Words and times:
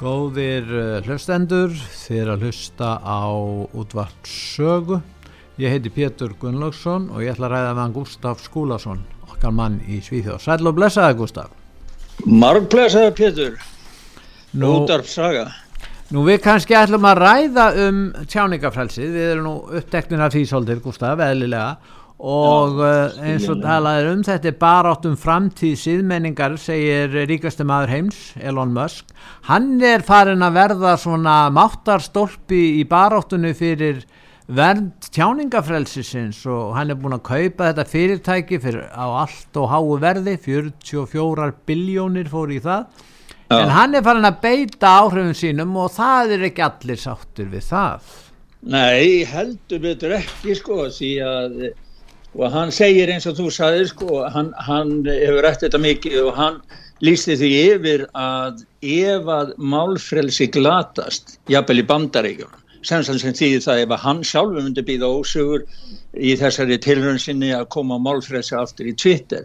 Góðir 0.00 0.64
uh, 0.72 0.84
hlustendur, 1.04 1.74
þið 1.76 2.28
að 2.32 2.44
hlusta 2.46 2.94
á 3.04 3.28
útvartsögu. 3.76 4.96
Ég 5.60 5.74
heiti 5.74 5.92
Pétur 5.92 6.32
Gunnlaugsson 6.40 7.10
og 7.12 7.20
ég 7.20 7.34
ætla 7.34 7.50
að 7.50 7.52
ræða 7.52 7.74
með 7.74 7.80
hann 7.82 7.96
Gustaf 7.98 8.40
Skúlason, 8.40 9.02
okkar 9.28 9.52
mann 9.52 9.76
í 9.84 9.98
Svíþjóð. 10.00 10.38
Sæl 10.40 10.70
og 10.70 10.78
blessaði 10.78 11.18
Gustaf. 11.18 11.52
Marg 12.24 12.70
blessaði 12.72 13.12
Pétur, 13.18 13.60
útvartsaga. 14.56 15.50
Nú 16.16 16.24
við 16.24 16.40
kannski 16.48 16.80
ætlum 16.80 17.04
að 17.10 17.20
ræða 17.20 17.68
um 17.84 18.00
tjáningafrælsið, 18.24 19.12
við 19.18 19.32
erum 19.34 19.50
nú 19.50 19.54
uppteknir 19.82 20.24
af 20.24 20.32
því 20.32 20.46
svolítið 20.48 20.84
Gustaf, 20.88 21.20
eðlilega 21.28 21.76
og 22.20 22.76
Já, 22.76 22.86
eh, 22.86 23.32
eins 23.32 23.48
og 23.48 23.62
talaður 23.64 24.10
um 24.12 24.22
þetta 24.26 24.50
er 24.50 24.56
bara 24.60 24.92
átt 24.92 25.06
um 25.08 25.16
framtíð 25.16 25.76
síðmenningar 25.80 26.58
segir 26.60 27.14
ríkastu 27.30 27.64
maður 27.64 27.94
heims 27.94 28.18
Elon 28.36 28.74
Musk, 28.76 29.08
hann 29.48 29.80
er 29.80 30.04
farin 30.04 30.44
að 30.44 30.58
verða 30.58 30.96
svona 31.00 31.36
máttarstólpi 31.54 32.60
í 32.80 32.84
baráttunni 32.88 33.54
fyrir 33.56 34.04
vernd 34.50 35.08
tjáningafrelsisins 35.14 36.42
og 36.50 36.74
hann 36.76 36.90
er 36.90 36.98
búin 37.00 37.16
að 37.16 37.26
kaupa 37.30 37.70
þetta 37.70 37.88
fyrirtæki 37.88 38.60
fyrir 38.60 38.88
á 38.92 39.06
allt 39.22 39.56
og 39.56 39.70
háu 39.70 39.96
verði 40.02 40.36
44 40.42 41.52
biljónir 41.66 42.28
fór 42.28 42.52
í 42.52 42.60
það. 42.60 42.90
Já. 43.50 43.64
en 43.64 43.70
hann 43.74 43.94
er 43.98 44.02
farin 44.06 44.28
að 44.28 44.42
beita 44.44 44.90
áhrifum 45.00 45.32
sínum 45.34 45.72
og 45.82 45.88
það 45.90 46.36
er 46.36 46.42
ekki 46.46 46.62
allir 46.62 46.98
sáttur 47.02 47.48
við 47.50 47.64
það. 47.66 48.10
Nei, 48.70 49.24
heldur 49.26 49.80
betur 49.82 50.12
ekki 50.20 50.54
sko 50.54 50.84
því 50.92 51.10
að 51.24 51.56
og 52.38 52.52
hann 52.54 52.70
segir 52.74 53.10
eins 53.10 53.26
og 53.26 53.38
þú 53.38 53.48
sagðir 53.54 53.90
sko, 53.90 54.22
hann, 54.30 54.52
hann 54.66 55.00
hefur 55.08 55.42
rætt 55.46 55.64
þetta 55.64 55.80
mikið 55.82 56.18
og 56.28 56.36
hann 56.38 56.60
lísti 57.04 57.36
því 57.40 57.50
yfir 57.74 58.06
að 58.18 58.62
ef 58.84 59.30
að 59.34 59.54
málfrelsi 59.58 60.50
glatast 60.54 61.38
jafnvel 61.50 61.82
í 61.82 61.86
bandaríkjum 61.88 62.56
sem 62.86 63.02
sem 63.04 63.34
því 63.36 63.50
það 63.64 63.82
ef 63.82 63.94
að 63.96 64.04
hann 64.04 64.22
sjálfur 64.24 64.64
myndi 64.64 64.84
býða 64.86 65.10
ósugur 65.18 65.66
í 66.16 66.36
þessari 66.40 66.78
tilhörnsinni 66.80 67.50
að 67.56 67.68
koma 67.74 67.98
málfrelsi 68.00 68.56
aftur 68.56 68.88
í 68.88 68.96
Twitter 68.96 69.44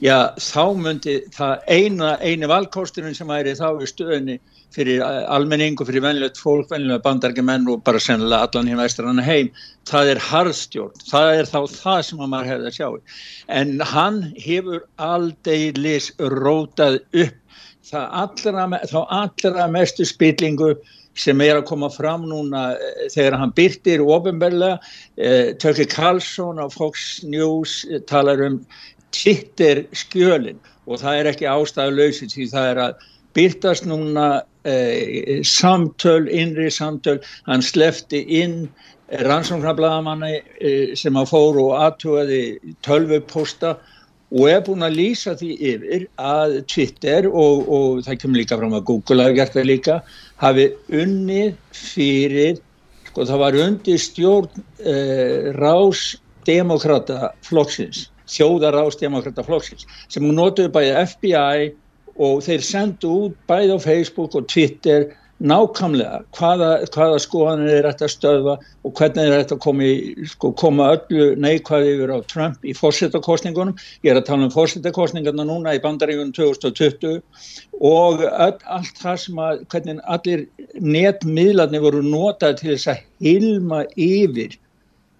já 0.00 0.32
þá 0.40 0.64
myndi 0.80 1.18
það 1.34 1.66
eina, 1.68 2.14
eini 2.24 2.48
valkosturinn 2.48 3.16
sem 3.16 3.28
væri 3.28 3.56
þá 3.58 3.68
í 3.82 3.90
stöðinni 3.90 4.38
fyrir 4.74 5.02
almenning 5.02 5.78
og 5.80 5.88
fyrir 5.88 6.04
venilegt 6.04 6.38
fólk, 6.38 6.68
venilegt 6.70 7.04
bandargemenn 7.04 7.68
og 7.70 7.82
bara 7.86 8.00
sennilega 8.02 8.46
allan 8.46 8.70
hérna 8.70 8.86
vestrann 8.86 9.22
heim, 9.24 9.50
það 9.90 10.12
er 10.14 10.22
harðstjórn, 10.28 11.02
það 11.10 11.32
er 11.38 11.50
þá 11.50 11.58
það 11.74 12.00
sem 12.06 12.22
maður 12.22 12.52
hefði 12.52 12.70
að 12.70 12.78
sjá. 12.78 13.18
En 13.60 13.74
hann 13.92 14.22
hefur 14.38 14.86
aldeilis 15.10 16.12
rótað 16.18 17.00
upp. 17.10 17.36
Allra, 17.90 18.68
þá 18.86 19.00
allra 19.08 19.66
mestu 19.72 20.04
spillingu 20.06 20.74
sem 21.18 21.40
er 21.42 21.58
að 21.58 21.66
koma 21.70 21.90
fram 21.90 22.26
núna 22.28 22.70
eh, 22.76 23.06
þegar 23.12 23.38
hann 23.40 23.54
byrtir 23.56 24.04
ofinbeglega, 24.04 24.78
eh, 25.18 25.52
Tökki 25.60 25.88
Karlsson 25.90 26.60
á 26.62 26.70
Fox 26.70 27.22
News 27.26 27.82
eh, 27.90 27.98
talar 28.06 28.42
um 28.46 28.60
Twitter 29.10 29.84
skjölinn 29.96 30.60
og 30.86 31.00
það 31.02 31.18
er 31.18 31.30
ekki 31.32 31.48
ástæðuleysið 31.50 32.34
því 32.36 32.46
það 32.52 32.68
er 32.70 32.82
að 32.86 33.08
byrtast 33.36 33.86
núna 33.88 34.42
eh, 34.64 35.40
samtöl, 35.46 36.28
innri 36.28 36.70
samtöl, 36.74 37.20
hann 37.46 37.62
slefti 37.64 38.22
inn 38.42 38.64
rannsóknarblaðamanni 39.26 40.34
eh, 40.38 40.92
sem 40.98 41.16
að 41.18 41.32
fóru 41.32 41.70
og 41.70 41.80
aðtugaði 41.84 42.42
tölvuposta 42.86 43.76
og 44.30 44.46
er 44.46 44.62
búin 44.66 44.86
að 44.86 44.98
lýsa 45.00 45.34
því 45.38 45.50
yfir 45.72 46.06
að 46.22 46.60
Twitter 46.70 47.26
og, 47.26 47.64
og 47.66 48.02
það 48.06 48.20
kemur 48.22 48.42
líka 48.42 48.58
fram 48.60 48.76
að 48.78 48.86
Google 48.92 49.26
hafi 49.26 49.38
gert 49.40 49.56
það 49.56 49.70
líka, 49.72 49.96
hafi 50.38 50.68
unnið 51.00 51.56
fyrir, 51.74 52.60
sko 53.10 53.26
það 53.26 53.42
var 53.42 53.60
undir 53.64 54.00
stjórn 54.00 54.64
eh, 54.86 55.50
rásdemokrata 55.58 57.32
flokksins, 57.46 58.06
þjóðar 58.30 58.78
rásdemokrata 58.78 59.42
flokksins 59.46 59.88
sem 60.06 60.30
notuði 60.30 60.70
bæði 60.76 60.94
FBI 61.10 61.70
og 62.18 62.42
þeir 62.46 62.66
sendu 62.66 63.14
út 63.26 63.40
bæði 63.50 63.76
á 63.76 63.78
Facebook 63.84 64.34
og 64.34 64.48
Twitter 64.50 65.10
nákvæmlega 65.40 66.20
hvaða, 66.36 66.68
hvaða 66.92 67.20
skoðanir 67.24 67.70
er 67.78 67.86
þetta 67.88 68.08
stöðva 68.12 68.56
og 68.84 68.92
hvernig 68.98 69.24
er 69.24 69.44
þetta 69.44 69.72
í, 69.86 69.92
sko, 70.28 70.52
koma 70.52 70.90
öllu 70.96 71.30
neikvæði 71.40 71.94
yfir 71.94 72.12
á 72.12 72.18
Trump 72.28 72.64
í 72.64 72.74
fórsettakostningunum. 72.76 73.76
Ég 74.04 74.12
er 74.12 74.20
að 74.20 74.28
tala 74.28 74.48
um 74.48 74.52
fórsettakostningarna 74.52 75.46
núna 75.48 75.74
í 75.76 75.82
bandarígunum 75.82 76.34
2020 76.36 77.22
og 77.80 78.24
öll, 78.28 78.58
allt 78.68 79.00
það 79.00 79.20
sem 79.24 79.40
að 79.40 79.62
hvernig 79.72 80.02
allir 80.04 80.46
netmiðlarnir 80.76 81.86
voru 81.86 82.02
notað 82.04 82.60
til 82.60 82.74
þess 82.74 82.92
að 82.92 83.04
hilma 83.24 83.84
yfir 83.96 84.58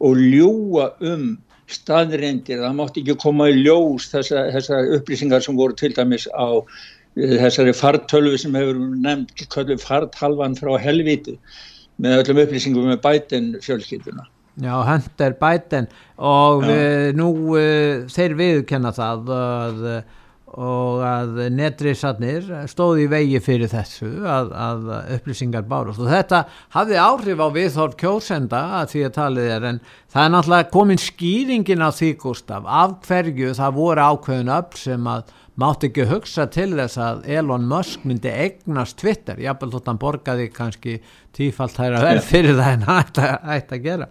og 0.04 0.20
ljúa 0.20 0.92
um 1.00 1.32
staðrindir, 1.74 2.62
það 2.62 2.76
mátti 2.78 3.04
ekki 3.04 3.16
koma 3.22 3.48
í 3.50 3.58
ljós 3.60 4.08
þessar 4.12 4.50
þessa 4.56 4.80
upplýsingar 4.98 5.44
sem 5.44 5.58
voru 5.58 5.76
til 5.78 5.92
dæmis 5.96 6.26
á 6.34 6.48
eh, 6.58 7.36
þessari 7.44 7.74
fartölvu 7.76 8.40
sem 8.40 8.56
hefur 8.58 8.80
nefnt 9.06 9.80
farthalvan 9.84 10.58
frá 10.58 10.74
helviti 10.82 11.38
með 12.00 12.22
öllum 12.22 12.44
upplýsingum 12.44 12.90
með 12.90 13.02
bæten 13.04 13.50
fjölskylduna. 13.64 14.26
Já, 14.60 14.74
hendur 14.84 15.34
bæten 15.40 15.86
og 16.18 16.64
við, 16.66 17.12
nú 17.16 17.28
uh, 17.54 18.08
þeir 18.12 18.34
viðkenna 18.36 18.90
það 18.92 19.30
að 19.36 19.84
og 20.58 21.02
að 21.06 21.36
netrisarnir 21.54 22.48
stóði 22.70 23.04
í 23.04 23.10
vegi 23.10 23.40
fyrir 23.44 23.70
þessu 23.70 24.08
að, 24.26 24.48
að 24.50 24.88
upplýsingar 25.16 25.66
bárust. 25.70 26.02
Og 26.02 26.10
þetta 26.10 26.42
hafði 26.74 26.98
áhrif 26.98 27.42
á 27.42 27.48
viðhorf 27.54 27.98
kjósenda 28.00 28.62
að 28.80 28.94
því 28.94 29.04
að 29.06 29.14
talið 29.18 29.50
er 29.56 29.68
en 29.70 29.82
það 30.10 30.24
er 30.24 30.32
náttúrulega 30.34 30.70
komin 30.74 31.02
skýringin 31.02 31.86
á 31.86 31.90
því 31.94 32.10
Gustaf 32.24 32.66
af 32.66 32.96
hverju 33.06 33.54
það 33.60 33.78
voru 33.78 34.08
ákveðin 34.10 34.52
öll 34.56 34.80
sem 34.80 35.08
að 35.14 35.36
mátt 35.60 35.86
ekki 35.86 36.08
hugsa 36.10 36.46
til 36.50 36.70
þess 36.74 36.98
að 36.98 37.24
Elon 37.36 37.66
Musk 37.70 38.04
myndi 38.08 38.30
eignast 38.32 38.98
Twitter, 39.00 39.38
jábel 39.38 39.70
þótt 39.70 39.90
hann 39.90 40.00
borgaði 40.00 40.48
kannski 40.54 40.98
tífalt 41.36 41.76
þær 41.76 41.98
að 41.98 42.06
verð 42.08 42.28
fyrir 42.30 42.58
það 42.58 42.74
en 42.74 42.86
það 42.88 43.50
ætti 43.56 43.76
að 43.76 43.86
gera. 43.86 44.10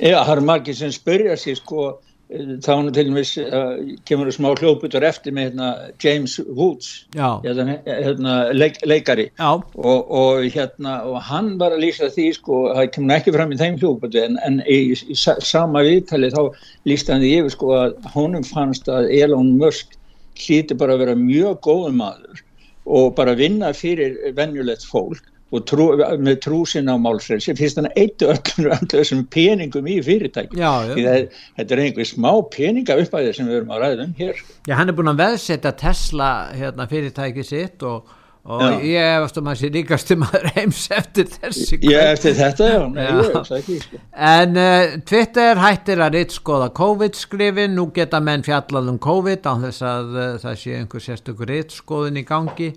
Já, 0.00 0.16
það 0.24 0.34
er 0.34 0.46
margir 0.48 0.76
sem 0.78 0.92
spyrja 0.94 1.36
sér 1.38 1.58
sko 1.60 1.90
þá 2.30 2.68
hann 2.70 2.90
til 2.94 3.08
dæmis 3.08 3.32
uh, 3.42 3.78
kemur 4.06 4.28
það 4.28 4.36
smá 4.36 4.48
hljóputur 4.60 5.06
eftir 5.06 5.34
með 5.34 5.48
hérna, 5.48 5.70
James 6.02 6.36
Woods 6.46 6.90
hérna, 7.16 7.78
hérna, 7.86 8.34
leik, 8.54 8.78
leikari. 8.86 9.26
Og, 9.40 9.64
og, 10.06 10.44
hérna, 10.54 11.00
og 11.10 11.18
hann 11.26 11.56
var 11.60 11.74
að 11.74 11.82
lýsa 11.86 12.10
því 12.14 12.28
sko, 12.38 12.60
það 12.76 12.92
kemur 12.94 13.16
ekki 13.16 13.34
fram 13.34 13.54
í 13.54 13.58
þeim 13.60 13.80
hljóputur 13.82 14.28
en, 14.28 14.38
en 14.46 14.60
í, 14.66 14.78
í, 14.94 15.18
sama 15.18 15.82
viðtali 15.86 16.30
þá 16.34 16.42
lýsta 16.88 17.16
hann 17.16 17.24
því 17.26 17.32
yfir 17.40 17.56
sko, 17.56 17.72
að 17.80 18.12
honum 18.14 18.46
fannst 18.46 18.90
að 18.92 19.10
Elon 19.18 19.56
Musk 19.58 19.98
hlíti 20.40 20.78
bara 20.78 20.94
að 20.94 21.04
vera 21.04 21.18
mjög 21.18 21.58
góðum 21.66 21.98
maður 22.00 22.44
og 22.90 23.12
bara 23.18 23.36
vinna 23.38 23.74
fyrir 23.76 24.16
vennjulegt 24.38 24.86
fólk 24.88 25.26
og 25.50 25.64
trú, 25.66 25.88
með 26.22 26.38
trúsin 26.44 26.90
á 26.90 26.94
málfrelsi 27.00 27.56
fyrst 27.58 27.80
hann 27.80 27.90
eittu 27.98 28.28
öllum 28.30 28.86
þessum 28.92 29.24
peningum 29.34 29.88
í 29.90 29.98
fyrirtæki 30.06 30.60
þetta 30.60 31.66
er 31.66 31.82
einhver 31.86 32.06
smá 32.06 32.30
peninga 32.54 32.98
upp 33.02 33.18
að 33.18 33.26
þeir 33.26 33.38
sem 33.40 33.50
við 33.50 33.58
erum 33.58 33.74
að 33.74 33.84
ræða 33.84 34.06
um 34.06 34.14
hér. 34.20 34.40
Já, 34.68 34.74
hann 34.78 34.92
er 34.92 34.98
búin 35.00 35.10
að 35.10 35.22
veðsetja 35.24 35.74
Tesla 35.80 36.30
hérna, 36.54 36.86
fyrirtæki 36.90 37.46
sitt 37.46 37.86
og 37.86 38.16
og 38.40 38.62
já. 38.62 38.76
ég 38.80 39.06
efast 39.18 39.36
um 39.36 39.48
að 39.52 39.58
sé 39.60 39.68
líkast 39.68 40.12
um 40.14 40.22
að 40.24 40.46
heims 40.54 40.86
eftir 40.96 41.26
þessi 41.28 41.76
ég 41.84 42.12
eftir 42.14 42.36
þetta, 42.38 42.68
já, 42.72 42.78
Nei, 42.94 43.02
já. 43.04 43.42
Ekki, 43.58 43.76
sko. 43.82 44.00
en 44.30 44.56
uh, 44.56 44.94
Twitter 45.10 45.60
hættir 45.60 46.00
að 46.00 46.16
rittskoða 46.16 46.70
COVID-skrifin. 46.78 47.76
Nú 47.76 47.90
geta 47.92 48.22
menn 48.24 48.44
fjallað 48.46 48.94
um 48.94 49.00
COVID 49.02 49.44
á 49.44 49.54
þess 49.66 49.84
að 49.84 50.16
uh, 50.16 50.30
það 50.40 50.56
sé 50.62 50.78
einhver 50.78 51.04
sérstökur 51.04 51.52
rittskoðin 51.52 52.22
í 52.22 52.24
gangi 52.24 52.70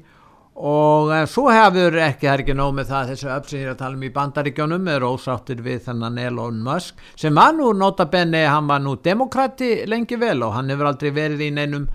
og 0.53 1.09
uh, 1.09 1.23
svo 1.29 1.47
hefur 1.49 1.97
ekki, 2.05 2.29
er 2.29 2.43
ekki 2.43 2.55
nóg 2.57 2.73
með 2.77 2.89
það 2.91 3.11
þessu 3.13 3.29
öpsið 3.33 3.63
hér 3.63 3.73
að 3.73 3.79
tala 3.81 3.97
um 3.97 4.07
í 4.07 4.13
bandaríkjónum 4.13 4.89
er 4.93 5.05
ósáttir 5.07 5.61
við 5.65 5.85
þennan 5.87 6.19
Elon 6.21 6.63
Musk 6.65 7.01
sem 7.15 7.33
var 7.35 7.55
nú 7.57 7.71
notabenni, 7.77 8.45
hann 8.45 8.69
var 8.69 8.83
nú 8.83 8.97
demokrati 9.01 9.75
lengi 9.89 10.19
vel 10.21 10.43
og 10.45 10.53
hann 10.57 10.69
hefur 10.73 10.91
aldrei 10.91 11.13
verið 11.15 11.47
í 11.47 11.53
neinum 11.57 11.87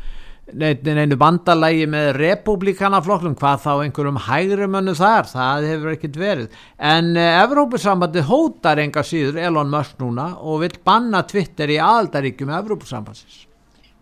neinu 0.49 1.17
bandalægi 1.21 1.87
með 1.91 2.15
republikanaflokklum 2.17 3.35
hvað 3.39 3.65
þá 3.65 3.73
einhverjum 3.85 4.21
hægrumönnu 4.29 4.95
þar 4.97 5.29
það 5.29 5.67
hefur 5.69 5.93
ekkert 5.93 6.17
verið. 6.17 6.63
En 6.79 7.13
eh, 7.17 7.43
Evrópussambandi 7.43 8.25
hótar 8.25 8.81
enga 8.81 9.05
síður 9.05 9.43
Elon 9.45 9.71
Musk 9.73 10.01
núna 10.01 10.31
og 10.41 10.63
vil 10.65 10.73
banna 10.85 11.23
Twitter 11.29 11.69
í 11.69 11.79
aldaríkjum 11.83 12.55
Evrópussambandsins 12.63 13.48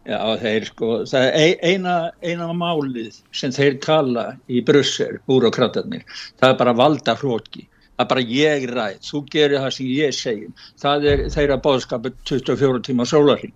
Já 0.06 0.18
þeir 0.38 0.66
sko 0.68 0.90
það 1.10 1.24
er 1.34 1.64
eina, 1.66 1.94
eina 2.22 2.52
málið 2.54 3.16
sem 3.34 3.54
þeir 3.54 3.80
kalla 3.82 4.26
í 4.46 4.60
Brussel 4.66 5.16
búrokratarnir, 5.26 6.04
það 6.38 6.52
er 6.52 6.60
bara 6.60 6.76
valda 6.78 7.16
hrótki 7.18 7.64
það 7.96 8.04
er 8.04 8.10
bara 8.12 8.26
ég 8.36 8.68
ræð, 8.70 9.00
þú 9.08 9.22
gerir 9.32 9.62
það 9.64 9.74
sem 9.76 9.88
ég 9.90 10.14
segjum, 10.14 10.54
það 10.82 11.08
er 11.12 11.24
þeirra 11.32 11.58
bóðskapur 11.64 12.14
24 12.28 12.82
tíma 12.86 13.06
sólarring 13.08 13.54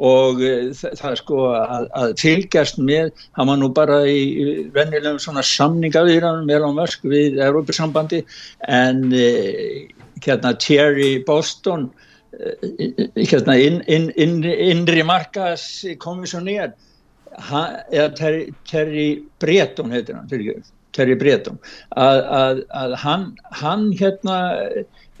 og 0.00 0.42
uh, 0.44 0.68
það 0.76 1.16
sko 1.18 1.46
að, 1.58 1.88
að 1.98 2.12
fylgjast 2.20 2.78
með, 2.78 3.10
hann 3.36 3.50
var 3.50 3.58
nú 3.60 3.70
bara 3.76 4.02
í, 4.08 4.68
vennilegum 4.74 5.18
svona 5.22 5.44
samningavíðan 5.46 6.46
meðan 6.48 6.78
versk 6.78 7.08
við 7.10 7.40
Európa-sambandi 7.42 8.22
en 8.68 9.08
uh, 9.10 10.06
hérna 10.20 10.54
Thierry 10.60 11.16
Boston 11.26 11.88
hérna 13.16 13.56
inn, 13.58 13.80
inn, 13.86 14.10
inn, 14.16 14.36
innri 14.44 15.02
markas 15.06 15.64
komissionér 16.02 16.72
eða 17.30 18.10
Terry, 18.18 18.44
Terry 18.70 19.08
Breton 19.42 19.90
heitir 19.94 20.18
hann 20.18 20.30
Terry 20.94 21.14
Breton 21.18 21.58
að, 21.94 22.22
að, 22.40 22.62
að 22.74 22.96
hann, 23.04 23.26
hann 23.62 23.90
hérna 23.98 24.38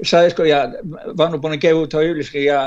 sagði 0.02 0.32
sko 0.34 0.48
já, 0.48 0.58
var 1.18 1.30
nú 1.30 1.42
búin 1.42 1.58
að 1.58 1.66
gefa 1.66 1.84
út 1.84 1.94
á 1.94 2.00
já 2.00 2.60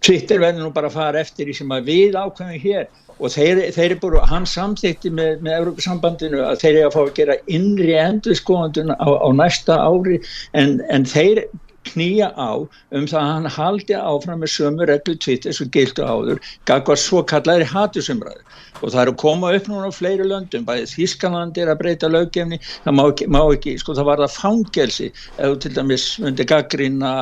Twitter 0.00 0.40
verður 0.40 0.64
nú 0.64 0.72
bara 0.74 0.88
að 0.88 0.96
fara 0.96 1.20
eftir 1.20 1.48
því 1.48 1.54
sem 1.58 1.72
að 1.74 1.88
við 1.90 2.18
ákveðum 2.18 2.60
hér. 2.64 2.86
Og 3.20 3.32
þeir, 3.34 3.58
þeir 3.76 3.96
bara, 4.00 4.22
hann 4.30 4.46
samþýtti 4.48 5.10
með, 5.12 5.42
með 5.44 5.56
Európa-sambandinu 5.58 6.40
að 6.46 6.62
þeir 6.62 6.70
eru 6.70 6.86
að 6.86 6.94
fá 6.94 7.00
að 7.02 7.10
gera 7.18 7.36
innri 7.52 7.96
endurskóðandun 8.00 8.94
á, 8.96 9.08
á 9.20 9.28
næsta 9.36 9.76
ári 9.76 10.16
en, 10.56 10.78
en 10.88 11.04
þeir 11.04 11.42
knýja 11.88 12.30
á 12.36 12.60
um 12.60 13.06
það 13.08 13.20
að 13.20 13.30
hann 13.32 13.50
haldi 13.56 13.96
áfram 13.96 14.42
með 14.42 14.52
sömu 14.54 14.86
reglu 14.88 15.16
Twitter 15.16 15.54
sem 15.56 15.70
gildu 15.72 16.04
áður, 16.04 16.40
gaf 16.68 16.84
hvað 16.86 17.00
svo 17.02 17.22
kallaðir 17.32 17.70
hatusumræður 17.70 18.58
og 18.80 18.92
það 18.92 19.00
eru 19.02 19.14
að 19.14 19.20
koma 19.20 19.52
upp 19.56 19.68
núna 19.68 19.88
á 19.88 19.92
fleiri 19.92 20.26
löndum, 20.28 20.66
bæðið 20.68 20.92
Þískaland 20.94 21.58
er 21.60 21.70
að 21.72 21.80
breyta 21.82 22.10
löggefni, 22.10 22.60
það 22.84 22.96
má 22.96 23.02
ekki, 23.06 23.28
má 23.32 23.40
ekki 23.42 23.76
sko 23.80 23.96
það 23.98 24.08
var 24.10 24.22
það 24.24 24.36
fangelsi 24.36 25.08
eða 25.36 25.60
til 25.64 25.72
dæmis 25.76 26.06
myndi 26.22 26.46
gaggrina 26.48 27.14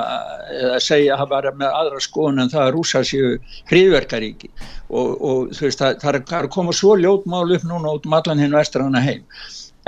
eða 0.59 0.81
segja 0.85 1.15
að 1.17 1.23
það 1.25 1.33
var 1.35 1.51
með 1.63 1.79
aðra 1.83 2.03
skoðun 2.05 2.45
en 2.45 2.53
það 2.53 2.65
að 2.65 2.75
rúsa 2.77 3.05
séu 3.07 3.37
hriðverkaríki 3.71 4.51
og, 4.89 5.15
og 5.15 5.55
þú 5.55 5.69
veist 5.69 5.83
það, 5.83 6.03
það 6.03 6.21
er 6.21 6.43
að 6.43 6.51
koma 6.55 6.75
svo 6.77 6.97
ljótmál 6.99 7.47
upp 7.57 7.67
núna 7.69 7.95
út 7.97 8.07
um 8.09 8.19
allan 8.19 8.43
hinn 8.43 8.57
vestrana 8.57 9.03
heim. 9.05 9.25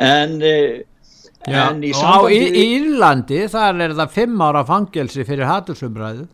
En, 0.01 0.41
eh, 0.43 0.83
Já. 1.49 1.71
Og 1.73 2.05
á 2.05 2.17
Írlandi 2.29 3.47
þar 3.49 3.81
er 3.87 3.97
það 3.97 4.13
fimm 4.19 4.43
ára 4.45 4.61
fangelsi 4.69 5.25
fyrir 5.25 5.49
hatursumræðu 5.49 6.27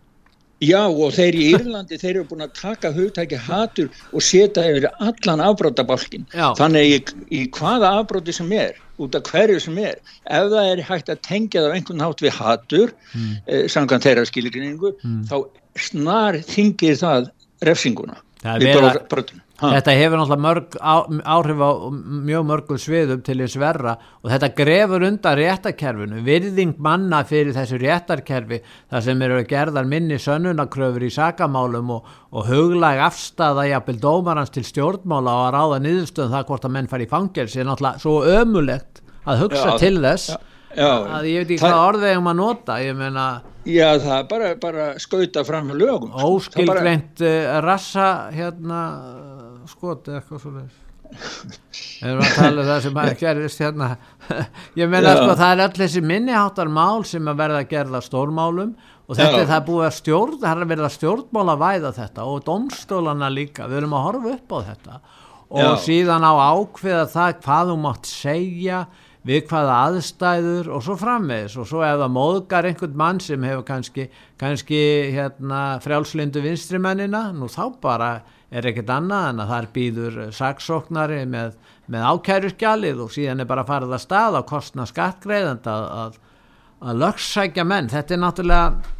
Já 0.64 0.86
og 0.88 1.12
þeir 1.12 1.36
í 1.36 1.44
Írlandi 1.52 1.98
þeir 2.00 2.14
eru 2.14 2.24
búin 2.30 2.46
að 2.46 2.54
taka 2.56 2.90
hugtæki 2.96 3.36
hatur 3.44 3.90
og 4.08 4.24
setja 4.24 4.64
yfir 4.70 4.86
allan 5.04 5.42
afbrótabalkin 5.44 6.24
þannig 6.32 6.94
í, 6.94 7.00
í 7.28 7.40
hvaða 7.52 7.92
afbróti 8.00 8.32
sem 8.32 8.48
er 8.56 8.78
út 8.96 9.18
af 9.18 9.28
hverju 9.28 9.60
sem 9.60 9.76
er 9.84 9.98
ef 10.24 10.48
það 10.54 10.70
er 10.72 10.82
hægt 10.88 11.12
að 11.12 11.22
tengja 11.28 11.60
það 11.60 11.68
á 11.68 11.76
einhvern 11.76 12.00
nátt 12.00 12.24
við 12.24 12.38
hatur 12.40 12.94
mm. 13.12 13.34
eh, 13.44 13.66
samkvæmt 13.68 14.08
þeirra 14.08 14.24
skilgrinningu 14.30 14.94
mm. 14.96 15.22
þá 15.28 15.36
snar 15.76 16.40
þingir 16.48 16.96
það 17.02 17.28
refsinguna 17.68 18.16
við 18.56 18.80
brotum 19.12 19.44
Ha. 19.56 19.70
Þetta 19.72 19.92
hefur 19.96 20.20
náttúrulega 20.20 20.44
mörg 20.44 20.74
áhrif 21.32 21.60
á 21.64 21.70
mjög 22.28 22.42
mörgum 22.44 22.80
sviðum 22.80 23.22
til 23.24 23.38
þess 23.40 23.56
verra 23.56 23.94
og 24.20 24.28
þetta 24.28 24.50
grefur 24.58 25.06
undan 25.06 25.38
réttarkerfinu, 25.38 26.18
virðing 26.26 26.74
manna 26.84 27.22
fyrir 27.24 27.56
þessu 27.56 27.78
réttarkerfi 27.80 28.58
þar 28.92 29.06
sem 29.06 29.24
eru 29.24 29.38
gerðar 29.48 29.88
minni 29.88 30.18
sönnunakröfur 30.20 31.06
í 31.08 31.10
sakamálum 31.14 31.94
og, 31.96 32.10
og 32.36 32.50
huglæg 32.50 33.00
afstæða 33.06 33.64
jafnvel 33.70 33.96
dómarans 34.02 34.52
til 34.52 34.66
stjórnmála 34.68 35.38
og 35.38 35.46
að 35.46 35.56
ráða 35.56 35.80
niðurstöðum 35.86 36.36
það 36.36 36.46
hvort 36.50 36.68
að 36.68 36.76
menn 36.76 36.92
fari 36.92 37.08
í 37.08 37.12
fangelsi 37.14 37.62
er 37.62 37.70
náttúrulega 37.70 38.04
svo 38.04 38.16
ömulegt 38.36 39.00
að 39.24 39.46
hugsa 39.46 39.70
já, 39.70 39.78
til 39.80 39.94
þess 40.04 40.34
já, 40.34 40.38
já, 40.76 40.90
að 41.16 41.30
ég 41.30 41.40
veit 41.40 41.54
ekki 41.54 41.62
hvað 41.64 41.82
orðvegum 41.86 42.28
að 42.34 42.42
nota, 42.44 42.82
ég 42.84 42.98
meina 43.00 43.28
Já 43.66 43.96
það 43.98 44.18
er 44.20 44.26
bara, 44.30 44.48
bara 44.62 44.84
skauta 45.02 45.42
fram 45.46 45.72
með 45.72 45.80
lögum 45.80 46.12
Óskilgreint 46.22 47.18
bara... 47.18 47.30
Uh, 47.32 47.56
rassa 47.64 48.10
hérna 48.30 48.82
skot 49.70 50.10
eða 50.10 50.20
eitthvað 50.20 50.44
svolítið 50.44 50.82
við 51.06 52.08
erum 52.10 52.24
að 52.24 52.34
tala 52.34 52.62
um 52.62 52.68
það 52.68 52.80
sem 52.84 52.98
að 53.00 53.12
gerist 53.20 53.62
hérna. 53.62 53.88
Ég 54.80 54.90
menna 54.90 55.14
sko 55.16 55.36
það 55.38 55.52
er 55.52 55.62
allir 55.66 55.82
þessi 55.84 56.02
minniháttar 56.04 56.70
mál 56.72 57.04
sem 57.08 57.30
að 57.30 57.40
verða 57.42 57.62
að 57.62 57.70
gerða 57.70 58.02
stórmálum 58.04 58.74
og 59.06 59.18
þetta 59.18 59.40
er 59.42 59.50
það 59.52 59.66
búið 59.68 59.86
að 59.86 59.96
stjórn 60.00 60.36
það 60.42 60.50
er 60.50 60.64
að 60.64 60.72
verða 60.74 60.92
stjórnmál 60.96 61.46
að 61.52 61.62
væða 61.62 61.94
þetta 62.00 62.26
og 62.26 62.44
domstólana 62.46 63.30
líka, 63.32 63.70
við 63.70 63.82
erum 63.82 63.96
að 63.96 64.06
horfa 64.08 64.34
upp 64.34 64.54
á 64.54 64.58
þetta 64.70 65.00
og 65.46 65.62
Já. 65.62 65.72
síðan 65.84 66.26
á 66.26 66.32
ákveða 66.34 67.04
það 67.12 67.34
hvað 67.44 67.68
þú 67.70 67.76
mátt 67.84 68.08
segja 68.10 68.80
við 69.26 69.46
hvaða 69.50 69.76
aðstæður 69.88 70.70
og 70.74 70.82
svo 70.86 70.96
frammeðis 70.98 71.54
og 71.58 71.68
svo 71.70 71.82
ef 71.86 72.00
það 72.02 72.14
móðgar 72.14 72.68
einhvern 72.68 72.98
mann 72.98 73.20
sem 73.22 73.46
hefur 73.46 73.64
kannski, 73.66 74.08
kannski 74.38 74.80
hérna, 75.14 75.78
frjálslindu 75.82 76.42
vinstrimennina 76.44 77.28
nú 77.34 77.48
þá 77.50 77.64
bara 77.82 78.10
er 78.50 78.68
ekkert 78.70 78.92
annað 78.94 79.30
en 79.30 79.42
að 79.42 79.52
þar 79.52 79.70
býður 79.74 80.18
saksóknari 80.36 81.22
með, 81.30 81.56
með 81.90 82.10
ákæruskjalið 82.12 83.02
og 83.06 83.14
síðan 83.14 83.42
er 83.42 83.50
bara 83.50 83.66
farið 83.66 83.96
að 83.96 84.04
stað 84.04 84.38
á 84.38 84.42
kostna 84.46 84.86
skattgreðand 84.86 85.66
að, 85.70 85.88
að, 86.02 86.20
að 86.86 87.02
lögssækja 87.02 87.66
menn, 87.66 87.90
þetta 87.92 88.14
er 88.14 88.22
náttúrulega 88.22 88.94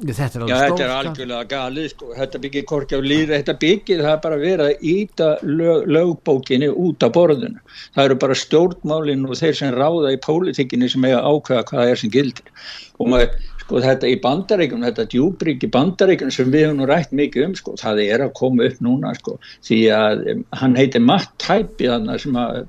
þetta 0.00 0.40
er, 0.40 0.44
Já, 0.48 0.56
þetta 0.64 0.84
er 0.84 0.92
algjörlega 0.94 1.46
galið 1.50 1.88
sko. 1.92 2.10
þetta 2.16 2.40
byggir 2.40 2.64
korki 2.68 2.96
á 2.96 3.00
líra 3.04 3.36
þetta 3.36 3.54
byggir 3.60 4.02
það 4.06 4.18
bara 4.24 4.38
verið 4.40 4.66
að 4.66 4.84
íta 4.92 5.28
lög, 5.44 5.88
lögbókinni 5.92 6.70
út 6.72 7.04
af 7.04 7.12
borðinu. 7.16 7.60
Það 7.94 8.04
eru 8.08 8.18
bara 8.24 8.38
stjórnmálinn 8.42 9.26
og 9.28 9.36
þeir 9.40 9.58
sem 9.60 9.74
ráða 9.76 10.14
í 10.14 10.20
pólitíkinni 10.24 10.88
sem 10.88 11.04
eiga 11.04 11.20
ákveða 11.20 11.66
hvað 11.68 11.82
það 11.82 11.92
er 11.92 12.02
sem 12.02 12.14
gildir. 12.14 12.52
Og 12.98 13.12
maður 13.12 13.36
sko 13.70 13.80
þetta 13.84 14.08
í 14.10 14.16
bandaríkunum, 14.22 14.86
þetta 14.88 15.06
djúbrík 15.12 15.62
í 15.62 15.70
bandaríkunum 15.70 16.34
sem 16.34 16.50
við 16.50 16.66
hefum 16.66 16.80
nú 16.80 16.88
rætt 16.90 17.12
mikið 17.14 17.46
um 17.46 17.52
sko, 17.58 17.76
það 17.78 18.02
er 18.08 18.24
að 18.24 18.32
koma 18.40 18.66
upp 18.66 18.80
núna 18.82 19.12
sko, 19.18 19.36
því 19.66 19.78
að 19.94 20.24
um, 20.32 20.42
hann 20.58 20.74
heitir 20.78 21.04
Matt 21.04 21.30
Taibbi 21.42 21.90
sem 22.18 22.40
að 22.40 22.64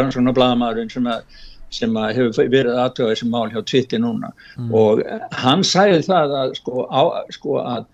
rannsóna 0.00 0.34
blagamæðurinn 0.36 0.94
sem 0.94 1.10
að 1.12 1.44
sem 1.76 1.96
að 1.98 2.12
hefur 2.16 2.48
verið 2.54 2.78
aðtöða 2.78 3.12
þessi 3.12 3.28
mál 3.28 3.48
hjá 3.50 3.58
Twitter 3.66 4.00
núna 4.00 4.30
mm. 4.54 4.68
og 4.80 5.00
hann 5.34 5.64
sæði 5.66 6.04
það 6.06 6.36
að 6.40 6.52
sko, 6.60 6.84
á, 6.88 7.02
sko 7.34 7.56
að 7.60 7.88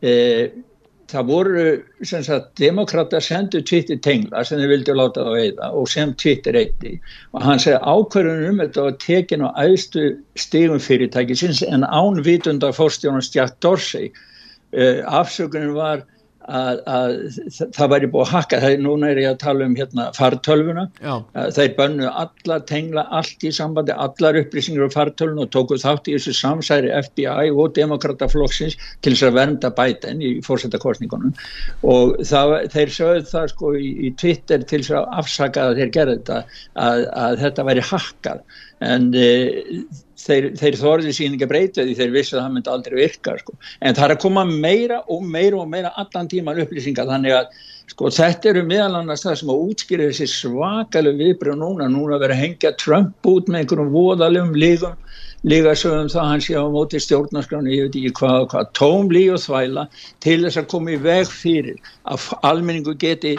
e, 0.00 0.12
það 1.12 1.28
voru 1.28 1.62
sem 2.08 2.24
sagt 2.26 2.50
demokrata 2.60 3.20
sendu 3.20 3.60
Twitter 3.68 4.00
tengla 4.04 4.44
sem 4.48 4.60
þeir 4.60 4.72
vildi 4.72 4.96
láta 4.96 5.26
það 5.26 5.38
veiða 5.38 5.70
og 5.78 5.88
sem 5.92 6.14
Twitter 6.22 6.58
eitti 6.58 6.94
og 7.32 7.44
hann 7.46 7.62
segi 7.62 7.78
ákverðunum 7.78 8.54
um 8.54 8.62
þetta 8.64 8.86
var 8.86 8.98
tekin 9.04 9.46
á 9.46 9.50
æðstu 9.64 10.06
stegum 10.40 10.82
fyrirtæki 10.82 11.36
sinns 11.38 11.62
en 11.68 11.84
ánvitundar 11.86 12.76
fórstjónast 12.76 13.36
Jack 13.36 13.58
Dorsey. 13.64 14.12
Uh, 14.72 15.04
afsökunin 15.04 15.74
var 15.76 16.06
að, 16.48 16.80
að 16.86 17.12
það 17.76 17.92
væri 17.92 18.10
búið 18.12 18.24
að 18.26 18.32
hakka, 18.32 18.60
það 18.62 18.74
er 18.76 18.82
núna 18.84 19.10
er 19.12 19.20
ég 19.22 19.30
að 19.30 19.40
tala 19.42 19.68
um 19.68 19.76
hérna 19.78 20.08
fartölvuna, 20.16 20.84
þeir 21.56 21.74
bönnu 21.78 22.08
allar, 22.10 22.64
tengla 22.68 23.06
allt 23.18 23.46
í 23.46 23.52
sambandi, 23.54 23.94
allar 23.94 24.38
upplýsingar 24.42 24.90
á 24.90 24.96
fartölvuna 24.96 25.46
og 25.46 25.52
tóku 25.54 25.78
þátt 25.82 26.10
í 26.10 26.16
þessu 26.16 26.34
samsæri 26.38 26.92
FBI 26.98 27.52
og 27.52 27.74
demokrataflokksins 27.78 28.78
til 29.04 29.14
þess 29.14 29.28
að 29.28 29.38
vernda 29.38 29.72
bæten 29.76 30.22
í 30.22 30.32
fórsetakostningunum 30.46 31.34
og 31.82 32.16
það, 32.26 32.56
þeir 32.74 32.94
sögðu 32.98 33.26
það 33.32 33.50
sko 33.54 33.74
í, 33.78 33.92
í 34.08 34.14
Twitter 34.20 34.64
til 34.66 34.82
þess 34.82 34.96
að 35.00 35.10
afsaka 35.22 35.68
að 35.68 35.82
þeir 35.82 35.94
gerði 35.98 36.18
þetta 36.20 36.40
að, 36.88 37.04
að 37.26 37.42
þetta 37.46 37.68
væri 37.68 37.90
hakkað. 37.92 38.42
En 38.82 39.12
e, 39.14 39.28
þeir, 40.22 40.48
þeir 40.60 40.78
þorði 40.80 41.12
sín 41.16 41.36
ekki 41.36 41.48
að 41.48 41.52
breyta 41.52 41.84
því 41.86 41.98
þeir 41.98 42.14
vissi 42.14 42.36
að 42.36 42.42
það 42.42 42.54
myndi 42.56 42.72
aldrei 42.72 42.96
virka 43.00 43.36
sko. 43.40 43.58
en 43.80 43.98
það 43.98 44.06
er 44.06 44.14
að 44.16 44.22
koma 44.24 44.44
meira 44.48 45.02
og 45.08 45.26
meira 45.34 45.60
og 45.60 45.68
meira 45.72 45.92
allan 46.02 46.30
tíman 46.32 46.62
upplýsingar 46.64 47.10
þannig 47.10 47.36
að 47.38 47.60
sko, 47.92 48.10
þetta 48.18 48.52
eru 48.52 48.64
meðal 48.68 49.00
annars 49.00 49.26
það 49.26 49.38
sem 49.40 49.52
að 49.52 49.64
útskýra 49.68 50.08
þessi 50.10 50.28
svakalega 50.30 51.20
viðbröð 51.20 51.58
núna, 51.60 51.90
núna 51.90 52.20
verið 52.22 52.36
að 52.36 52.44
hengja 52.46 52.74
Trump 52.80 53.32
út 53.32 53.50
með 53.50 53.64
einhverjum 53.64 53.94
voðalegum 53.96 54.56
lígum 54.56 54.98
líka 55.42 55.74
sögum 55.74 56.10
það 56.10 56.28
hann 56.30 56.42
sé 56.44 56.54
á 56.54 56.64
móti 56.70 57.00
stjórnarskránu, 57.02 57.72
ég 57.74 57.88
veit 57.88 57.96
ekki 57.98 58.12
hvað, 58.20 58.44
hvað 58.52 58.68
tóm 58.78 59.10
líg 59.10 59.32
og 59.34 59.42
þvæla 59.42 59.88
til 60.22 60.38
þess 60.44 60.60
að 60.60 60.68
koma 60.70 60.94
í 60.94 61.00
veg 61.02 61.26
fyrir 61.26 61.80
að 62.06 62.28
almenningu 62.46 62.94
geti 62.94 63.34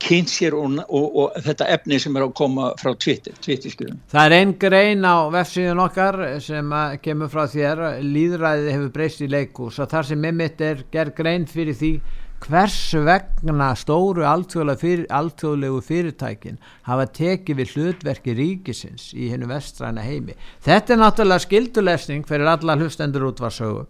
kynnt 0.00 0.32
sér 0.32 0.56
og, 0.58 0.78
og, 0.88 1.18
og 1.22 1.36
þetta 1.44 1.68
efni 1.76 1.98
sem 2.02 2.16
er 2.16 2.26
að 2.26 2.32
koma 2.40 2.70
frá 2.80 2.94
Twitter, 2.96 3.36
Twitter 3.42 3.92
Það 4.10 4.24
er 4.24 4.36
einn 4.38 4.56
grein 4.60 5.04
á 5.06 5.28
vefsíðun 5.32 5.84
okkar 5.84 6.20
sem 6.44 6.74
kemur 7.04 7.30
frá 7.32 7.44
þér 7.50 7.84
líðræði 8.04 8.74
hefur 8.74 8.90
breyst 8.96 9.22
í 9.24 9.30
leikus 9.30 9.78
og 9.78 9.90
þar 9.92 10.10
sem 10.10 10.26
mitt 10.40 10.60
er 10.64 10.84
gerð 10.92 11.16
grein 11.20 11.46
fyrir 11.50 11.76
því 11.76 11.94
hvers 12.40 12.76
vegna 13.04 13.70
stóru 13.76 14.24
alþjóðlegu 14.24 15.80
fyrirtækin 15.84 16.60
hafa 16.88 17.06
tekið 17.16 17.58
við 17.60 17.74
hlutverki 17.74 18.36
ríkisins 18.36 19.10
í 19.12 19.28
hennu 19.32 19.50
vestræna 19.50 20.04
heimi. 20.04 20.36
Þetta 20.64 20.94
er 20.94 21.02
náttúrulega 21.02 21.44
skildulesning 21.44 22.24
fyrir 22.28 22.48
alla 22.54 22.78
hlustendur 22.80 23.28
útvarsögu 23.28 23.84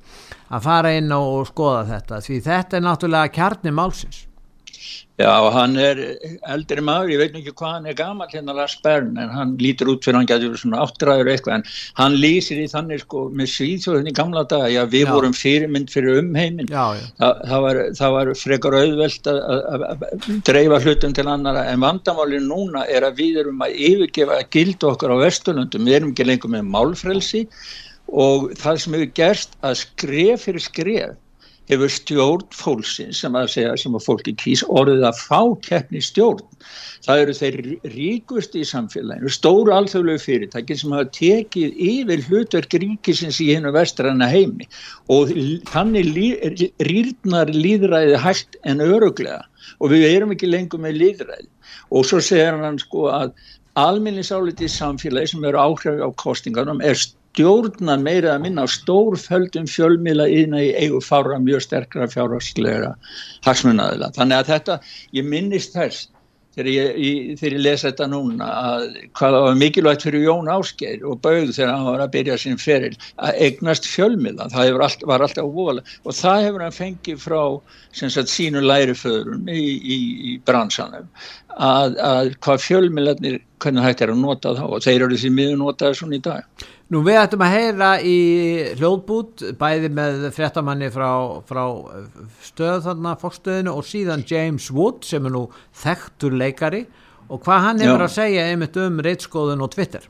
að 0.50 0.66
fara 0.66 0.96
inn 0.98 1.12
og 1.14 1.46
skoða 1.52 1.86
þetta 1.94 2.20
því 2.26 2.40
þetta 2.48 2.80
er 2.80 2.86
náttúrulega 2.88 3.34
kjarni 3.38 3.74
málsins. 3.76 4.24
Já, 5.20 5.32
hann 5.52 5.74
er 5.76 5.98
eldri 6.48 6.80
maður, 6.84 7.10
ég 7.12 7.20
veit 7.20 7.34
ekki 7.36 7.52
hvað 7.58 7.72
hann 7.74 7.88
er 7.90 7.96
gamal 7.98 8.28
hérna 8.30 8.54
Lars 8.56 8.76
Bern, 8.80 9.10
en 9.20 9.32
hann 9.34 9.52
lítur 9.60 9.90
út 9.92 10.06
fyrir 10.06 10.16
hann 10.16 10.28
getur 10.30 10.56
svona 10.56 10.80
áttræður 10.86 11.28
eitthvað, 11.28 11.58
en 11.58 11.98
hann 11.98 12.16
lýsir 12.22 12.62
í 12.62 12.64
þannig 12.72 13.02
sko 13.02 13.26
með 13.36 13.50
svíðsjóðinni 13.52 14.14
gamla 14.16 14.46
daga, 14.48 14.70
já 14.72 14.80
við 14.88 15.04
já. 15.04 15.10
vorum 15.12 15.36
fyrirmynd 15.36 15.92
fyrir 15.92 16.22
umheimin, 16.22 16.72
já. 16.72 16.86
Þa, 17.20 17.30
það, 17.50 17.66
var, 17.66 17.82
það 18.00 18.16
var 18.16 18.32
frekar 18.44 18.78
auðvelt 18.80 19.30
að 19.34 20.08
dreifa 20.48 20.82
hlutum 20.86 21.16
til 21.20 21.28
annara, 21.28 21.68
en 21.68 21.84
vandamálinn 21.84 22.48
núna 22.48 22.86
er 22.88 23.04
að 23.10 23.20
við 23.20 23.44
erum 23.44 23.64
að 23.66 23.76
yfirgefa 23.90 24.40
að 24.40 24.50
gilda 24.56 24.92
okkar 24.94 25.16
á 25.20 25.22
vestunundum, 25.26 25.88
við 25.90 26.00
erum 26.00 26.14
ekki 26.14 26.30
lengur 26.30 26.56
með 26.56 26.70
málfrelsi 26.72 27.44
og 28.08 28.54
það 28.58 28.80
sem 28.82 28.96
hefur 28.96 29.18
gerst 29.20 29.60
að 29.60 29.82
skref 29.84 30.48
fyrir 30.48 30.64
skref 30.64 31.18
hefur 31.70 31.92
stjórn 31.92 32.46
fólksins 32.54 33.20
sem 33.22 33.36
að 33.38 33.50
segja 33.54 33.74
sem 33.78 33.94
að 33.94 34.06
fólki 34.08 34.34
kýs 34.40 34.62
orðið 34.66 35.04
að 35.08 35.20
fá 35.22 35.40
keppni 35.66 36.02
stjórn. 36.02 36.42
Það 37.06 37.22
eru 37.22 37.36
þeir 37.38 37.58
ríkust 37.94 38.56
í 38.58 38.64
samfélaginu, 38.66 39.30
stóru 39.32 39.74
alþjóðlegu 39.76 40.22
fyrirtæki 40.24 40.76
sem 40.80 40.96
hafa 40.96 41.08
tekið 41.16 41.78
yfir 41.90 42.24
hlutverk 42.26 42.76
ríkisins 42.82 43.38
í 43.40 43.48
hennu 43.54 43.72
vestræna 43.76 44.28
heimi. 44.30 44.66
Og 45.12 45.32
þannig 45.70 46.10
lí, 46.10 46.26
rýrnar 46.90 47.54
líðræði 47.54 48.18
hægt 48.20 48.60
en 48.68 48.82
öruglega 48.84 49.44
og 49.78 49.94
við 49.94 50.08
erum 50.10 50.34
ekki 50.34 50.50
lengur 50.50 50.82
með 50.82 50.98
líðræði 51.00 51.48
og 51.94 52.06
svo 52.08 52.20
segir 52.24 52.58
hann 52.58 52.78
sko 52.80 53.08
að 53.12 53.32
alminnisáletið 53.78 54.72
samfélagi 54.72 55.32
sem 55.32 55.44
eru 55.46 55.60
áhrif 55.60 56.00
á 56.02 56.08
kostinganum 56.18 56.82
er 56.82 56.98
stjórnan 57.30 58.02
meira 58.02 58.34
að 58.34 58.46
minna 58.46 58.66
á 58.66 58.68
stórföldum 58.68 59.68
fjölmila 59.70 60.26
ína 60.28 60.62
í 60.62 60.70
eigu 60.74 61.00
fára 61.04 61.38
mjög 61.38 61.62
sterkra 61.66 62.08
fjárhagslega 62.10 62.94
hagsmunnaðila. 63.46 64.10
Þannig 64.16 64.40
að 64.40 64.50
þetta, 64.54 64.80
ég 65.16 65.28
minnist 65.30 65.76
þess 65.76 66.08
þegar 66.50 66.68
ég, 66.72 66.96
ég, 66.98 67.26
þegar 67.38 67.54
ég 67.54 67.62
lesa 67.62 67.88
þetta 67.88 68.08
núna 68.10 68.46
að 68.50 68.86
hvað 69.18 69.36
var 69.36 69.58
mikilvægt 69.60 70.04
fyrir 70.06 70.24
Jón 70.24 70.50
Ásgeir 70.50 71.04
og 71.06 71.20
Baug 71.22 71.52
þegar 71.54 71.70
hann 71.76 71.86
var 71.86 72.02
að 72.02 72.12
byrja 72.16 72.38
sín 72.42 72.58
feril 72.60 72.96
að 73.22 73.38
eignast 73.46 73.86
fjölmila, 73.86 74.48
það 74.50 74.80
allt, 74.82 75.06
var 75.06 75.24
alltaf 75.24 75.46
óvola 75.46 75.84
og 76.02 76.16
það 76.18 76.48
hefur 76.48 76.64
hann 76.66 76.74
fengið 76.74 77.22
frá 77.22 77.42
sagt, 77.94 78.32
sínu 78.32 78.64
læriföðurum 78.64 79.46
í, 79.46 79.62
í, 79.78 80.00
í 80.32 80.36
bransanum 80.42 81.06
að, 81.54 81.96
að 82.02 82.34
hvað 82.42 82.66
fjölmilarnir, 82.66 83.40
hvernig 83.62 83.86
hægt 83.86 84.04
er 84.04 84.14
að 84.14 84.22
nota 84.24 84.56
þá 84.58 84.66
og 84.66 84.84
þeir 84.84 85.06
eru 85.06 85.22
því 85.22 85.34
miður 85.36 85.62
notaði 85.62 86.02
svona 86.02 86.18
í 86.18 86.24
dag. 86.26 86.68
Nú 86.90 87.04
við 87.06 87.20
ættum 87.20 87.42
að 87.46 87.52
heyra 87.54 87.88
í 88.02 88.14
hljóðbút 88.80 89.44
bæði 89.60 89.92
með 89.94 90.24
fréttamanni 90.34 90.88
frá, 90.90 91.38
frá 91.46 91.62
stöð 92.42 92.80
þarna 92.88 93.12
fókstöðinu 93.20 93.74
og 93.78 93.86
síðan 93.86 94.24
James 94.26 94.66
Wood 94.74 95.06
sem 95.06 95.28
er 95.28 95.34
nú 95.36 95.44
þekktur 95.84 96.34
leikari 96.34 96.80
og 97.30 97.44
hvað 97.44 97.62
hann 97.68 97.84
hefur 97.84 98.02
að 98.08 98.16
segja 98.16 98.48
einmitt 98.50 98.80
um 98.82 98.98
reitskóðun 99.06 99.62
og 99.62 99.70
Twitter. 99.70 100.08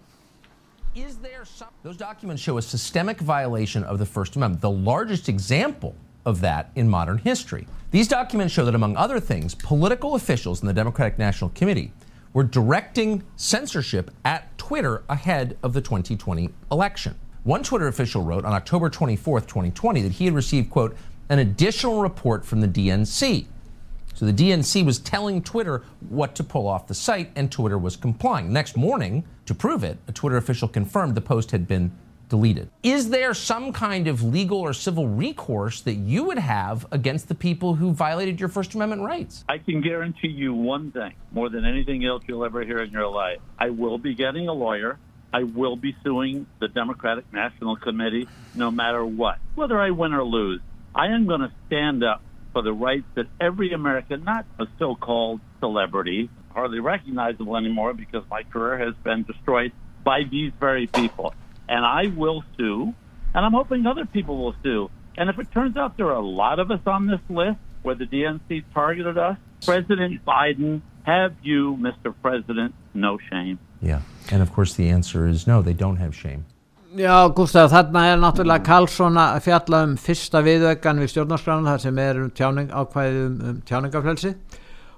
Those 1.83 1.99
documents 1.99 2.43
show 2.43 2.57
a 2.57 2.63
systemic 2.63 3.21
violation 3.21 3.85
of 3.85 3.99
the 3.99 4.07
First 4.07 4.37
Amendment, 4.37 4.63
the 4.63 4.71
largest 4.71 5.29
example 5.29 5.95
of 6.25 6.41
that 6.41 6.71
in 6.77 6.89
modern 6.89 7.19
history. 7.19 7.67
These 7.91 8.09
documents 8.09 8.55
show 8.55 8.65
that 8.65 8.75
among 8.75 8.97
other 8.97 9.21
things, 9.21 9.55
political 9.55 10.15
officials 10.15 10.63
in 10.63 10.67
the 10.67 10.73
Democratic 10.73 11.19
National 11.19 11.51
Committee 11.55 11.93
were 12.33 12.45
directing 12.45 13.23
censorship 13.37 14.11
at 14.25 14.50
Twitter 14.71 15.03
ahead 15.09 15.59
of 15.65 15.73
the 15.73 15.81
2020 15.81 16.49
election. 16.71 17.17
One 17.43 17.65
Twitter 17.65 17.89
official 17.89 18.23
wrote 18.23 18.45
on 18.45 18.53
October 18.53 18.89
24th, 18.89 19.49
2020, 19.49 20.01
that 20.03 20.13
he 20.13 20.27
had 20.27 20.33
received, 20.33 20.71
quote, 20.71 20.97
an 21.29 21.41
additional 21.41 22.01
report 22.01 22.45
from 22.45 22.61
the 22.61 22.69
DNC. 22.69 23.47
So 24.15 24.27
the 24.27 24.33
DNC 24.33 24.87
was 24.87 25.01
telling 25.01 25.43
Twitter 25.43 25.83
what 26.09 26.37
to 26.37 26.45
pull 26.45 26.69
off 26.69 26.87
the 26.87 26.95
site, 26.95 27.33
and 27.35 27.51
Twitter 27.51 27.79
was 27.79 27.97
complying. 27.97 28.53
Next 28.53 28.77
morning, 28.77 29.25
to 29.47 29.57
prove 29.57 29.83
it, 29.83 29.99
a 30.07 30.13
Twitter 30.13 30.37
official 30.37 30.69
confirmed 30.69 31.17
the 31.17 31.21
post 31.21 31.51
had 31.51 31.67
been 31.67 31.91
deleted. 32.31 32.71
Is 32.83 33.11
there 33.11 33.35
some 33.35 33.73
kind 33.73 34.07
of 34.09 34.23
legal 34.23 34.59
or 34.59 34.73
civil 34.73 35.07
recourse 35.07 35.83
that 35.83 35.97
you 35.97 36.25
would 36.25 36.39
have 36.39 36.87
against 36.91 37.29
the 37.29 37.35
people 37.35 37.75
who 37.75 37.93
violated 37.93 38.41
your 38.41 38.49
First 38.49 38.75
Amendment 38.75 39.03
rights? 39.03 39.45
I 39.49 39.59
can 39.59 39.83
guarantee 39.83 40.29
you 40.29 40.55
one 40.55 40.93
thing 40.93 41.13
more 41.33 41.51
than 41.51 41.67
anything 41.67 42.07
else 42.07 42.23
you'll 42.27 42.45
ever 42.45 42.65
hear 42.65 42.79
in 42.79 42.91
your 42.91 43.09
life. 43.09 43.41
I 43.59 43.71
will 43.71 43.99
be 43.99 44.15
getting 44.15 44.49
a 44.49 44.55
lawyer. 44.55 44.99
I 45.33 45.43
will 45.43 45.77
be 45.77 45.95
suing 46.03 46.47
the 46.59 46.69
Democratic 46.69 47.31
National 47.33 47.77
Committee 47.77 48.27
no 48.55 48.71
matter 48.71 49.05
what. 49.05 49.39
Whether 49.55 49.79
I 49.79 49.91
win 49.91 50.15
or 50.15 50.25
lose, 50.25 50.61
I 50.95 51.09
am 51.09 51.27
going 51.27 51.41
to 51.41 51.53
stand 51.67 52.03
up 52.03 52.23
for 52.53 52.63
the 52.63 52.73
rights 52.73 53.07
that 53.15 53.27
every 53.41 53.73
American, 53.73 54.25
not 54.25 54.45
a 54.59 54.67
so 54.79 54.95
called 54.95 55.41
celebrity, 55.61 56.31
hardly 56.53 56.81
recognizable 56.81 57.57
anymore 57.57 57.95
because 57.95 58.25
my 58.31 58.43
career 58.43 58.79
has 58.79 58.95
been 59.05 59.23
destroyed 59.23 59.73
by 60.03 60.23
these 60.25 60.53
very 60.59 60.87
people. 60.87 61.35
And 61.71 61.87
I 61.87 62.09
will 62.09 62.43
sue, 62.59 62.93
and 63.33 63.47
I'm 63.47 63.53
hoping 63.53 63.87
other 63.87 64.05
people 64.05 64.37
will 64.37 64.57
sue. 64.63 64.91
And 65.17 65.31
if 65.31 65.39
it 65.39 65.51
turns 65.53 65.77
out 65.77 65.97
there 65.97 66.07
are 66.07 66.21
a 66.21 66.27
lot 66.43 66.59
of 66.59 66.71
us 66.71 66.81
on 66.87 67.07
this 67.07 67.21
list 67.31 67.59
where 67.83 67.95
the 67.95 68.05
DNC 68.05 68.65
targeted 68.75 69.17
us, 69.17 69.39
President 69.65 70.25
Biden, 70.27 70.83
have 71.05 71.35
you, 71.43 71.79
Mr. 71.81 72.15
President, 72.23 72.75
no 72.93 73.19
shame? 73.31 73.59
Yeah, 73.81 74.03
and 74.31 74.43
of 74.43 74.53
course 74.53 74.75
the 74.75 74.89
answer 74.91 75.27
is 75.27 75.47
no, 75.47 75.63
they 75.63 75.73
don't 75.73 75.97
have 75.97 76.15
shame. 76.15 76.45
Já, 76.99 77.31
Gustaf, 77.31 77.71
þarna 77.71 78.01
er 78.11 78.17
náttúrulega 78.19 78.67
Karlsson 78.67 79.19
að 79.21 79.45
fjalla 79.45 79.85
um 79.87 79.93
fyrsta 79.95 80.41
viðaukan 80.43 80.99
við 80.99 81.13
stjórnarskránu 81.13 81.71
þar 81.71 81.83
sem 81.85 82.01
er 82.03 82.19
um 82.19 82.33
tjáning, 82.35 82.73
ákvæðið 82.75 83.21
um, 83.29 83.37
um 83.47 83.61
tjáningaflelsi 83.69 84.33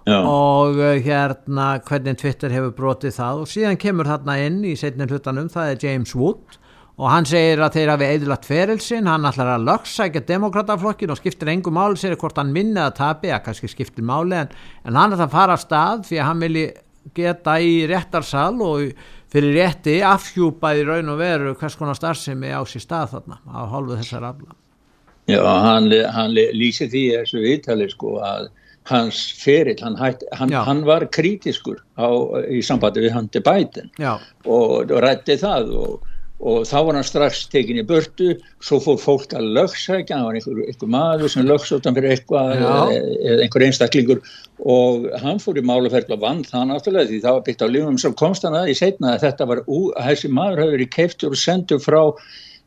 Já. 0.09 0.17
og 0.17 0.81
uh, 0.81 0.95
hérna 1.05 1.67
hvernig 1.85 2.17
Twitter 2.23 2.55
hefur 2.57 2.73
brotið 2.79 3.19
það 3.19 3.43
og 3.43 3.52
síðan 3.52 3.76
kemur 3.85 4.09
þarna 4.09 4.38
inn 4.47 4.62
í 4.64 4.73
setnin 4.81 5.12
hlutanum, 5.12 5.52
það 5.52 5.75
er 5.75 5.85
James 5.85 6.17
Wood 6.17 6.57
og 7.01 7.09
hann 7.09 7.27
segir 7.29 7.63
að 7.65 7.79
þeir 7.79 7.93
hafi 7.95 8.09
eðlagt 8.11 8.47
ferilsinn, 8.49 9.09
hann 9.09 9.27
ætlar 9.29 9.55
að 9.55 9.67
lögsækja 9.71 10.25
demokrataflokkin 10.29 11.13
og 11.15 11.21
skiptir 11.21 11.51
engum 11.55 11.79
máli 11.79 11.99
sér 12.01 12.19
hvort 12.21 12.39
hann 12.41 12.53
minni 12.53 12.81
að 12.83 12.97
tapi, 13.01 13.33
að 13.33 13.45
kannski 13.47 13.71
skiptir 13.73 14.07
máli 14.07 14.37
en, 14.43 14.53
en 14.85 14.99
hann 14.99 15.17
ætlar 15.17 15.31
að 15.31 15.37
fara 15.37 15.57
að 15.57 15.65
stað 15.65 16.07
því 16.11 16.21
að 16.21 16.29
hann 16.29 16.47
vilji 16.47 16.67
geta 17.17 17.59
í 17.59 17.75
réttarsal 17.91 18.55
og 18.63 19.05
fyrir 19.33 19.57
rétti 19.57 19.99
afhjúpað 20.07 20.83
í 20.83 20.89
raun 20.89 21.15
og 21.15 21.23
veru 21.23 21.55
hvers 21.59 21.79
konar 21.81 21.99
starfsemi 21.99 22.53
á 22.53 22.61
sér 22.69 22.85
stað 22.85 23.15
þarna 23.17 23.41
á 23.49 23.61
hálfu 23.73 23.97
þessar 23.97 24.29
afla. 24.29 24.53
Já, 25.31 25.41
hann, 25.41 25.89
hann 26.13 26.35
lýsir 26.35 26.91
því 26.93 27.05
þessu 27.17 27.43
viðtali 27.45 27.89
sko 27.91 28.19
að 28.27 28.51
hans 28.91 29.19
ferill, 29.39 29.79
hann, 29.79 29.97
hann, 29.97 30.55
hann 30.67 30.81
var 30.87 31.07
kritiskur 31.15 31.79
á, 31.95 32.11
í 32.51 32.59
sambandi 32.67 33.05
við 33.05 33.15
hann 33.15 33.29
til 33.31 33.43
bætin 33.47 33.93
og, 34.03 34.91
og 34.91 34.97
rætti 35.05 35.37
það 35.39 35.71
og 35.79 36.09
og 36.43 36.65
þá 36.67 36.79
var 36.87 36.97
hann 36.99 37.07
strax 37.07 37.45
tekin 37.53 37.79
í 37.79 37.85
börtu 37.87 38.33
svo 38.65 38.81
fór 38.83 38.99
fólk 38.99 39.35
að 39.39 39.51
lögsækja 39.57 40.17
hann. 40.17 40.27
Var 40.27 40.39
einhver, 40.39 40.63
einhver 40.67 40.91
maður 40.91 41.31
sem 41.31 41.47
lögsóttan 41.47 41.95
fyrir 41.99 42.17
eitthvað 42.17 42.55
eða, 42.57 42.79
einhver 43.45 43.67
einstaklingur. 43.69 44.23
Og 44.63 45.07
hann 45.23 45.39
fór 45.43 45.61
í 45.61 45.67
máluferðla 45.67 46.19
vann 46.23 46.43
það 46.47 46.69
náttúrulega 46.73 47.11
því 47.13 47.21
það 47.23 47.37
var 47.39 47.45
byggt 47.49 47.63
á 47.63 47.69
lífum 47.71 48.01
sem 48.03 48.17
komst 48.19 48.47
hann 48.47 48.59
að 48.59 48.73
í 48.75 48.79
setna 48.79 49.15
að 49.15 49.29
þetta 49.29 49.51
var 49.53 49.63
þessi 50.09 50.33
maður 50.35 50.65
hafi 50.65 50.77
verið 50.77 50.93
keiftur 50.97 51.37
og 51.37 51.43
sendur 51.43 51.83
frá 51.83 52.03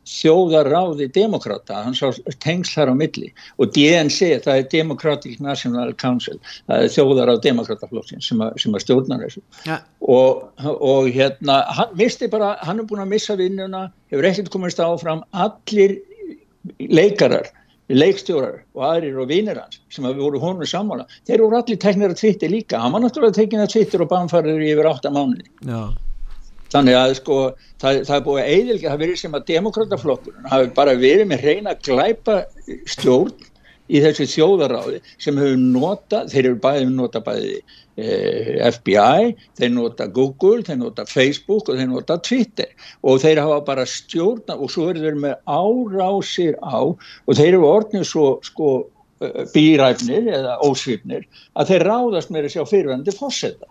þjóðaráði 0.06 1.08
demokrata, 1.14 1.82
hann 1.84 1.96
sá 1.96 2.08
tengsl 2.42 2.78
þar 2.78 2.92
á 2.92 2.94
milli. 2.98 3.30
Og 3.58 3.72
DNC 3.74 4.30
það 4.44 4.60
er 4.60 4.70
Democratic 4.72 5.40
National 5.42 5.92
Council 5.98 6.38
það 6.68 6.86
er 6.86 6.94
þjóðaráð 6.94 7.42
demokrataflokkin 7.48 8.24
sem, 8.24 8.42
sem 8.62 8.76
að 8.76 8.84
stjórna 8.86 9.20
þessu. 9.24 9.42
Ja. 9.66 9.80
og, 10.00 10.46
og 10.62 11.10
hérna, 11.14 11.60
hann 11.74 11.94
misti 11.98 12.30
bara 12.30 12.54
hann 12.62 12.80
er 12.82 12.88
búin 12.88 13.04
að 13.04 13.12
missa 13.16 13.36
vinnuna 13.38 13.88
hefur 14.12 14.30
ekkert 14.30 14.52
komist 14.54 14.82
áfram, 14.82 15.24
allir 15.34 15.98
leikarar, 16.78 17.50
leikstjórar 17.90 18.62
og 18.74 18.86
aðrir 18.86 19.20
og 19.22 19.30
vinnir 19.30 19.58
hans 19.60 19.80
sem 19.92 20.06
hafi 20.06 20.22
voru 20.22 20.40
honum 20.42 20.66
sammála, 20.66 21.06
þeir 21.26 21.44
voru 21.44 21.60
allir 21.60 21.82
teknir 21.82 22.14
að 22.14 22.22
Twitter 22.22 22.52
líka, 22.52 22.80
hann 22.82 22.94
var 22.94 23.04
náttúrulega 23.04 23.40
tekin 23.42 23.62
að 23.62 23.72
Twitter 23.74 24.06
og 24.06 24.10
bánfæriður 24.14 24.66
yfir 24.70 24.90
8 24.94 25.14
mánuði. 25.14 25.48
Já 25.66 26.05
Þannig 26.72 26.98
að 26.98 27.12
sko 27.20 27.40
það, 27.80 28.00
það 28.08 28.14
er 28.16 28.24
búið 28.26 28.40
að 28.42 28.54
eðilga, 28.54 28.92
það 28.92 29.02
verið 29.04 29.20
sem 29.22 29.36
að 29.38 29.50
demokrataflokkurinn 29.50 30.48
hafi 30.52 30.72
bara 30.76 30.96
verið 31.00 31.28
með 31.30 31.44
reyna 31.46 31.76
glæpa 31.86 32.38
stjórn 32.90 33.52
í 33.86 34.00
þessu 34.02 34.26
þjóðaráði 34.32 35.00
sem 35.22 35.36
hefur 35.38 35.60
nota, 35.62 36.24
þeir 36.30 36.42
eru 36.42 36.60
bæðið 36.64 36.88
nota 36.96 37.22
bæði 37.22 37.52
eh, 37.54 38.56
FBI, 38.72 39.36
þeir 39.60 39.72
nota 39.76 40.08
Google, 40.10 40.64
þeir 40.66 40.80
nota 40.80 41.06
Facebook 41.06 41.70
og 41.70 41.78
þeir 41.78 41.92
nota 41.92 42.18
Twitter. 42.18 42.72
Og 43.06 43.22
þeir 43.22 43.44
hafa 43.44 43.60
bara 43.68 43.86
stjórna 43.86 44.58
og 44.58 44.74
svo 44.74 44.90
eru 44.90 45.04
þeir 45.06 45.22
með 45.22 45.38
árásir 45.46 46.58
á 46.66 46.82
og 46.82 47.32
þeir 47.32 47.52
eru 47.52 47.70
orðnið 47.70 48.06
svo 48.10 48.28
sko 48.46 48.74
býræfnir 49.54 50.28
eða 50.28 50.58
ósvipnir 50.66 51.24
að 51.56 51.70
þeir 51.70 51.84
ráðast 51.88 52.32
með 52.32 52.46
þessi 52.46 52.60
á 52.60 52.66
fyrirvændi 52.68 53.14
fórseta 53.16 53.68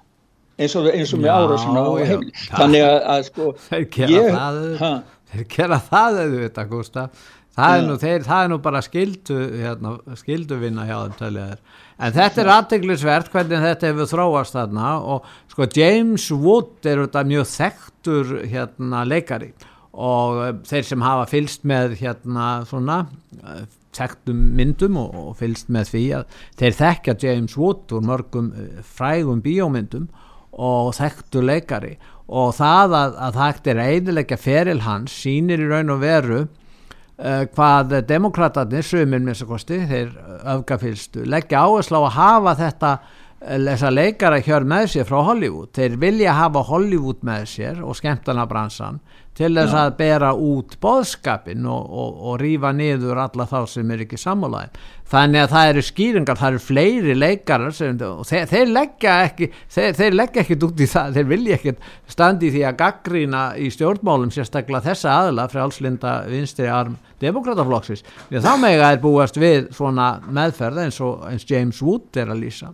eins 0.59 0.75
og, 0.79 0.89
eins 0.91 1.13
og 1.15 1.23
með 1.23 1.31
ára 1.35 1.61
sem 1.61 1.79
á 1.79 1.85
heimli 2.11 2.35
þannig 2.49 2.85
að, 2.87 2.99
að 3.13 3.23
sko 3.29 3.47
þeir 3.69 3.87
gera 3.97 4.11
ég, 4.15 4.29
það 4.35 4.59
ha? 4.81 4.91
þeir 5.31 5.47
gera 5.55 5.81
það 5.89 6.21
eða 6.25 6.43
þetta 6.45 6.67
Gustaf 6.71 7.25
það 7.55 7.77
er, 7.77 7.87
nú, 7.87 7.97
þeir, 8.01 8.27
það 8.27 8.43
er 8.43 8.51
nú 8.51 8.61
bara 8.63 8.83
skildu 8.83 9.39
hérna, 9.55 9.95
skilduvinna 10.19 10.87
hjá 10.89 10.95
þeim 10.97 11.17
tæljaður 11.21 11.81
en 11.95 12.15
þetta 12.15 12.43
er 12.43 12.51
aðteglisvert 12.55 13.31
hvernig 13.31 13.63
þetta 13.63 13.91
hefur 13.91 14.11
þróast 14.11 14.57
þarna 14.57 14.91
og 15.13 15.29
sko 15.55 15.69
James 15.71 16.27
Wood 16.35 16.83
er 16.83 17.05
þetta 17.05 17.23
mjög 17.29 17.47
þekktur 17.53 18.35
hérna 18.51 19.05
leikari. 19.07 19.53
Og 19.95 20.41
eh, 20.43 20.53
þeir 20.67 20.87
sem 20.89 21.05
hafa 21.05 21.27
fylst 21.31 21.63
með 21.67 21.95
hérna 22.01 22.49
svona 22.67 23.05
eh, 23.39 23.63
þekktum 23.95 24.41
myndum 24.57 24.99
og, 24.99 25.15
og 25.21 25.37
fylst 25.39 25.71
með 25.71 25.93
því 25.93 26.03
að 26.17 26.41
þeir 26.59 26.77
þekkja 26.81 27.15
James 27.23 27.55
Wood 27.55 27.95
úr 27.95 28.03
mörgum 28.03 28.51
eh, 28.51 28.81
frægum 28.83 29.39
bíómyndum 29.45 30.09
og 30.55 30.93
þekktu 30.97 31.43
leikari. 31.45 31.95
Og 32.25 32.53
það 32.57 32.95
að, 32.97 33.17
að 33.21 33.39
það 33.39 33.71
er 33.71 33.81
eidilegja 33.85 34.37
feril 34.41 34.79
hans 34.85 35.17
sínir 35.23 35.61
í 35.61 35.67
raun 35.69 35.93
og 35.93 36.01
veru 36.01 36.39
uh, 36.45 37.43
hvað 37.53 37.99
demokratatir 38.09 38.85
sumir 38.85 39.21
með 39.21 39.35
þessu 39.35 39.49
kosti, 39.51 39.81
þeir 39.91 40.15
öfgafylstu 40.55 41.27
leggja 41.29 41.65
áherslu 41.67 42.01
á 42.01 42.03
að 42.05 42.17
hafa 42.17 42.55
þetta 42.63 42.95
þessa 43.45 43.91
leikara 43.93 44.41
hjör 44.43 44.65
með 44.67 44.87
sér 44.95 45.07
frá 45.09 45.19
Hollywood, 45.27 45.71
þeir 45.75 45.99
vilja 46.01 46.33
hafa 46.37 46.65
Hollywood 46.65 47.21
með 47.25 47.45
sér 47.51 47.83
og 47.85 47.97
skemmtana 47.99 48.47
bransan 48.49 49.01
til 49.35 49.51
þess 49.51 49.73
Já. 49.73 49.79
að 49.83 49.95
bera 49.99 50.29
út 50.39 50.77
boðskapin 50.83 51.65
og, 51.67 51.87
og, 51.91 52.19
og 52.29 52.37
rýfa 52.39 52.71
niður 52.75 53.19
alla 53.25 53.47
þá 53.49 53.57
sem 53.67 53.89
er 53.91 54.05
ekki 54.05 54.19
sammálaðin 54.19 54.77
þannig 55.11 55.41
að 55.41 55.51
það 55.51 55.71
eru 55.71 55.83
skýringar, 55.85 56.39
það 56.39 56.53
eru 56.53 56.61
fleiri 56.63 57.15
leikarar 57.17 57.75
sem, 57.75 57.99
þeir, 57.99 58.45
þeir 58.53 58.71
leggja 58.71 59.17
ekki 59.25 59.49
þeir, 59.75 59.97
þeir 59.99 60.15
leggja 60.21 60.45
ekkit 60.45 60.63
út 60.69 60.79
í 60.79 60.87
það 60.93 61.19
þeir 61.19 61.27
vilja 61.33 61.59
ekkit 61.59 61.83
standi 62.15 62.53
því 62.55 62.63
að 62.69 62.79
gaggrína 62.79 63.43
í 63.59 63.67
stjórnmálum 63.75 64.31
sérstaklega 64.33 64.87
þessa 64.87 65.17
aðla 65.25 65.49
frá 65.51 65.65
allslinda 65.65 66.15
vinstri 66.31 66.71
arm 66.71 66.95
demokrataflokksins, 67.19 68.07
því 68.29 68.39
að 68.39 68.47
þá 68.47 68.55
mega 68.63 68.89
er 68.95 69.03
búast 69.03 69.37
við 69.39 69.69
svona 69.75 70.15
meðferð 70.25 70.85
eins 70.87 71.03
og 71.03 71.27
eins 71.27 71.47
James 71.49 71.83
Wood 71.83 72.23
er 72.23 72.31
að 72.31 72.43
lýsa 72.47 72.71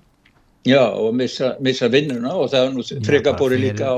Já 0.68 0.84
og 0.94 1.16
missa, 1.18 1.56
missa 1.60 1.90
vinnuna 1.90 2.36
og 2.38 2.52
það 2.52 2.68
er 2.68 2.76
nú 2.76 2.84
frekabóri 3.06 3.58
líka 3.62 3.90
á 3.90 3.98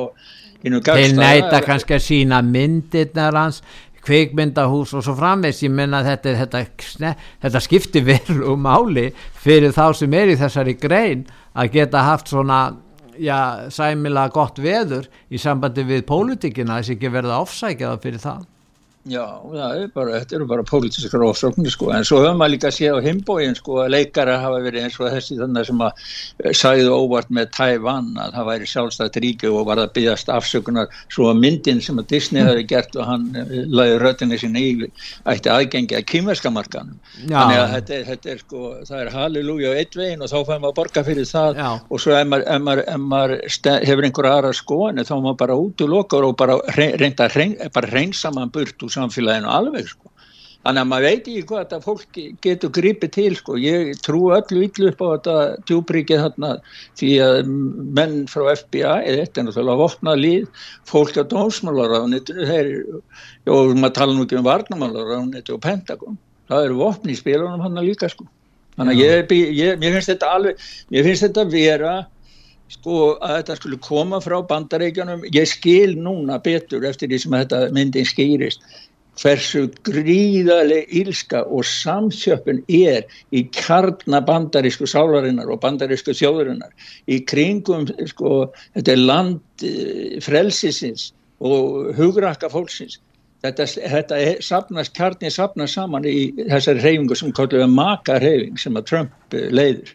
þeir 0.63 1.17
næta 1.17 1.59
kannski 1.65 1.97
að 1.97 2.05
sína 2.05 2.39
myndirnar 2.45 3.35
hans 3.35 3.59
kveikmyndahús 4.03 4.93
og 4.95 5.03
svo 5.03 5.15
framvegs 5.15 5.61
ég 5.63 5.71
menna 5.75 6.01
þetta, 6.03 6.35
þetta, 6.39 7.13
þetta 7.43 7.61
skiptir 7.63 8.05
vel 8.07 8.39
um 8.53 8.67
áli 8.67 9.09
fyrir 9.43 9.75
þá 9.75 9.85
sem 9.99 10.15
er 10.19 10.31
í 10.33 10.39
þessari 10.39 10.77
grein 10.79 11.25
að 11.53 11.75
geta 11.75 12.03
haft 12.07 12.31
svona 12.31 12.61
já, 13.19 13.69
sæmila 13.71 14.29
gott 14.33 14.59
veður 14.59 15.07
í 15.31 15.39
sambandi 15.39 15.85
við 15.87 16.05
pólitíkina 16.07 16.79
þess 16.79 16.91
að 16.91 16.97
ekki 16.97 17.13
verða 17.13 17.43
ofsækjaða 17.43 18.01
fyrir 18.03 18.23
það 18.23 18.41
Já, 19.03 19.23
er 19.75 19.89
bara, 19.91 20.13
þetta 20.21 20.37
eru 20.37 20.45
bara 20.47 20.63
pólitískar 20.63 21.25
ofsóknir 21.27 21.73
sko, 21.73 21.89
en 21.91 22.05
svo 22.07 22.21
höfum 22.23 22.37
maður 22.39 22.53
líka 22.53 22.69
að 22.69 22.75
sé 22.77 22.87
á 22.87 23.03
himbóin 23.03 23.55
sko 23.57 23.81
að 23.83 23.89
leikara 23.97 24.37
hafa 24.39 24.61
verið 24.63 24.85
eins 24.85 24.95
og 24.95 25.09
þessi 25.11 25.35
þannig 25.41 25.67
sem 25.67 25.81
að 25.83 26.03
eh, 26.39 26.53
sæðu 26.55 26.93
óvart 26.95 27.33
með 27.35 27.49
Tævann 27.57 28.13
að 28.23 28.37
það 28.37 28.47
væri 28.47 28.69
sjálfstætt 28.71 29.19
ríki 29.25 29.49
og 29.51 29.67
var 29.67 29.81
að 29.83 29.91
byggast 29.97 30.31
afsökunar. 30.31 30.87
Svo 31.11 31.27
að 31.33 31.41
myndin 31.41 31.83
sem 31.83 31.99
að 31.99 32.13
Disney 32.13 32.47
hafi 32.47 32.63
gert 32.69 32.95
og 32.95 33.09
hann 33.09 33.25
eh, 33.41 33.51
laði 33.67 33.97
röttinni 34.05 34.39
sín 34.39 34.55
í 34.55 34.69
ætti 35.27 35.51
aðgengi 35.51 35.99
að 35.99 36.07
kýmverska 36.13 36.53
markanum 36.55 36.95
þannig 37.25 37.59
að 37.59 37.75
þetta 37.75 37.95
er, 37.97 38.07
þetta 38.13 38.31
er 38.31 38.41
sko 38.45 38.71
það 38.87 39.01
er 39.01 39.13
halleluja 39.17 39.75
á 39.75 39.79
eitt 39.83 39.99
veginn 39.99 40.23
og 40.23 40.31
þá 40.31 40.37
fæðum 40.47 40.63
við 40.63 40.69
að 40.71 40.77
borga 40.79 41.05
fyrir 41.09 41.27
það. 41.27 41.59
Já. 41.59 41.69
og 41.89 42.03
svo 42.05 42.15
ef 42.15 42.31
maður, 42.31 42.47
ef 42.47 42.63
maður, 42.69 42.85
ef 42.87 43.03
maður 43.11 43.35
hefur 43.83 44.07
einhverja 44.07 44.33
aðra 44.39 44.55
skoðan 44.55 45.03
þá 45.03 45.13
maður 45.17 45.39
bara 45.43 45.59
út 45.59 45.83
og 45.83 45.91
loka 45.91 46.23
og 46.23 46.39
bara 46.39 46.55
reynda 46.79 47.27
að 48.93 48.97
samfélaginu 48.97 49.51
alveg 49.51 49.91
sko. 49.91 50.13
Þannig 50.63 50.79
að 50.79 50.87
maður 50.87 51.05
veit 51.09 51.25
ekki 51.27 51.41
hvað 51.47 51.59
þetta 51.59 51.77
fólk 51.83 52.19
getur 52.45 52.71
gripið 52.71 53.09
til 53.11 53.31
sko. 53.35 53.55
Ég 53.59 53.97
trú 54.05 54.21
öllu 54.31 54.61
yllu 54.63 54.91
upp 54.93 55.01
á 55.03 55.07
þetta 55.09 55.33
djúbríkið 55.67 56.21
þarna 56.23 56.51
því 56.99 57.09
að 57.25 57.49
menn 57.97 58.13
frá 58.31 58.45
FBI, 58.53 59.17
þetta 59.17 59.41
er 59.41 59.47
náttúrulega 59.49 59.81
vopnað 59.81 60.21
líð, 60.21 60.61
fólk 60.87 61.19
á 61.19 61.23
dómsmálaráðunitinu, 61.33 62.47
þeir, 62.47 62.71
og 63.51 63.73
maður 63.75 63.97
tala 63.99 64.15
nú 64.15 64.23
ekki 64.23 64.39
um 64.39 64.47
varnamálaráðunitu 64.47 65.57
og 65.57 65.61
Pentagon, 65.67 66.17
það 66.47 66.69
eru 66.69 66.79
vopni 66.79 67.11
í 67.11 67.19
spilunum 67.19 67.65
hann 67.65 67.83
líka 67.83 68.07
sko. 68.13 68.29
Þannig 68.77 68.95
að 68.95 69.03
ég, 69.03 69.35
ég, 69.59 69.75
mér 69.83 69.97
finnst 69.97 70.13
þetta 70.15 70.31
alveg, 70.37 70.63
mér 70.95 71.09
finnst 71.09 71.27
þetta 71.27 71.43
vera 71.51 71.97
sko 72.71 73.17
að 73.19 73.35
þetta 73.39 73.59
skulle 73.59 73.81
koma 73.83 74.21
frá 74.23 74.39
bandaríkjanum, 74.47 75.27
ég 75.33 75.49
skil 75.49 75.97
núna 75.99 76.39
betur 76.43 76.85
eftir 76.87 77.11
því 77.11 77.19
sem 77.21 77.37
þetta 77.37 77.61
myndin 77.75 78.07
skýrist 78.07 78.63
hversu 79.21 79.67
gríðarlega 79.85 80.89
ílska 81.01 81.43
og 81.45 81.65
samsjöppun 81.69 82.63
er 82.65 83.05
í 83.35 83.43
kjarnabandarísku 83.53 84.87
sálarinnar 84.89 85.51
og 85.53 85.61
bandarísku 85.61 86.15
þjóðurinnar 86.17 86.73
í 87.05 87.19
kringum 87.29 87.87
sko, 88.09 88.49
þetta 88.73 88.95
er 88.95 89.01
land 89.01 89.65
eh, 89.67 90.19
frelsisins 90.23 91.11
og 91.43 91.91
hugrakka 91.97 92.49
fólksins. 92.49 92.99
Þetta, 93.43 93.67
þetta 93.91 94.17
er, 94.23 94.37
sapnast, 94.39 94.93
kjarnið 94.95 95.33
sapnast 95.35 95.75
saman 95.75 96.05
í 96.07 96.31
þessari 96.47 96.79
reyfingu 96.79 97.17
sem 97.19 97.33
kallar 97.35 97.67
maka 97.67 98.15
reyfing 98.23 98.57
sem 98.61 98.79
að 98.79 98.87
Trump 98.89 99.35
eh, 99.35 99.49
leiður 99.51 99.91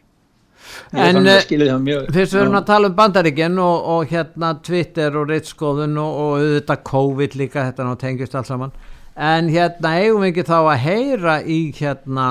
En 0.93 1.21
eh, 1.25 1.41
fyrst 1.45 2.35
við 2.35 2.41
erum 2.43 2.59
að 2.59 2.69
tala 2.71 2.91
um 2.91 2.99
bandaríkinn 2.99 3.59
og, 3.63 3.89
og 3.95 4.13
hérna 4.13 4.53
Twitter 4.65 5.17
og 5.19 5.33
reittskoðun 5.33 5.99
og, 6.01 6.21
og 6.23 6.37
auðvitað 6.43 6.85
COVID 6.91 7.37
líka, 7.41 7.67
þetta 7.71 7.89
ná 7.89 7.99
tengjast 8.01 8.39
alls 8.39 8.53
saman. 8.53 8.77
En 9.19 9.51
hérna 9.51 9.97
eigum 9.99 10.23
við 10.23 10.33
ekki 10.33 10.47
þá 10.49 10.59
að 10.61 10.81
heyra 10.85 11.41
í 11.43 11.61
hérna 11.75 12.29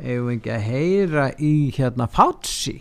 eigum 0.00 0.30
við 0.30 0.36
ekki 0.38 0.54
að 0.54 0.68
heyra 0.68 1.26
í 1.38 1.54
hérna 1.76 2.08
Fauci 2.12 2.78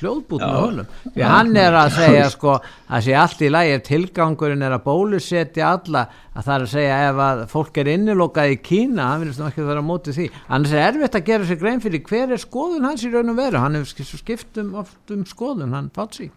hljóðbút 0.00 0.42
með 0.42 0.56
honum. 0.58 0.88
Því 1.14 1.24
hann 1.28 1.52
er 1.60 1.76
að 1.76 1.92
segja 1.96 2.24
sko 2.32 2.54
að 2.62 3.04
sé 3.06 3.14
allt 3.18 3.44
í 3.44 3.50
lægi 3.52 3.78
tilgangurinn 3.88 4.64
er 4.66 4.76
að 4.76 4.84
bólusetja 4.86 5.74
alla 5.76 6.06
að 6.32 6.48
það 6.48 6.54
er 6.54 6.66
að 6.66 6.72
segja 6.72 6.98
ef 7.10 7.22
að 7.26 7.44
fólk 7.52 7.80
er 7.82 7.92
innilokað 7.92 8.54
í 8.54 8.58
Kína 8.64 9.08
hann 9.10 9.24
finnst 9.26 9.44
ekki 9.48 9.64
að 9.64 9.70
vera 9.72 9.84
á 9.84 9.90
móti 9.92 10.16
því. 10.16 10.28
Annars 10.48 10.74
er 10.76 10.84
erfitt 10.88 11.20
að 11.20 11.28
gera 11.30 11.48
sér 11.48 11.62
grein 11.62 11.84
fyrir 11.84 12.04
hver 12.08 12.34
er 12.34 12.42
skoðun 12.42 12.88
hans 12.88 13.06
í 13.06 13.12
raun 13.12 13.34
og 13.34 13.40
veru. 13.42 13.62
Hann 13.62 13.80
hefur 13.80 14.20
skipt 14.24 14.60
um 14.62 14.74
oft 14.82 15.14
um 15.14 15.24
skoðun 15.28 15.76
hann 15.76 15.92
Fauci. 15.94 16.32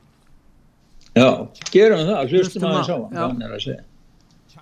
Já, 1.16 1.30
gerum 1.72 2.08
það, 2.10 2.32
hlustum 2.34 2.66
að 2.68 2.80
það 2.82 2.88
sá 2.90 3.20
hann 3.22 3.44
er 3.46 3.54
að 3.56 3.62
segja 3.70 3.84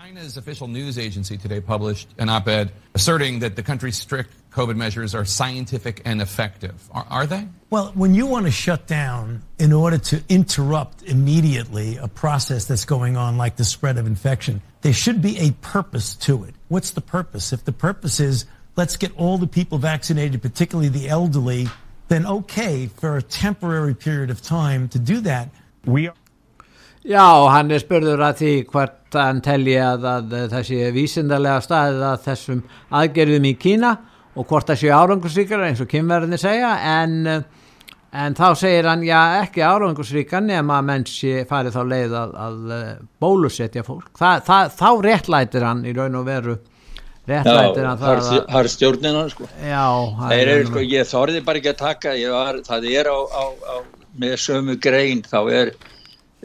China's 0.04 0.36
official 0.36 0.68
news 0.68 1.00
agency 1.00 1.38
today 1.38 1.62
published 1.62 2.10
an 2.18 2.28
op 2.28 2.50
ed 2.50 2.74
asserting 2.94 3.40
that 3.40 3.56
the 3.56 3.64
country's 3.64 3.96
strict 3.96 4.34
COVID 4.52 4.76
measures 4.76 5.16
are 5.16 5.24
scientific 5.24 6.02
and 6.04 6.22
effective. 6.22 6.74
Are, 6.92 7.06
are 7.10 7.26
they? 7.26 7.48
Well, 7.70 7.94
when 7.96 8.14
you 8.14 8.26
want 8.26 8.46
to 8.46 8.52
shut 8.52 8.86
down 8.86 9.44
in 9.60 9.72
order 9.72 9.98
to 9.98 10.22
interrupt 10.28 11.04
immediately 11.04 11.96
a 11.96 12.10
process 12.10 12.66
that's 12.66 12.84
going 12.84 13.16
on, 13.16 13.38
like 13.38 13.56
the 13.56 13.64
spread 13.64 13.98
of 13.98 14.06
infection, 14.06 14.62
there 14.82 14.92
should 14.92 15.22
be 15.22 15.40
a 15.40 15.52
purpose 15.62 16.16
to 16.16 16.44
it. 16.44 16.54
What's 16.68 16.92
the 16.92 17.00
purpose? 17.00 17.54
If 17.54 17.64
the 17.64 17.72
purpose 17.72 18.20
is 18.20 18.44
let's 18.76 18.98
get 18.98 19.16
all 19.16 19.38
the 19.38 19.48
people 19.48 19.78
vaccinated, 19.78 20.42
particularly 20.42 20.90
the 20.90 21.08
elderly, 21.08 21.70
then 22.10 22.26
okay 22.26 22.88
for 22.88 23.16
a 23.16 23.22
temporary 23.22 23.96
period 23.96 24.32
of 24.32 24.42
time 24.42 24.90
to 24.90 25.00
do 25.00 25.22
that. 25.22 25.50
We 25.86 26.10
are 26.10 26.16
Já, 27.04 27.26
hann 27.52 27.72
er 27.76 27.82
spurður 27.84 28.22
að 28.24 28.38
því 28.40 28.52
hvert 28.72 29.18
hann 29.20 29.42
telji 29.44 29.76
að, 29.84 30.06
að 30.08 30.36
þessi 30.54 30.78
vísindarlega 30.96 31.60
staðið 31.66 32.06
að 32.08 32.22
þessum 32.30 32.62
aðgerðum 32.96 33.48
í 33.50 33.54
Kína 33.60 33.92
og 34.34 34.48
hvort 34.48 34.72
það 34.72 34.80
séu 34.82 34.94
árangursríkar 34.96 35.66
eins 35.68 35.84
og 35.84 35.90
kynverðinni 35.92 36.40
segja 36.42 36.72
en, 36.94 37.18
en 38.24 38.38
þá 38.40 38.46
segir 38.58 38.88
hann 38.88 39.04
já 39.06 39.20
ekki 39.42 39.66
árangursríkar 39.68 40.46
nema 40.48 40.80
að 40.80 40.90
menn 40.94 41.08
sé 41.12 41.44
farið 41.50 41.76
þá 41.76 41.82
leið 41.92 42.18
að, 42.22 42.36
að 42.48 42.76
bólusetja 43.22 43.84
fólk. 43.86 44.14
Þa, 44.18 44.32
það, 44.48 44.72
þá 44.80 44.90
réttlætir 45.10 45.68
hann 45.68 45.84
í 45.84 45.96
raun 45.98 46.20
og 46.22 46.28
veru 46.32 46.60
réttlætir 47.28 47.88
hann 47.88 48.00
það 48.00 48.28
það 48.32 48.60
er 48.64 48.76
stjórnina 48.78 49.30
sko. 49.32 49.52
Já, 49.60 49.88
það 50.24 50.38
er 50.40 50.70
sko, 50.72 50.88
ég 50.88 51.12
þorði 51.12 51.44
bara 51.44 51.60
ekki 51.60 51.76
að 51.76 51.82
taka 51.84 52.16
var, 52.32 52.64
það 52.64 52.94
er 52.96 53.12
á, 53.12 53.20
á, 53.20 53.44
á 53.52 53.76
með 54.24 54.40
sömu 54.40 54.80
grein 54.80 55.24
þá 55.28 55.40
er 55.52 55.76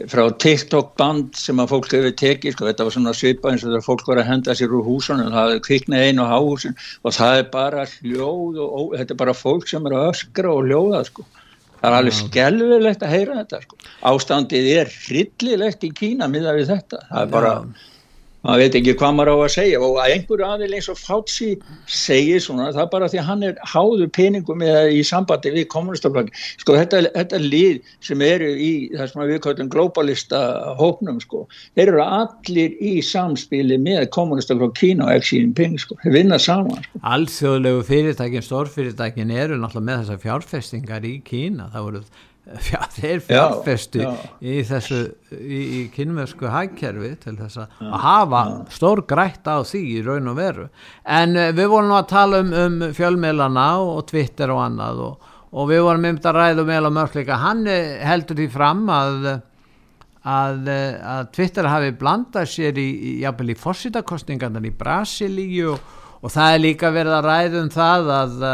frá 0.06 0.22
TikTok 0.30 0.92
band 1.00 1.34
sem 1.38 1.58
að 1.58 1.72
fólk 1.72 1.90
hefur 1.96 2.14
tekið, 2.20 2.54
sko, 2.54 2.68
þetta 2.68 2.86
var 2.86 2.94
svona 2.94 3.14
svipa 3.16 3.50
eins 3.50 3.64
og 3.66 3.74
það 3.74 3.84
fólk 3.88 4.06
var 4.10 4.22
að 4.22 4.30
henda 4.30 4.54
sér 4.58 4.76
úr 4.76 4.86
húsunum 4.86 5.34
það 5.34 5.56
er 5.56 5.64
kviknað 5.66 6.06
einu 6.06 6.26
á 6.28 6.32
háhúsun 6.34 6.78
og 7.02 7.16
það 7.16 7.40
er 7.40 7.50
bara 7.56 7.84
hljóð 7.96 8.62
og 8.62 8.70
ó, 8.70 8.80
þetta 8.94 9.14
er 9.16 9.20
bara 9.24 9.36
fólk 9.36 9.68
sem 9.70 9.90
er 9.90 9.98
að 9.98 10.08
öskra 10.12 10.54
og 10.54 10.64
hljóða 10.68 11.02
sko. 11.08 11.26
það 11.80 11.90
er 11.90 11.98
alveg 11.98 12.18
skelvilegt 12.20 13.04
að 13.06 13.14
heyra 13.16 13.38
þetta 13.42 13.62
sko. 13.66 13.78
ástandið 14.12 14.72
er 14.76 14.96
hryllilegt 15.06 15.86
í 15.88 15.94
Kína 16.02 16.30
miða 16.30 16.54
við 16.58 16.74
þetta 16.76 17.04
það 17.10 17.22
er 17.24 17.32
bara 17.34 17.54
Já 17.58 17.96
maður 18.48 18.62
veit 18.64 18.76
ekki 18.78 18.94
hvað 18.98 19.14
maður 19.16 19.30
á 19.32 19.36
að 19.36 19.52
segja 19.54 19.80
og 19.84 19.98
að 20.00 20.12
einhverju 20.14 20.46
aðeins 20.46 20.76
eins 20.78 20.88
og 20.92 20.98
Fauci 20.98 21.48
segir 21.84 22.42
svona, 22.42 22.70
það 22.76 22.90
bara 22.94 23.08
því 23.12 23.20
að 23.20 23.28
hann 23.28 23.44
er 23.48 23.58
háður 23.74 24.12
peningum 24.16 24.64
í 24.64 25.02
sambandi 25.04 25.52
við 25.52 25.66
kommunistaflögg, 25.74 26.32
sko 26.62 26.76
þetta, 26.78 27.02
þetta 27.16 27.42
lið 27.44 27.92
sem 28.08 28.24
eru 28.24 28.48
í 28.56 28.70
það 28.94 29.12
sem 29.12 29.24
við 29.28 29.42
kallum 29.44 29.72
globalista 29.72 30.40
hóknum 30.80 31.20
sko 31.24 31.44
þeir 31.76 31.92
eru 31.92 32.04
allir 32.04 32.78
í 32.80 32.94
samspili 33.04 33.80
með 33.82 34.08
kommunistaflögg 34.16 34.76
Kína 34.78 35.10
og 35.12 35.26
síðan 35.26 35.52
peng 35.58 35.76
sko, 35.80 35.98
þeir 36.04 36.14
vinna 36.14 36.38
saman 36.40 36.80
sko. 36.84 37.02
Alþjóðlegu 37.12 37.84
fyrirtækin, 37.88 38.44
stórfyrirtækin 38.46 39.32
eru 39.34 39.58
náttúrulega 39.58 39.88
með 39.88 40.02
þessar 40.04 40.22
fjárfestingar 40.24 41.06
í 41.08 41.18
Kína, 41.26 41.68
það 41.74 41.88
voruð 41.88 42.10
Já, 42.70 42.80
þeir 42.94 43.20
fjárfestu 43.26 44.00
já, 44.00 44.08
já. 44.08 44.28
í 44.40 44.60
þessu 44.64 44.98
í, 45.36 45.58
í 45.58 45.80
kynversku 45.92 46.48
hækkerfi 46.48 47.10
til 47.20 47.34
þess 47.36 47.60
að 47.60 47.82
hafa 48.04 48.42
stór 48.72 49.02
grætt 49.08 49.44
á 49.44 49.60
því 49.60 49.82
í 49.98 49.98
raun 50.06 50.30
og 50.32 50.38
veru. 50.38 50.68
En 51.04 51.36
uh, 51.36 51.50
við 51.56 51.68
vorum 51.74 51.92
nú 51.92 51.98
að 51.98 52.08
tala 52.14 52.40
um, 52.44 52.54
um 52.56 52.78
fjölmiðlana 52.96 53.66
og 53.84 54.06
Twitter 54.08 54.54
og 54.54 54.62
annað 54.64 55.04
og, 55.10 55.28
og 55.52 55.68
við 55.68 55.84
vorum 55.90 56.08
um 56.08 56.22
að 56.22 56.40
ræða 56.40 56.64
um 56.64 56.72
eða 56.78 56.94
mörgleika, 57.02 57.40
hann 57.44 57.62
uh, 57.68 57.92
heldur 58.08 58.40
því 58.40 58.48
fram 58.56 58.82
að 58.96 59.30
að, 60.28 60.64
uh, 60.72 60.98
að 61.18 61.30
Twitter 61.36 61.68
hafi 61.68 61.94
blandað 62.00 62.50
sér 62.54 62.80
í, 62.80 62.88
í, 62.88 63.14
í, 63.20 63.28
í 63.28 63.60
fórsítakostningarnar 63.60 64.64
í 64.64 64.72
Brasilíu 64.76 65.74
og, 65.76 65.96
og 66.22 66.32
það 66.32 66.56
er 66.56 66.64
líka 66.64 66.96
verið 66.96 67.18
að 67.20 67.28
ræða 67.28 67.62
um 67.62 67.72
það 67.76 68.14
að 68.16 68.44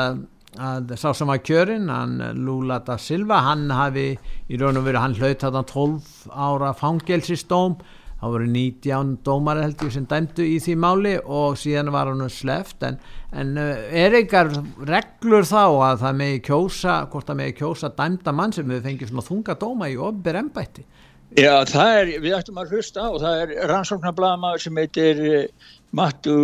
að 0.61 0.95
sá 1.01 1.11
sem 1.17 1.31
var 1.31 1.43
kjörinn, 1.43 1.91
hann 1.91 2.21
Lula 2.39 2.79
da 2.85 2.97
Silva, 3.01 3.41
hann 3.47 3.69
hafi 3.75 4.13
í 4.49 4.61
raun 4.61 4.79
og 4.79 4.87
veru, 4.87 5.01
hann 5.03 5.17
hlaut 5.19 5.43
þarna 5.43 5.65
12 5.67 6.09
ára 6.31 6.73
fangelsistóm, 6.79 7.77
þá 8.21 8.27
voru 8.33 8.47
19 8.49 9.17
dómar 9.27 9.61
held 9.61 9.83
ég 9.85 9.93
sem 9.93 10.07
dæmdu 10.09 10.47
í 10.47 10.57
því 10.63 10.77
máli 10.81 11.15
og 11.21 11.59
síðan 11.61 11.93
var 11.93 12.09
hann 12.09 12.25
sleft 12.33 12.87
en, 12.87 12.97
en 13.37 13.57
eh, 13.61 13.89
er 14.05 14.17
eitthvað 14.17 14.55
reglur 14.89 15.45
þá 15.45 15.65
að 15.67 16.05
það 16.05 16.21
megi 16.23 16.45
kjósa, 16.47 16.99
hvort 17.13 17.29
það 17.29 17.41
megi 17.43 17.57
kjósa 17.59 17.91
dæmda 17.99 18.33
mann 18.33 18.55
sem 18.57 18.71
við 18.71 18.87
fengjum 18.87 19.11
svona 19.11 19.27
þunga 19.29 19.59
dóma 19.61 19.91
í 19.93 19.99
ofnbyr 20.01 20.41
ennbætti? 20.41 20.87
Já, 21.35 21.65
það 21.67 21.99
er, 21.99 22.11
við 22.23 22.37
ættum 22.37 22.61
að 22.63 22.73
hlusta 22.73 23.09
og 23.11 23.19
það 23.25 23.41
er 23.43 23.55
rannsóknarbladamæður 23.73 24.63
sem 24.63 24.77
heitir 24.79 25.23
eh, 25.27 25.73
Mattu 25.95 26.37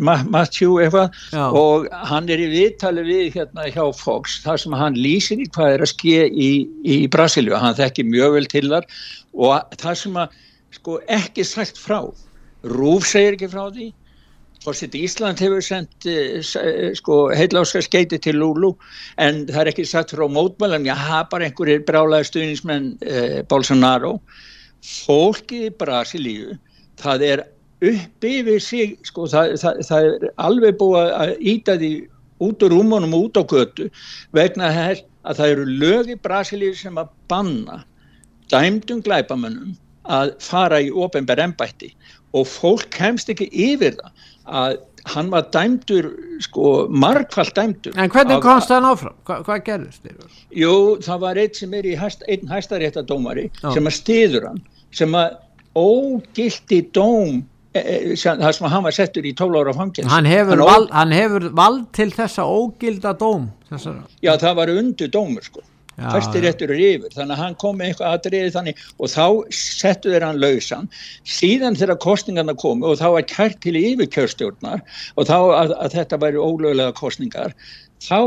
Matthew 0.00 0.78
eitthvað 0.82 1.12
og 1.54 1.88
hann 2.08 2.28
er 2.32 2.40
í 2.42 2.48
viðtali 2.50 3.04
við 3.06 3.36
hérna 3.36 3.66
hjá 3.68 3.84
Fox 3.94 4.40
þar 4.44 4.62
sem 4.62 4.76
hann 4.78 4.96
lýsir 4.98 5.42
í 5.42 5.48
hvað 5.54 5.74
er 5.74 5.84
að 5.84 5.92
ske 5.92 6.24
í, 6.28 6.50
í 6.82 6.96
Brasilíu, 7.12 7.54
hann 7.54 7.76
þekkir 7.76 8.08
mjög 8.08 8.38
vel 8.38 8.46
til 8.50 8.66
þar 8.72 8.88
og 9.34 9.76
það 9.80 10.00
sem 10.00 10.16
að 10.22 10.40
sko 10.74 11.00
ekki 11.12 11.44
sagt 11.46 11.78
frá. 11.78 12.00
Rúf 12.64 13.06
segir 13.06 13.36
ekki 13.36 13.50
frá 13.52 13.68
því. 13.68 13.92
Fórsitt 14.64 14.94
Ísland 14.96 15.40
hefur 15.42 15.60
sendt 15.60 16.06
eh, 16.08 16.40
eh, 16.40 16.92
sko 16.96 17.28
heiláska 17.36 17.82
skeiti 17.84 18.16
til 18.18 18.38
Lulu 18.40 18.72
en 19.20 19.42
það 19.50 19.60
er 19.60 19.70
ekki 19.74 19.84
sagt 19.84 20.14
frá 20.16 20.24
mótmælum, 20.24 20.86
já, 20.88 20.96
bara 21.28 21.50
einhverjir 21.50 21.84
brálaði 21.84 22.30
stuðnismenn 22.30 22.94
eh, 23.04 23.42
Bolsonaro. 23.50 24.16
Fólki 24.84 25.66
í 25.68 25.74
Brasilíu 25.76 26.56
það 27.00 27.26
er 27.28 27.44
upp 27.90 28.26
yfir 28.28 28.60
sig 28.62 28.96
sko, 29.06 29.28
það, 29.30 29.54
það, 29.62 29.80
það 29.88 30.08
er 30.10 30.28
alveg 30.48 30.78
búið 30.80 31.14
að 31.20 31.34
íta 31.54 31.78
því 31.80 31.92
út 32.44 32.64
úr 32.66 32.74
rúmunum 32.74 33.16
út 33.18 33.38
á 33.38 33.42
götu 33.46 33.88
vegna 34.36 34.70
þess 34.74 35.04
að 35.24 35.40
það 35.40 35.54
eru 35.54 35.66
lögi 35.82 36.16
Brasilíu 36.24 36.74
sem 36.76 36.98
að 37.00 37.12
banna 37.30 37.82
dæmdum 38.52 39.02
glæpamönnum 39.04 39.76
að 40.04 40.34
fara 40.44 40.82
í 40.84 40.90
ofenbar 40.92 41.40
ennbætti 41.40 41.94
og 42.36 42.48
fólk 42.50 42.90
kemst 42.92 43.30
ekki 43.32 43.48
yfir 43.52 43.96
það 44.00 44.26
að 44.44 44.76
hann 45.14 45.30
var 45.32 45.48
dæmdur 45.52 46.10
sko 46.44 46.86
margfald 46.88 47.52
dæmdur 47.56 47.96
En 48.00 48.10
hvernig 48.12 48.40
komst 48.44 48.70
það 48.72 48.88
áfram? 48.88 49.16
Hva, 49.28 49.40
hvað 49.44 49.64
gerðist 49.66 50.04
þér? 50.04 50.36
Jú, 50.56 50.74
það 51.04 51.24
var 51.24 51.40
eitt 51.40 51.60
sem 51.60 51.74
er 51.76 51.88
í 51.88 51.96
hæst, 51.98 52.24
einn 52.28 52.48
hæstaréttadómari 52.48 53.50
sem 53.62 53.84
að 53.84 53.96
stiður 53.98 54.48
hann 54.50 54.62
sem 54.94 55.16
að 55.18 55.36
ógildi 55.76 56.80
dóm 56.94 57.42
E, 57.74 57.80
e, 57.80 58.14
það 58.14 58.50
sem 58.54 58.66
hann 58.70 58.84
var 58.86 58.94
settur 58.94 59.26
í 59.26 59.34
12 59.34 59.60
ára 59.60 59.72
fangins 59.74 60.10
hann 60.12 60.28
hefur, 60.30 60.60
hann, 60.60 60.68
val, 60.68 60.88
hann 60.94 61.14
hefur 61.14 61.48
vald 61.58 61.86
til 61.96 62.10
þessa 62.14 62.46
ógilda 62.46 63.14
dóm 63.18 63.48
þessara. 63.70 64.04
já 64.22 64.36
það 64.38 64.60
var 64.60 64.74
undir 64.76 65.10
dómur 65.10 65.42
sko 65.42 65.64
fyrstir 65.94 66.42
réttur 66.44 66.72
er 66.74 66.80
yfir. 66.82 67.12
Þannig 67.14 67.36
að 67.36 67.42
hann 67.42 67.56
kom 67.60 67.76
með 67.78 67.92
eitthvað 67.92 68.16
aðriði 68.16 68.54
þannig 68.54 68.80
og 68.98 69.12
þá 69.12 69.26
settu 69.54 70.14
þeir 70.14 70.26
hann 70.26 70.40
lausan. 70.42 70.88
Síðan 71.36 71.78
þegar 71.78 72.00
kostningarna 72.02 72.56
komu 72.58 72.90
og 72.90 72.98
þá 73.00 73.06
var 73.16 73.28
kært 73.30 73.60
til 73.64 73.76
yfirkjörstjórnar 73.78 74.82
og 75.14 75.28
þá 75.30 75.36
að, 75.38 75.76
að 75.78 75.94
þetta 75.98 76.20
væri 76.24 76.42
ólögulega 76.42 76.96
kostningar 76.98 77.54
þá 78.02 78.18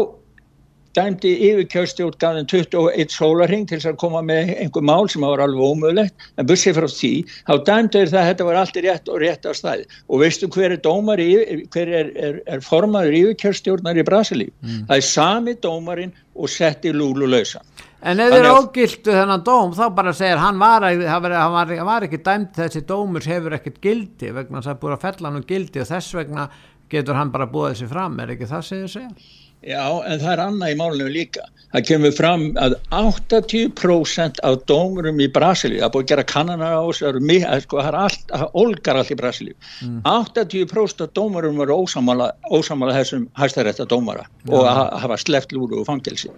dæmdi 0.97 1.33
yfirkjörstjórn 1.49 2.17
gafðin 2.21 2.49
21 2.51 3.13
sólarhing 3.13 3.67
til 3.69 3.77
þess 3.77 3.91
að 3.91 3.99
koma 4.01 4.23
með 4.25 4.53
einhver 4.57 4.85
mál 4.89 5.09
sem 5.11 5.25
var 5.25 5.43
alveg 5.43 5.63
ómögulegt 5.63 6.27
en 6.37 6.49
bussið 6.49 6.79
frá 6.79 6.87
því, 6.91 7.13
þá 7.47 7.53
dæmdi 7.69 8.03
það 8.07 8.19
að 8.21 8.29
þetta 8.31 8.47
var 8.49 8.61
allt 8.61 8.79
rétt 8.87 9.11
og 9.13 9.21
rétt 9.23 9.49
á 9.49 9.51
stæði 9.57 9.87
og 10.07 10.23
veistu 10.23 10.51
hver 10.53 10.75
er 10.75 10.83
dómari, 10.83 11.29
hver 11.73 11.93
er, 12.01 12.13
er, 12.29 12.39
er 12.49 12.63
formaður 12.65 13.19
yfirkjörstjórnar 13.21 14.01
í 14.01 14.07
Brasilíu 14.07 14.53
mm. 14.53 14.85
það 14.89 14.95
er 14.97 15.09
sami 15.09 15.57
dómarinn 15.63 16.15
og 16.37 16.51
setti 16.51 16.93
Lúlu 16.93 17.29
lausa 17.29 17.63
En 18.05 18.21
ef 18.21 18.29
þið 18.29 18.43
er 18.43 18.47
ógildu 18.53 19.13
þennan 19.15 19.43
dóm 19.43 19.71
þá 19.73 19.85
bara 19.97 20.11
segir 20.13 20.37
hann 20.37 20.59
var, 20.61 20.83
hann 20.85 21.23
var, 21.23 21.33
hann 21.33 21.53
var, 21.55 21.71
hann 21.79 21.87
var 21.87 22.05
ekki 22.05 22.19
dæmt 22.23 22.59
þessi 22.59 22.83
dómur 22.85 23.25
hefur 23.25 23.55
ekkert 23.57 23.79
gildi 23.81 24.29
vegna 24.35 24.61
þess 24.61 24.67
að 24.67 24.69
það 24.69 24.75
er 24.75 24.81
búið 24.83 24.95
að 24.95 25.05
fella 25.07 25.29
hann 25.31 25.39
um 25.39 25.47
gildi 25.49 25.81
og 25.81 25.89
þess 25.89 26.17
vegna 26.19 26.45
getur 26.93 27.17
hann 27.17 27.33
bara 27.33 27.49
búið 27.49 27.73
þessi 27.73 27.89
fram, 27.89 28.19
er 28.21 28.35
ekki 28.35 28.49
það 28.51 28.67
segið 28.69 28.91
segja? 28.93 29.09
Já, 29.65 29.85
en 30.05 30.19
það 30.21 30.33
er 30.33 30.41
annað 30.43 30.73
í 30.73 30.75
málunum 30.77 31.09
líka. 31.11 31.45
Það 31.73 31.85
kemur 31.89 32.13
fram 32.15 32.43
að 32.61 32.75
80% 32.95 34.37
af 34.47 34.59
dómurum 34.69 35.17
í 35.19 35.27
Brasilíu, 35.33 35.81
það 35.81 35.87
er 35.87 35.93
búið 35.95 36.05
að 36.05 36.11
gera 36.11 36.25
kannanar 36.29 36.77
á 36.77 36.83
þessu, 36.87 37.11
sko, 37.65 37.81
það 37.81 37.89
er 37.89 37.97
allt, 38.03 38.23
það 38.31 38.59
olgar 38.61 38.99
allt 39.01 39.11
í 39.11 39.17
Brasilíu. 39.19 39.57
Mm. 39.83 39.97
80% 40.13 41.03
af 41.03 41.11
dómurum 41.17 41.59
eru 41.65 41.79
ósamála, 41.83 42.29
ósamála 42.53 42.95
þessum 43.01 43.27
hæstarétta 43.41 43.87
dómara 43.89 44.23
ja. 44.23 44.53
og 44.53 44.69
að 44.69 44.83
hafa 45.03 45.19
sleft 45.25 45.51
lúru 45.55 45.81
og 45.81 45.89
fangelsi. 45.89 46.31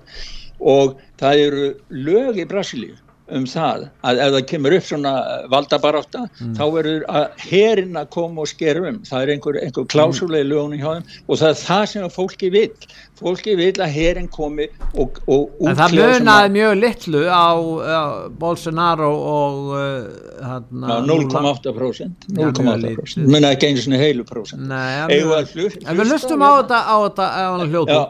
Og 0.59 0.97
það 1.21 1.45
eru 1.45 1.69
lög 2.09 2.41
í 2.41 2.49
Brasilíu 2.49 2.97
um 3.37 3.43
það 3.45 3.83
að 4.03 4.19
ef 4.25 4.31
það 4.35 4.45
kemur 4.51 4.75
upp 4.77 4.85
svona 4.89 5.13
valdabarátta 5.51 6.21
Mm. 6.39 6.53
þá 6.55 6.63
verður 6.75 7.03
að 7.09 7.25
herin 7.49 7.93
að 7.99 8.09
koma 8.15 8.41
og 8.41 8.47
skera 8.47 8.79
um 8.89 8.99
það 9.07 9.21
er 9.25 9.31
einhver, 9.33 9.57
einhver 9.65 9.85
klásúlega 9.91 10.45
í 10.45 10.49
lögunum 10.49 10.79
hjá 10.79 10.91
þeim 10.95 11.03
og 11.27 11.37
það 11.41 11.49
er 11.49 11.59
það 11.65 11.85
sem 11.91 12.09
fólki 12.15 12.49
vil 12.53 12.69
fólki 13.19 13.55
vil 13.59 13.73
að 13.83 13.91
herin 13.97 14.27
komi 14.31 14.67
og, 14.95 15.19
og 15.27 15.49
það 15.59 15.73
útkljá 15.73 15.89
sem 15.89 16.23
munaði 16.23 16.45
að- 16.47 16.55
mjög 16.55 16.73
litlu 16.79 17.23
á, 17.27 17.47
á 17.83 18.03
Bolsonaro 18.39 19.11
og 19.11 19.57
uh, 19.75 19.79
Já, 20.39 20.47
hann, 20.47 21.09
0,8% 21.09 22.29
Já, 22.29 22.33
mjög 22.39 22.53
0,8% 22.63 22.85
lítið. 22.85 23.27
menna 23.35 23.51
ekki 23.55 23.67
einu 23.73 23.83
svona 23.83 23.99
heilu 23.99 24.23
ja, 24.23 25.05
Eigum 25.09 25.99
við 25.99 26.11
lustum 26.13 26.41
á 26.41 26.49
hérna? 26.49 26.63
þetta 26.63 26.79
á 26.87 26.95
þetta 27.05 27.27
hljótt 27.73 27.89
Já. 27.89 28.01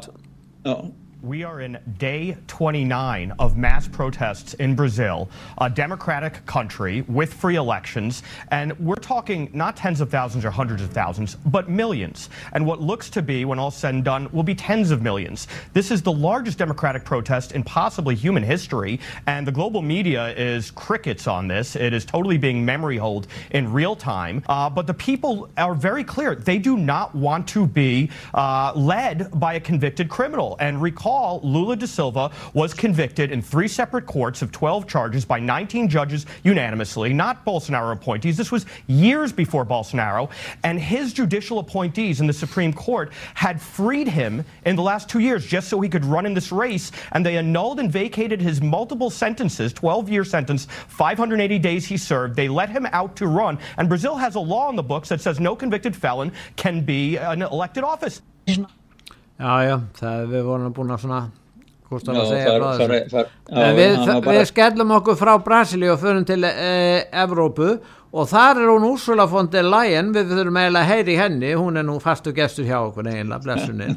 Já. 0.69 0.75
We 1.21 1.43
are 1.43 1.59
in 1.59 1.77
day 1.97 2.37
29 2.47 3.33
of 3.39 3.57
mass 3.57 3.89
protests 3.89 4.53
in 4.53 4.73
Brazil, 4.73 5.29
a 5.57 5.69
democratic 5.69 6.45
country 6.45 7.01
with 7.09 7.33
free 7.33 7.57
elections. 7.57 8.23
And 8.51 8.79
we're 8.79 8.95
talking 8.95 9.49
not 9.51 9.75
tens 9.75 9.99
of 9.99 10.09
thousands 10.09 10.45
or 10.45 10.49
hundreds 10.49 10.81
of 10.81 10.91
thousands, 10.91 11.35
but 11.35 11.69
millions. 11.69 12.29
And 12.53 12.65
what 12.65 12.81
looks 12.81 13.09
to 13.09 13.21
be, 13.21 13.43
when 13.43 13.59
all's 13.59 13.75
said 13.75 13.95
and 13.95 14.05
done, 14.05 14.29
will 14.31 14.43
be 14.43 14.55
tens 14.55 14.91
of 14.91 15.01
millions. 15.01 15.49
This 15.73 15.91
is 15.91 16.01
the 16.01 16.11
largest 16.11 16.57
democratic 16.57 17.03
protest 17.03 17.51
in 17.51 17.63
possibly 17.63 18.15
human 18.15 18.41
history. 18.41 19.01
And 19.27 19.45
the 19.45 19.51
global 19.51 19.81
media 19.81 20.29
is 20.37 20.71
crickets 20.71 21.27
on 21.27 21.49
this. 21.49 21.75
It 21.75 21.91
is 21.91 22.05
totally 22.05 22.37
being 22.37 22.63
memory 22.63 22.95
holed 22.95 23.27
in 23.51 23.73
real 23.73 23.93
time. 23.97 24.41
Uh, 24.47 24.69
but 24.69 24.87
the 24.87 24.93
people 24.93 25.49
are 25.57 25.75
very 25.75 26.05
clear. 26.05 26.33
They 26.33 26.59
do 26.59 26.77
not 26.77 27.13
want 27.13 27.45
to 27.49 27.67
be 27.67 28.09
uh, 28.33 28.71
led 28.73 29.37
by 29.37 29.55
a 29.55 29.59
convicted 29.59 30.07
criminal. 30.07 30.55
And 30.61 30.81
recall, 30.81 31.08
Lula 31.43 31.75
da 31.75 31.85
Silva 31.85 32.31
was 32.53 32.73
convicted 32.73 33.31
in 33.31 33.41
three 33.41 33.67
separate 33.67 34.05
courts 34.05 34.41
of 34.41 34.51
12 34.51 34.87
charges 34.87 35.25
by 35.25 35.39
19 35.39 35.89
judges 35.89 36.25
unanimously, 36.43 37.13
not 37.13 37.45
Bolsonaro 37.45 37.93
appointees. 37.93 38.37
This 38.37 38.51
was 38.51 38.65
years 38.87 39.31
before 39.31 39.65
Bolsonaro. 39.65 40.29
And 40.63 40.79
his 40.79 41.13
judicial 41.13 41.59
appointees 41.59 42.21
in 42.21 42.27
the 42.27 42.33
Supreme 42.33 42.73
Court 42.73 43.11
had 43.33 43.61
freed 43.61 44.07
him 44.07 44.45
in 44.65 44.75
the 44.75 44.81
last 44.81 45.09
two 45.09 45.19
years 45.19 45.45
just 45.45 45.67
so 45.67 45.79
he 45.81 45.89
could 45.89 46.05
run 46.05 46.25
in 46.25 46.33
this 46.33 46.51
race. 46.51 46.91
And 47.11 47.25
they 47.25 47.37
annulled 47.37 47.79
and 47.79 47.91
vacated 47.91 48.41
his 48.41 48.61
multiple 48.61 49.09
sentences 49.09 49.73
12 49.73 50.09
year 50.09 50.23
sentence, 50.23 50.67
580 50.87 51.59
days 51.59 51.85
he 51.85 51.97
served. 51.97 52.35
They 52.35 52.47
let 52.47 52.69
him 52.69 52.85
out 52.91 53.15
to 53.17 53.27
run. 53.27 53.57
And 53.77 53.89
Brazil 53.89 54.15
has 54.15 54.35
a 54.35 54.39
law 54.39 54.69
in 54.69 54.75
the 54.75 54.83
books 54.83 55.09
that 55.09 55.21
says 55.21 55.39
no 55.39 55.55
convicted 55.55 55.95
felon 55.95 56.31
can 56.55 56.81
be 56.81 57.17
an 57.17 57.41
elected 57.41 57.83
office. 57.83 58.21
Já, 59.39 59.53
já, 59.63 59.75
það 59.99 60.25
við 60.33 60.41
vorum 60.49 60.73
búin 60.75 60.91
að 60.95 61.05
svona 61.05 61.19
Já, 62.13 62.21
að 62.21 62.27
segja 62.29 62.49
far- 63.09 63.29
já, 63.49 63.61
En 63.63 63.77
við, 63.77 63.93
var 63.97 64.19
bara- 64.25 64.33
við 64.35 64.43
skellum 64.51 64.91
okkur 64.99 65.15
frá 65.17 65.31
Brasilíu 65.43 65.93
og 65.95 65.99
förum 66.03 66.25
til 66.27 66.43
e, 66.43 67.05
Evrópu. 67.23 67.79
Og 68.11 68.25
þar 68.25 68.57
er 68.57 68.69
hún 68.71 68.85
Úrsula 68.89 69.25
von 69.29 69.47
der 69.53 69.63
Leyen 69.69 70.11
við 70.13 70.31
þurfum 70.33 70.57
eiginlega 70.57 70.81
að 70.83 70.89
heyri 70.89 71.15
henni. 71.17 71.51
Hún 71.53 71.77
er 71.77 71.83
nú 71.85 71.99
fastu 72.01 72.33
gestur 72.33 72.65
hjá 72.65 72.79
okkur 72.87 73.05
eiginlega 73.09 73.43
blessunni 73.43 73.89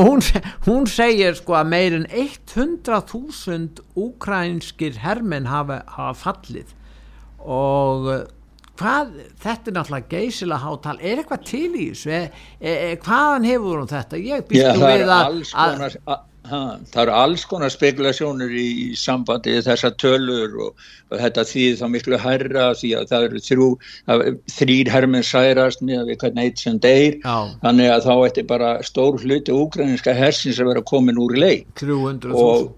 hún, 0.08 0.20
hún 0.66 0.86
segir 0.88 1.36
sko 1.36 1.56
að 1.58 1.68
meirin 1.74 2.06
100.000 2.08 3.82
úkrænskir 4.00 4.96
hermenn 5.04 5.46
hafa, 5.46 5.82
hafa 5.96 6.14
fallið. 6.32 6.72
Og 7.44 8.08
eh, 8.14 8.24
hvað, 8.80 9.14
þetta 9.44 9.70
er 9.70 9.78
náttúrulega 9.78 10.12
geysilega 10.16 10.64
hátal, 10.64 10.98
er 11.00 11.22
eitthvað 11.22 11.46
til 11.48 11.70
í 11.70 11.86
þessu? 11.92 12.12
E, 12.18 12.20
e, 12.60 12.74
hvaðan 13.04 13.48
hefur 13.48 13.80
hún 13.82 13.90
þetta? 13.90 14.20
Ég 14.20 14.42
Já, 14.42 14.46
býst 14.50 14.68
nú 14.68 14.84
það 14.84 14.92
við 14.92 15.16
að, 15.16 15.40
að 15.52 15.74
konar 15.76 15.96
a- 16.06 16.20
ha, 16.50 16.60
það 16.90 17.02
eru 17.04 17.14
alls 17.16 17.44
konar 17.48 17.72
spekulationur 17.72 18.50
í, 18.50 18.66
í 18.84 18.86
sambandi 18.98 19.54
þessar 19.64 19.94
tölur 20.00 20.56
og, 20.66 20.86
og 21.10 21.20
þetta 21.20 21.44
þýðir 21.52 21.78
þá 21.80 21.84
miklu 21.94 22.20
hærra 22.22 22.68
því 22.78 22.92
að 22.98 23.10
það 23.12 23.26
eru 23.28 23.42
þrjú, 23.48 23.68
þrýr 24.56 24.92
herminn 24.92 25.26
særast 25.26 25.84
með 25.86 26.06
við 26.10 26.22
hvernig 26.24 26.50
eitt 26.50 26.64
sem 26.64 26.80
deyr. 26.82 27.18
Já. 27.22 27.36
þannig 27.62 27.92
að 27.94 28.08
þá 28.08 28.14
ætti 28.28 28.46
bara 28.54 28.72
stór 28.86 29.20
hluti 29.22 29.54
úgræninska 29.54 30.16
hersins 30.18 30.60
að 30.62 30.72
vera 30.72 30.86
komin 30.92 31.20
úr 31.22 31.36
leik. 31.38 31.68
300.000 31.80 32.34
og 32.34 32.72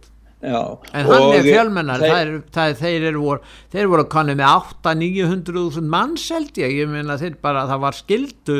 Já, 0.45 0.63
En 0.93 1.07
hann 1.09 1.23
og 1.25 1.35
er 1.39 1.45
fjölmennar, 1.47 2.01
þeir- 2.03 2.11
það 2.13 2.23
er, 2.25 2.33
það 2.53 2.71
er, 2.71 2.75
þeir 2.85 3.05
eru 3.11 3.21
voru, 3.25 3.41
þeir 3.73 3.87
voru 3.95 4.05
kannu 4.13 4.35
með 4.37 4.49
8-900.000 4.85 5.87
manns 5.95 6.27
held 6.35 6.59
ég, 6.61 6.75
ég 6.83 6.91
meina 6.91 7.17
þeir 7.21 7.39
bara, 7.41 7.63
það 7.71 7.81
var 7.87 7.97
skildu, 7.97 8.57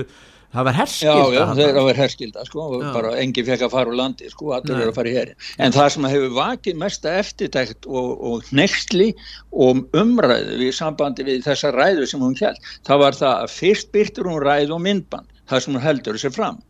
það 0.55 0.65
var 0.69 0.73
Já, 0.73 0.79
herskilda. 0.79 1.27
já, 1.35 1.41
þarna. 1.43 1.55
þeir 1.59 1.69
eru 1.83 1.95
herskilda 1.99 2.45
sko, 2.47 2.61
og 2.77 2.83
Já. 2.87 2.93
bara 2.95 3.11
enginn 3.21 3.49
fekk 3.51 3.65
að 3.67 3.73
fara 3.75 3.91
úr 3.91 3.99
landi 3.99 4.31
sko, 4.31 4.53
allir 4.57 4.77
eru 4.81 4.93
að 4.93 4.99
fara 5.01 5.11
í 5.11 5.15
hér 5.19 5.33
en 5.59 5.73
það 5.75 5.89
sem 5.97 6.09
hefur 6.13 6.35
vakið 6.39 6.79
mesta 6.85 7.15
eftirtækt 7.21 7.89
og, 7.91 8.11
og 8.33 8.49
nextli 8.55 9.09
og 9.53 9.83
umræðu 9.99 10.57
við 10.63 10.73
sambandi 10.79 11.27
við 11.27 11.43
þessa 11.49 11.73
ræðu 11.75 12.07
sem 12.07 12.21
hún 12.23 12.39
held, 12.41 12.57
það 12.87 13.03
var 13.03 13.19
það 13.19 13.43
að 13.45 13.55
fyrst 13.59 13.93
byrtur 13.93 14.31
hún 14.31 14.41
ræðu 14.47 14.79
og 14.79 14.85
myndband 14.87 15.27
það 15.51 15.61
sem 15.67 15.75
hún 15.75 15.83
heldur 15.91 16.15
þessi 16.23 16.33
fram 16.39 16.63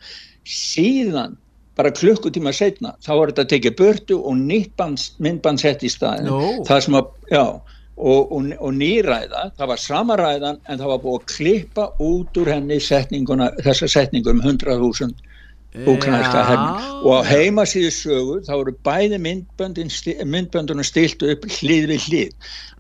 síðan 0.49 1.37
bara 1.77 1.91
klukkutíma 1.95 2.53
setna 2.55 2.95
þá 3.05 3.13
var 3.19 3.33
þetta 3.33 3.47
tekið 3.53 3.77
burtu 3.79 4.19
og 4.23 4.37
nýtt 4.41 4.85
myndband 5.19 5.63
sett 5.63 5.83
í 5.83 5.91
staðin 5.93 6.31
Nú. 6.31 6.43
það 6.69 6.85
sem 6.87 6.99
að, 7.01 7.11
já 7.31 7.45
og, 7.45 8.33
og, 8.35 8.49
og 8.59 8.73
nýræða, 8.75 9.45
það 9.59 9.71
var 9.71 9.83
sama 9.83 10.17
ræðan 10.19 10.59
en 10.67 10.81
það 10.81 10.91
var 10.93 11.03
búið 11.05 11.21
að 11.21 11.29
klippa 11.35 11.87
út 12.03 12.41
úr 12.43 12.51
henni 12.51 12.81
setninguna, 12.83 13.51
þessa 13.63 13.91
setningu 13.91 14.35
um 14.35 14.43
100.000 14.43 15.15
hermenn 15.75 17.03
og 17.03 17.19
á 17.19 17.21
heimasíðu 17.27 17.91
sögu 17.91 18.37
þá 18.47 18.53
eru 18.61 18.75
bæði 18.87 19.19
myndböndunum 19.19 20.87
stilt 20.87 21.23
upp 21.27 21.47
hlið 21.51 21.89
við 21.91 22.07
hlið. 22.09 22.31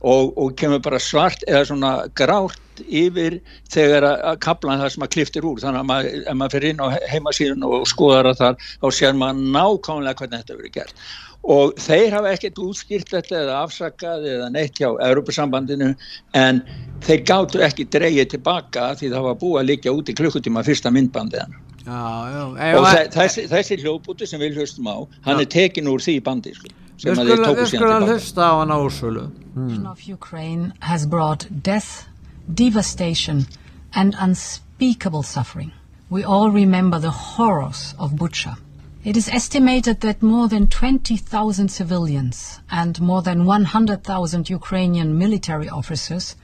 Og, 0.05 0.35
og 0.39 0.55
kemur 0.61 0.83
bara 0.85 1.01
svart 1.01 1.43
eða 1.49 1.65
svona 1.65 1.91
grátt 2.15 2.83
yfir 2.85 3.41
þegar 3.73 4.05
að, 4.05 4.39
kaplan 4.45 4.81
það 4.83 4.95
sem 4.95 5.07
að 5.07 5.13
kliftir 5.17 5.47
úr. 5.49 5.61
Þannig 5.63 5.81
að 5.81 5.89
maður, 5.91 6.19
ef 6.23 6.39
maður 6.39 6.55
fyrir 6.55 6.75
inn 6.75 6.83
á 6.85 6.89
he- 6.93 7.05
heimasíðun 7.15 7.67
og 7.69 7.87
skoðar 7.89 8.31
að 8.31 8.43
þar 8.43 8.59
þá 8.85 8.89
sér 8.99 9.17
maður 9.19 9.47
nákvæmlega 9.57 10.21
hvernig 10.21 10.45
þetta 10.45 10.59
verið 10.61 10.77
gert. 10.79 11.05
Og 11.45 11.75
þeir 11.77 12.15
hafa 12.17 12.33
ekkert 12.33 12.61
útskýrt 12.65 13.11
þetta 13.13 13.41
eða 13.43 13.59
afsakað 13.65 14.29
eða 14.33 14.53
neitt 14.53 14.81
hjá 14.81 14.89
Europasambandinu 14.93 15.91
en 16.37 16.63
þeir 17.05 17.27
gáttu 17.29 17.65
ekki 17.65 17.89
dreigið 17.93 18.31
tilbaka 18.37 18.93
því 19.01 19.13
það 19.13 19.29
var 19.29 19.41
búið 19.43 19.61
að 19.61 19.71
liggja 19.73 19.97
út 19.97 20.09
í 20.13 20.17
klukkutíma 20.21 20.65
fyrsta 20.65 20.93
myndbandiðan 20.95 21.64
Já, 21.87 22.01
já, 22.33 22.43
og 22.49 22.57
ef, 22.57 22.87
þe- 22.95 23.09
þessi, 23.17 23.43
þessi 23.51 23.77
hljóðbúti 23.83 24.27
sem 24.27 24.41
við 24.41 24.57
hlustum 24.61 24.87
á 24.89 24.97
hann 25.27 25.41
er 25.41 25.45
tekin 25.53 25.89
úr 25.93 26.01
því 26.01 26.15
bandi 26.25 26.55
sko, 26.57 26.69
sem 26.97 27.13
að 27.13 27.27
þeir 27.29 27.37
skulum, 27.37 27.45
tóku 27.45 27.61
við 27.61 27.69
síðan 27.69 27.79
skulum 27.79 27.99
tilbaka 27.99 28.13
hlusta 28.13 28.43
á 28.49 28.53
hana 28.61 28.79
Úrsulu. 28.85 29.25
invasion 29.57 29.87
of 29.87 30.03
Ukraine 30.09 30.73
has 30.81 31.07
brought 31.07 31.47
death, 31.63 32.07
devastation, 32.53 33.47
and 33.95 34.15
unspeakable 34.19 35.23
suffering. 35.23 35.73
We 36.11 36.25
all 36.25 36.51
remember 36.51 36.99
the 37.01 37.11
horrors 37.11 37.95
of 37.99 38.13
Bucha. 38.13 38.57
It 39.05 39.17
is 39.19 39.29
estimated 39.29 40.01
that 40.01 40.23
more 40.23 40.49
than 40.49 40.67
20,000 40.69 41.69
civilians 41.71 42.61
and 42.71 42.99
more 43.01 43.21
than 43.23 43.45
100,000 43.45 44.49
Ukrainian 44.49 45.19
military 45.19 45.69
officers 45.69 46.35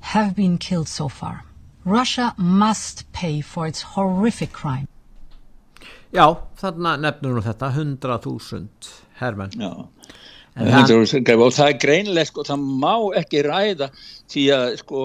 have 0.00 0.34
been 0.34 0.58
killed 0.58 0.88
so 0.88 1.08
far. 1.08 1.44
Russia 1.84 2.34
must 2.36 3.10
pay 3.12 3.40
for 3.40 3.66
its 3.66 3.82
horrific 3.82 4.52
crime. 4.52 4.88
Já, 6.12 6.26
þarna 6.60 6.96
nefnur 6.98 7.38
hún 7.38 7.46
þetta, 7.46 7.70
100.000 7.72 8.68
hermenn. 9.20 9.50
Já. 9.56 9.86
En 10.56 10.66
En 10.66 10.72
hann- 10.72 10.86
það, 10.88 11.40
og 11.46 11.52
það 11.54 11.68
er 11.70 11.78
greinlega 11.78 12.26
sko, 12.26 12.42
það 12.42 12.64
má 12.82 12.94
ekki 13.20 13.42
ræða 13.46 13.90
því 14.28 14.44
að, 14.56 14.76
sko, 14.80 15.02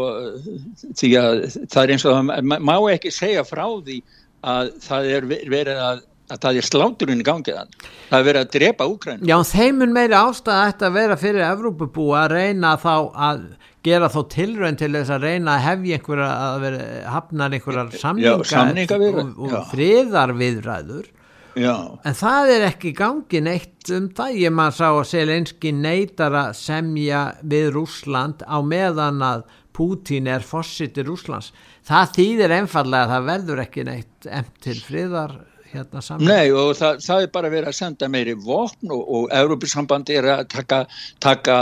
því 0.97 1.09
að 1.21 1.43
það 1.69 1.83
er 1.83 1.93
eins 1.93 2.05
og 2.05 2.15
það 2.15 2.41
má- 2.49 2.59
ekki 2.95 3.11
segja 3.13 3.43
frá 3.45 3.65
því 3.85 4.01
að 4.43 4.71
það 4.87 5.11
er 5.17 5.21
ve- 5.29 5.45
verið 5.53 5.77
að, 5.89 6.01
að 6.29 6.41
það 6.41 6.59
er 6.59 6.67
sláturinn 6.69 7.21
í 7.21 7.27
gangi 7.27 7.53
þann 7.53 7.75
það 8.09 8.17
er 8.17 8.27
verið 8.29 8.41
að 8.41 8.51
drepa 8.55 8.89
Úkræn 8.89 9.25
Já, 9.29 9.37
þeim 9.45 9.81
mun 9.81 9.95
meiri 9.95 10.17
ástæða 10.17 10.71
ætti 10.71 10.87
að 10.87 10.97
vera 10.99 11.19
fyrir 11.21 11.47
Evrópubú 11.49 12.07
að 12.17 12.35
reyna 12.35 12.75
þá 12.81 12.95
að 13.13 13.45
gera 13.85 14.09
þó 14.11 14.21
tilraun 14.33 14.79
til 14.79 14.91
þess 14.95 15.13
að 15.13 15.27
reyna 15.27 15.57
að 15.57 15.65
hefja 15.65 15.99
einhverja 15.99 16.29
að 16.45 16.55
vera 16.63 16.87
hafnar 17.13 17.57
einhverjar 17.57 17.91
samninga 18.01 18.47
samningaviðræður, 18.51 19.29
og, 19.35 19.43
og 19.45 19.53
já. 19.53 19.59
friðarviðræður. 19.73 21.11
Já, 21.55 21.75
en 22.03 22.17
það 22.19 22.49
er 22.51 22.65
ekki 22.67 22.89
í 22.89 22.97
gangi 22.97 23.41
neitt 23.45 23.91
um 23.95 24.09
það. 24.15 24.39
Ég 24.41 24.55
maður 24.55 24.77
sá 24.79 24.87
að 24.89 25.05
Selenski 25.13 25.71
neytar 25.71 26.35
að 26.35 26.57
semja 26.59 27.21
við 27.47 27.69
Rússland 27.77 28.43
á 28.43 28.57
meðan 28.59 29.23
að 29.23 29.45
Pútín 29.75 30.27
er 30.31 30.43
fossiti 30.43 31.03
Rússlands. 31.03 31.51
Það 31.83 32.11
þýðir 32.17 32.53
einfallega 32.61 33.05
að 33.05 33.13
það 33.13 33.25
verður 33.29 33.61
ekki 33.65 33.83
neitt 33.87 34.27
emt 34.31 34.53
til 34.63 34.75
friðar 34.79 35.33
hérna 35.75 36.03
saman 36.03 36.29
Nei 36.29 36.51
og 36.55 36.73
það, 36.79 37.01
það 37.05 37.25
er 37.25 37.31
bara 37.35 37.51
verið 37.53 37.71
að 37.71 37.77
senda 37.79 38.09
meiri 38.11 38.35
vopn 38.45 38.93
og, 38.95 39.03
og 39.17 39.27
Európusambandi 39.39 40.17
er 40.19 40.29
að 40.33 40.43
taka, 40.53 40.79
taka 41.23 41.57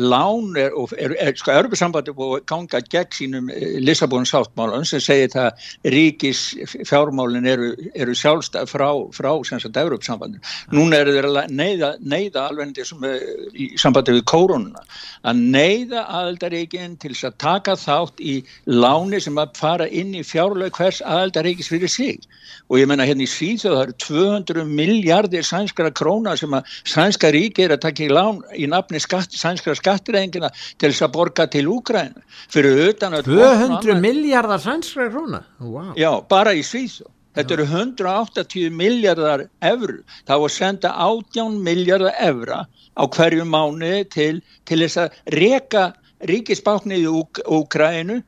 lán 0.00 0.58
er, 0.60 0.74
og 0.78 0.94
er, 0.98 1.16
er, 1.20 1.34
sko 1.38 1.54
Európusambandi 1.54 2.12
er 2.12 2.18
búið 2.18 2.36
að 2.38 2.46
ganga 2.52 2.82
gegn 2.94 3.16
sínum 3.18 3.50
Lissabon 3.84 4.28
sáttmálun 4.28 4.86
sem 4.88 5.02
segir 5.02 5.32
það 5.34 5.68
ríkis 5.94 6.44
fjármálin 6.88 7.48
eru, 7.50 7.72
eru 7.94 8.16
sjálfstæð 8.18 8.70
frá, 8.72 8.88
frá 9.16 9.32
sem 9.48 9.62
sagt 9.62 9.80
Európusambandi 9.80 10.42
núna 10.74 11.02
eru 11.02 11.16
þeir 11.16 11.30
að 11.30 11.54
neyða, 11.54 11.94
neyða 12.00 12.48
alveg 12.50 12.82
sem, 12.84 13.08
í 13.52 13.70
sambandi 13.80 14.16
við 14.16 14.26
kórununa 14.30 14.82
að 15.24 15.42
neyða 15.54 16.04
aðeldaríkin 16.20 16.98
til 17.02 17.14
að 17.24 17.36
taka 17.42 17.76
þátt 17.78 18.20
í 18.20 18.34
láni 18.68 19.20
sem 19.22 19.38
að 19.40 19.54
fara 19.58 19.88
inn 19.88 20.14
í 20.16 20.22
fjárlög 20.26 20.74
hvers 20.78 21.00
aðeldaríkis 21.04 21.70
fyrir 21.72 21.90
sig. 21.90 22.20
Og 22.68 22.80
ég 22.80 22.88
menna 22.88 23.06
hérna 23.08 23.24
í 23.24 23.30
Svíþjóð 23.54 23.74
það 23.74 23.82
eru 23.84 23.94
200 24.02 24.62
miljardir 24.66 25.44
sænskara 25.46 25.90
króna 25.94 26.34
sem 26.38 26.54
að 26.56 26.70
sænska 26.90 27.30
ríki 27.34 27.64
er 27.64 27.74
að 27.76 27.84
taka 27.84 28.02
í 28.02 28.10
lán 28.10 28.40
í 28.58 28.66
nafni 28.70 28.98
skatt, 29.02 29.30
sænskara 29.30 29.78
skattireingina 29.78 30.50
til 30.78 30.90
þess 30.90 31.04
að 31.06 31.12
borga 31.14 31.46
til 31.50 31.68
Úgræn 31.70 32.16
fyrir 32.50 32.88
utan 32.88 33.14
að 33.14 33.30
200 33.30 34.00
miljardar 34.02 34.62
sænskara 34.62 35.12
króna? 35.12 35.44
Wow. 35.60 35.92
Já, 35.98 36.10
bara 36.28 36.54
í 36.54 36.64
Svíþjóð 36.66 37.12
Þetta 37.34 37.54
eru 37.56 37.64
180 37.66 38.74
miljardar 38.78 39.40
efru. 39.58 39.96
Það 40.22 40.42
var 40.44 40.52
senda 40.54 40.92
18 41.02 41.56
miljardar 41.66 42.14
efra 42.22 42.60
á 42.94 43.02
hverju 43.10 43.46
mánu 43.50 44.04
til, 44.06 44.38
til 44.70 44.84
þess 44.84 45.00
að 45.02 45.16
reka 45.34 45.88
ríkisbáknið 46.30 47.08
í 47.08 47.14
Úkrænu 47.58 48.20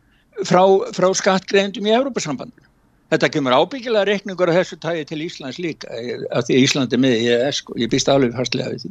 frá, 0.43 0.65
frá 0.91 1.13
skattgreðendum 1.23 1.87
í 1.87 1.95
Európa-sambandinu. 1.95 2.66
Þetta 3.13 3.29
kemur 3.31 3.55
ábyggilega 3.55 4.09
reikningur 4.09 4.51
af 4.51 4.57
þessu 4.59 4.77
tægi 4.83 5.05
til 5.07 5.21
Íslands 5.23 5.61
líka 5.63 5.91
af 6.35 6.49
því 6.49 6.57
Íslandi 6.65 6.99
með 6.99 7.13
ég 7.23 7.45
er 7.47 7.55
sko, 7.55 7.77
ég 7.79 7.91
býst 7.93 8.11
alveg 8.11 8.35
fastlega 8.35 8.73
við 8.73 8.87
því. 8.87 8.91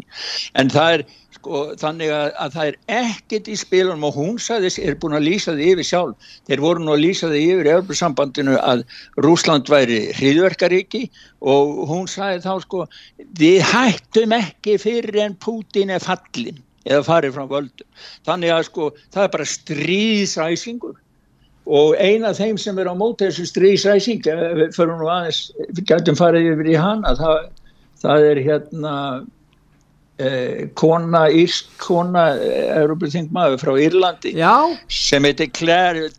En 0.61 0.71
það 0.71 0.93
er 0.93 1.03
sko 1.35 1.63
þannig 1.81 2.13
að, 2.15 2.29
að 2.45 2.55
það 2.55 2.69
er 2.69 2.77
ekkit 3.01 3.49
í 3.51 3.57
spilunum 3.59 4.07
og 4.07 4.15
hún 4.15 4.39
sagðis 4.39 4.79
er 4.79 4.95
búin 5.01 5.17
að 5.19 5.27
lýsa 5.27 5.57
því 5.57 5.67
yfir 5.73 5.89
sjálf. 5.89 6.31
Þeir 6.47 6.63
voru 6.63 6.85
nú 6.85 6.95
að 6.95 7.03
lýsa 7.03 7.31
því 7.33 7.43
yfir 7.57 7.71
í 7.75 7.99
sambandinu 7.99 8.57
að 8.61 8.85
Rúsland 9.25 9.71
væri 9.71 10.01
hriðverkaríki 10.15 11.03
og 11.43 11.83
hún 11.91 12.07
sagði 12.07 12.45
þá 12.47 12.53
sko 12.63 12.85
við 13.41 13.65
hættum 13.73 14.39
ekki 14.39 14.79
fyrir 14.79 15.25
en 15.27 15.39
Putin 15.43 15.91
er 15.91 16.03
fallin 16.03 16.63
eða 16.85 17.03
farið 17.03 17.35
frá 17.35 17.49
völdum. 17.51 17.87
Þannig 18.23 18.55
að 18.55 18.67
sko 18.69 18.93
það 19.09 19.23
er 19.25 19.33
bara 19.35 19.53
stríðsæsingur 19.57 21.01
og 21.65 21.95
eina 21.97 22.29
af 22.29 22.39
þeim 22.39 22.57
sem 22.61 22.77
er 22.79 22.89
á 22.91 22.95
móti 22.97 23.25
þessu 23.25 23.47
stríðsræsing 23.49 24.25
fyrir 24.75 24.97
nú 24.99 25.07
aðeins, 25.09 25.47
við 25.73 25.85
gætum 25.89 26.17
farið 26.19 26.51
yfir 26.53 26.69
í 26.69 26.75
hana 26.77 27.15
það, 27.17 27.47
það 28.03 28.25
er 28.29 28.41
hérna 28.45 28.93
eh, 30.21 30.61
kona, 30.77 31.25
írsk 31.33 31.71
kona 31.81 32.27
Európa-þingmaður 32.83 33.63
frá 33.63 33.73
Írlandi 33.81 34.35
Já. 34.37 34.53
sem 34.93 35.25
heitir 35.25 35.49
Claire 35.57 36.11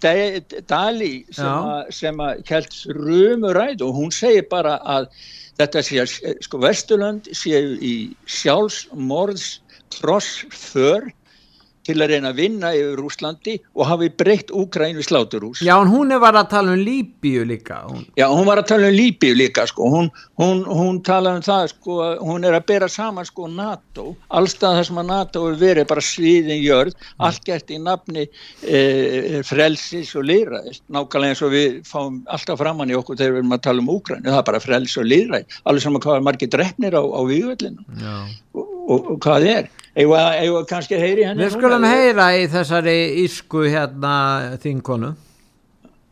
Daly 0.66 1.12
sem, 1.30 2.20
að 2.26 2.42
kelt 2.50 2.80
rumuræð 2.98 3.86
og 3.86 4.00
hún 4.00 4.14
segir 4.14 4.48
bara 4.50 4.80
að 4.82 5.10
þetta 5.60 5.84
sé 5.86 6.02
að 6.02 6.16
sko 6.44 6.60
Vesturlund 6.64 7.30
séu 7.32 7.76
í 7.78 7.94
sjálfsmorðs 8.26 9.60
tross 9.94 10.42
för 10.50 11.06
til 11.86 11.96
að 12.00 12.12
reyna 12.12 12.32
að 12.32 12.40
vinna 12.40 12.72
yfir 12.76 13.02
Úslandi 13.06 13.56
og 13.74 13.86
hafi 13.90 14.08
breytt 14.10 14.52
Úgræn 14.54 14.98
við 14.98 15.08
sláturús. 15.08 15.62
Já, 15.64 15.74
hún 15.86 16.12
er 16.14 16.20
var 16.22 16.36
að 16.38 16.50
tala 16.54 16.74
um 16.74 16.82
Líbíu 16.82 17.44
líka. 17.46 17.82
Hún... 17.86 18.04
Já, 18.18 18.26
hún 18.32 18.48
var 18.48 18.60
að 18.62 18.70
tala 18.72 18.90
um 18.90 18.96
Líbíu 18.96 19.36
líka, 19.38 19.66
sko. 19.70 19.88
Hún, 19.92 20.10
hún, 20.40 20.64
hún 20.66 21.00
tala 21.06 21.36
um 21.36 21.44
það, 21.44 21.70
sko, 21.74 21.98
hún 22.22 22.46
er 22.46 22.56
að 22.58 22.66
bera 22.70 22.88
saman, 22.90 23.28
sko, 23.28 23.48
NATO. 23.52 24.08
Allstað 24.34 24.80
það 24.80 24.88
sem 24.90 25.00
að 25.02 25.08
NATO 25.12 25.44
er 25.50 25.58
verið 25.62 25.88
bara 25.92 26.04
sviðin 26.04 26.62
jörð, 26.62 26.96
mm. 26.96 27.24
allt 27.28 27.46
gert 27.46 27.72
í 27.72 27.80
nafni 27.82 28.26
e, 28.26 28.82
frelsis 29.46 30.14
og 30.18 30.26
lýræðist. 30.30 30.84
Nákvæmlega 30.92 31.36
eins 31.36 31.44
og 31.46 31.54
við 31.54 31.80
fáum 31.88 32.20
alltaf 32.32 32.60
framann 32.62 32.92
í 32.92 32.98
okkur 32.98 33.20
þegar 33.20 33.36
við 33.36 33.42
erum 33.44 33.56
að 33.58 33.64
tala 33.68 33.84
um 33.84 33.94
Úgræn. 33.96 34.26
Það 34.26 34.42
er 34.42 34.46
bara 34.50 34.62
frelsis 34.64 35.00
og 35.02 35.10
lýræð. 35.10 35.58
Allir 35.66 35.86
saman 35.86 36.04
hvað 36.04 36.20
er 36.20 36.28
margir 36.30 36.52
drefnir 36.52 36.98
á, 36.98 37.02
á 37.02 37.20
vývöldinu. 37.30 37.88
Og, 38.56 38.64
og, 38.86 39.12
og 39.14 39.18
hvað 39.22 39.50
er? 39.52 39.74
Eða 39.96 40.64
kannski 40.68 40.98
heyri 41.00 41.24
henni 41.24 41.46
Við 41.46 41.54
skulum 41.56 41.84
heyra 41.88 42.32
í 42.36 42.44
þessari 42.52 42.96
ísku 43.24 43.64
hérna 43.64 44.58
þinkonu 44.60 45.14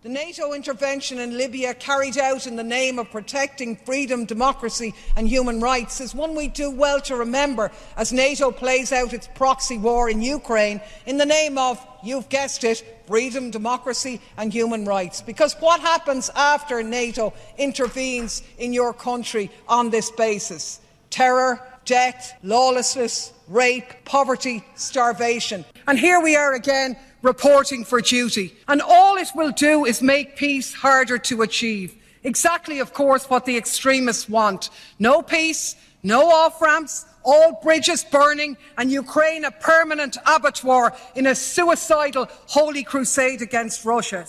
The 0.05 0.11
NATO 0.11 0.53
intervention 0.53 1.19
in 1.19 1.37
Libya 1.39 1.73
carried 1.73 2.19
out 2.19 2.47
in 2.47 2.57
the 2.57 2.63
name 2.63 2.99
of 2.99 3.11
protecting 3.11 3.75
freedom, 3.75 4.27
democracy 4.27 4.95
and 5.17 5.27
human 5.27 5.61
rights 5.61 5.99
is 6.01 6.15
one 6.15 6.35
we 6.35 6.49
do 6.49 6.71
well 6.71 7.01
to 7.01 7.17
remember 7.17 7.71
as 7.97 8.13
NATO 8.13 8.51
plays 8.51 8.93
out 8.93 9.15
its 9.15 9.29
proxy 9.35 9.79
war 9.79 10.11
in 10.11 10.21
Ukraine 10.21 10.83
in 11.07 11.17
the 11.17 11.25
name 11.25 11.57
of, 11.57 11.79
you've 12.03 12.29
guessed 12.29 12.65
it, 12.65 12.85
freedom, 13.07 13.51
democracy 13.51 14.21
and 14.37 14.53
human 14.53 14.85
rights. 14.85 15.23
Because 15.23 15.55
what 15.61 15.81
happens 15.81 16.31
after 16.37 16.83
NATO 16.83 17.33
intervenes 17.57 18.43
in 18.59 18.75
your 18.75 18.93
country 18.93 19.51
on 19.69 19.89
this 19.89 20.11
basis? 20.11 20.81
Terror, 21.09 21.61
death, 21.87 22.35
lawlessness, 22.43 23.34
rape, 23.49 24.05
poverty, 24.05 24.65
starvation. 24.75 25.65
And 25.87 25.99
here 25.99 26.21
we 26.21 26.37
are 26.37 26.55
again 26.55 26.97
reporting 27.23 27.85
for 27.85 28.01
duty. 28.01 28.55
And 28.69 28.81
all 28.83 29.17
it 29.17 29.29
will 29.35 29.53
do 29.53 29.85
is 29.85 30.03
make 30.03 30.37
peace 30.37 30.75
harder 30.75 31.19
to 31.19 31.43
achieve. 31.43 31.95
Exactly, 32.23 32.81
of 32.81 32.93
course, 32.95 33.29
what 33.29 33.45
the 33.45 33.57
extremists 33.57 34.29
want. 34.29 34.71
No 34.99 35.23
peace, 35.23 35.77
no 36.03 36.31
off 36.31 36.61
ramps, 36.61 37.07
all 37.23 37.61
bridges 37.63 38.05
burning, 38.05 38.57
and 38.79 38.91
Ukraine 38.91 39.45
a 39.45 39.51
permanent 39.51 40.17
abattoir 40.27 40.95
in 41.15 41.27
a 41.27 41.35
suicidal 41.35 42.29
holy 42.47 42.85
crusade 42.85 43.43
against 43.43 43.85
Russia. 43.85 44.27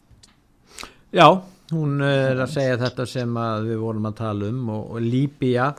Já, 1.12 1.42
hún 1.72 2.02
er 2.04 2.36
að 2.44 2.52
segja 2.52 2.78
þetta 2.78 3.06
sem 3.08 3.38
við 3.68 3.78
vorum 3.80 4.08
að 4.10 4.18
tala 4.20 4.50
um 4.52 4.70
og, 4.70 4.90
og 4.96 5.02
Líbia 5.04 5.70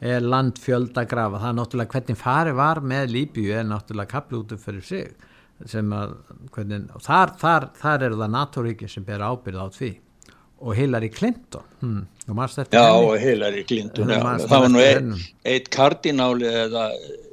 er 0.00 0.20
landfjölda 0.22 1.04
grafa. 1.08 1.40
Það 1.42 1.48
er 1.50 1.56
náttúrulega 1.58 1.96
hvernig 1.96 2.18
fari 2.20 2.52
var 2.58 2.82
með 2.84 3.14
Líbíu 3.14 3.54
er 3.54 3.66
náttúrulega 3.66 4.12
kaplu 4.12 4.42
út 4.44 4.54
fyrir 4.62 4.84
sig 4.86 5.08
sem 5.66 5.88
að 5.90 6.12
hvernig, 6.54 6.84
þar, 7.02 7.32
þar, 7.40 7.64
þar 7.80 8.04
eru 8.06 8.20
það 8.20 8.34
NATO-ríki 8.36 8.90
sem 8.90 9.06
ber 9.06 9.24
ábyrð 9.26 9.58
á 9.58 9.66
því. 9.74 9.90
Og 10.58 10.74
Hillary 10.74 11.08
Clinton 11.14 11.62
hmm, 11.80 12.06
Já, 12.74 12.80
henni? 12.82 13.18
Hillary 13.22 13.62
Clinton 13.64 14.10
já, 14.10 14.18
það 14.42 14.64
var 14.64 14.72
nú 14.74 14.80
eitt, 15.46 15.68
kardináli 15.70 16.48
eða, 16.50 16.88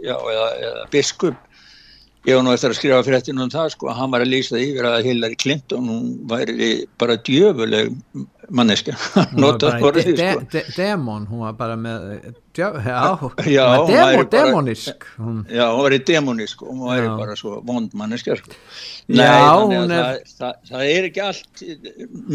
eða, 0.06 0.50
eða 0.62 0.84
biskup 0.94 1.40
ég 2.26 2.38
var 2.38 2.46
nú 2.46 2.54
eftir 2.54 2.72
að 2.72 2.80
skrifa 2.80 3.02
fréttinu 3.06 3.44
um 3.46 3.52
það 3.54 3.74
sko, 3.76 3.92
hann 3.94 4.14
var 4.14 4.24
að 4.26 4.32
lýsa 4.34 4.58
yfir 4.62 4.88
að 4.90 5.10
Hillary 5.10 5.38
Clinton 5.38 5.90
hún 5.92 6.08
væri 6.30 6.70
bara 7.02 7.20
djöfuleg 7.22 7.94
manneska 8.50 8.96
de, 10.52 10.64
demon, 10.76 11.28
hún 11.30 11.44
var 11.46 11.54
bara 11.58 11.76
með 11.78 12.34
já, 12.58 12.70
já 12.82 13.00
demon, 13.90 14.28
demonisk 14.32 15.06
hún. 15.18 15.44
já, 15.50 15.66
hún 15.70 15.84
var 15.84 15.96
í 15.98 16.02
demonisk 16.08 16.64
og 16.66 16.74
hún 16.74 16.86
væri 16.90 17.12
bara 17.20 17.36
svo 17.38 17.60
vond 17.66 17.94
manneska 17.94 18.38
sko. 18.40 18.54
Nei, 19.08 19.22
já, 19.22 19.82
er, 19.82 19.90
það, 19.90 20.22
það, 20.40 20.54
það 20.70 20.86
er 20.94 21.08
ekki 21.10 21.24
allt 21.26 21.66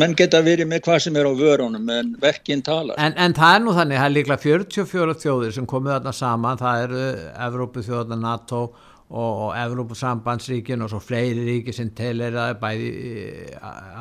menn 0.02 0.14
geta 0.18 0.42
verið 0.46 0.70
með 0.70 0.84
hvað 0.86 1.00
sem 1.06 1.18
er 1.18 1.26
á 1.26 1.32
vörunum 1.34 1.90
en 1.94 2.12
verkinn 2.22 2.62
talar 2.66 2.98
en, 2.98 3.16
en 3.18 3.34
það 3.34 3.56
er 3.56 3.64
nú 3.64 3.74
þannig, 3.78 4.02
það 4.02 4.10
er 4.10 4.14
líklega 4.18 4.44
44 4.44 5.18
þjóðir 5.24 5.56
sem 5.58 5.66
komið 5.70 5.96
þarna 5.96 6.14
saman, 6.20 6.62
það 6.62 6.84
eru 6.86 7.02
Evrópu 7.48 7.84
þjóðarna, 7.86 8.20
NATO 8.22 8.62
og 9.10 9.56
Evrópusambandsríkin 9.58 10.84
og 10.84 10.92
svo 10.92 11.00
fleiri 11.02 11.42
ríki 11.48 11.72
sem 11.74 11.88
teleraði 11.98 12.58
bæði 12.60 12.90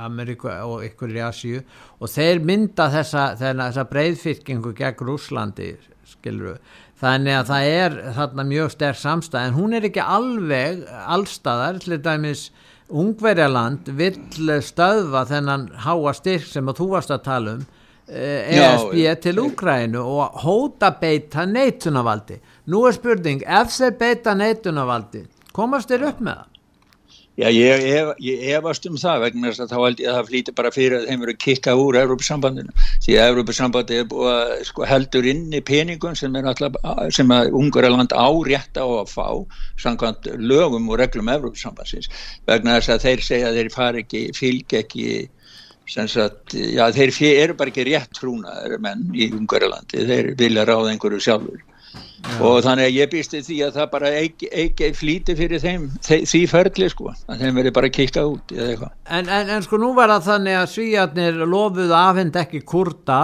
Ameríku 0.06 0.52
og 0.52 0.84
ykkur 0.86 1.16
í 1.16 1.24
Asíu. 1.26 1.64
Og 1.98 2.12
þeir 2.14 2.44
mynda 2.46 2.92
þessa, 2.94 3.32
þessa 3.40 3.88
breyðfyrkingu 3.90 4.76
gegn 4.78 5.08
Rúslandi 5.08 5.72
skiluru 6.10 6.58
þannig 7.00 7.38
að 7.40 7.50
það 7.50 7.74
er 7.74 7.98
þarna 8.18 8.46
mjög 8.50 8.72
sterk 8.74 9.00
samstæð 9.00 9.48
en 9.48 9.58
hún 9.58 9.76
er 9.78 9.88
ekki 9.90 10.04
alveg 10.04 10.86
allstaðar. 11.00 11.82
Til 11.84 12.00
dæmis 12.04 12.50
Ungverjaland 12.90 13.90
vill 13.98 14.56
stöðva 14.66 15.26
þennan 15.30 15.70
háa 15.86 16.14
styrk 16.18 16.48
sem 16.50 16.70
að 16.70 16.82
þú 16.82 16.90
varst 16.96 17.14
að 17.14 17.26
tala 17.28 17.58
um 17.58 17.68
ESB 18.10 18.96
eh, 18.98 19.12
e 19.12 19.16
til 19.22 19.38
Úkrænu 19.44 20.02
og 20.02 20.40
hóta 20.42 20.90
beita 20.98 21.46
neitunavaldi 21.46 22.40
Nú 22.70 22.86
er 22.86 22.94
spurning, 22.94 23.42
ef 23.50 23.74
þeir 23.74 23.98
beita 23.98 24.38
neitunarvaldi, 24.38 25.26
komast 25.58 25.90
þeir 25.90 26.10
upp 26.12 26.20
með 26.22 26.42
það? 26.42 26.56
Já, 27.40 27.48
ég, 27.56 27.84
ég, 27.88 28.10
ég 28.20 28.42
efast 28.58 28.84
um 28.90 28.98
það 29.00 29.22
vegna 29.24 29.48
þess 29.48 29.62
að 29.64 29.70
þá 29.72 29.78
held 29.80 30.02
ég 30.04 30.10
að 30.12 30.18
það 30.18 30.28
flýti 30.28 30.54
bara 30.58 30.72
fyrir 30.76 30.96
að 30.98 31.06
þeim 31.08 31.22
eru 31.24 31.36
kikkað 31.40 31.84
úr 31.86 31.98
Európa-sambandinu 32.02 32.74
því 33.06 33.16
að 33.16 33.30
Európa-sambandi 33.32 34.00
er 34.02 34.10
búið 34.12 34.32
að 34.34 34.52
sko, 34.68 34.84
heldur 34.90 35.30
inn 35.32 35.46
í 35.56 35.62
peningum 35.70 36.18
sem, 36.20 36.36
alltaf, 36.36 36.76
sem 37.16 37.32
að 37.32 37.56
Ungarland 37.62 38.12
árétta 38.12 38.84
á 38.84 38.90
að 38.98 39.14
fá 39.14 39.28
samkvæmt 39.86 40.30
lögum 40.52 40.92
og 40.92 41.00
reglum 41.00 41.32
Európa-sambandsins 41.38 42.12
vegna 42.50 42.76
þess 42.76 42.94
að 42.98 43.08
þeir 43.08 43.26
segja 43.30 43.50
að 43.54 43.62
þeir 43.62 43.74
fari 43.78 44.04
ekki, 44.04 44.26
fylg 44.36 44.78
ekki 44.82 45.10
sagt, 45.90 46.60
já 46.60 46.90
þeir 46.94 47.16
eru 47.32 47.58
bara 47.58 47.72
ekki 47.72 47.88
rétt 47.88 48.12
trúnaður 48.20 48.78
menn 48.84 49.08
í 49.16 49.32
Ungverjalandi, 49.32 50.04
þeir 50.12 50.34
vilja 50.44 50.68
ráða 50.68 50.92
einhverju 50.92 51.24
sjálfur 51.24 51.64
og 52.40 52.62
þannig 52.66 52.86
að 52.86 52.96
ég 52.96 53.12
býst 53.12 53.36
því 53.36 53.60
að 53.66 53.78
það 53.80 53.92
bara 53.94 54.14
ekki, 54.20 54.50
ekki 54.64 54.90
flýti 54.98 55.36
fyrir 55.40 55.64
þeim 55.64 55.86
þe 56.06 56.22
því 56.30 56.42
ferli 56.52 56.90
sko, 56.92 57.14
að 57.28 57.44
þeim 57.44 57.62
verið 57.62 57.76
bara 57.80 57.92
kikka 57.94 58.26
út 58.30 58.56
eða 58.56 58.72
eitthvað. 58.74 58.96
En, 59.18 59.30
en, 59.38 59.54
en 59.56 59.66
sko 59.66 59.80
nú 59.82 59.94
var 59.98 60.12
það 60.14 60.28
þannig 60.32 60.60
að 60.60 60.74
svíjarnir 60.74 61.40
lofuðu 61.46 61.96
afhend 62.00 62.44
ekki 62.44 62.66
kurda 62.68 63.22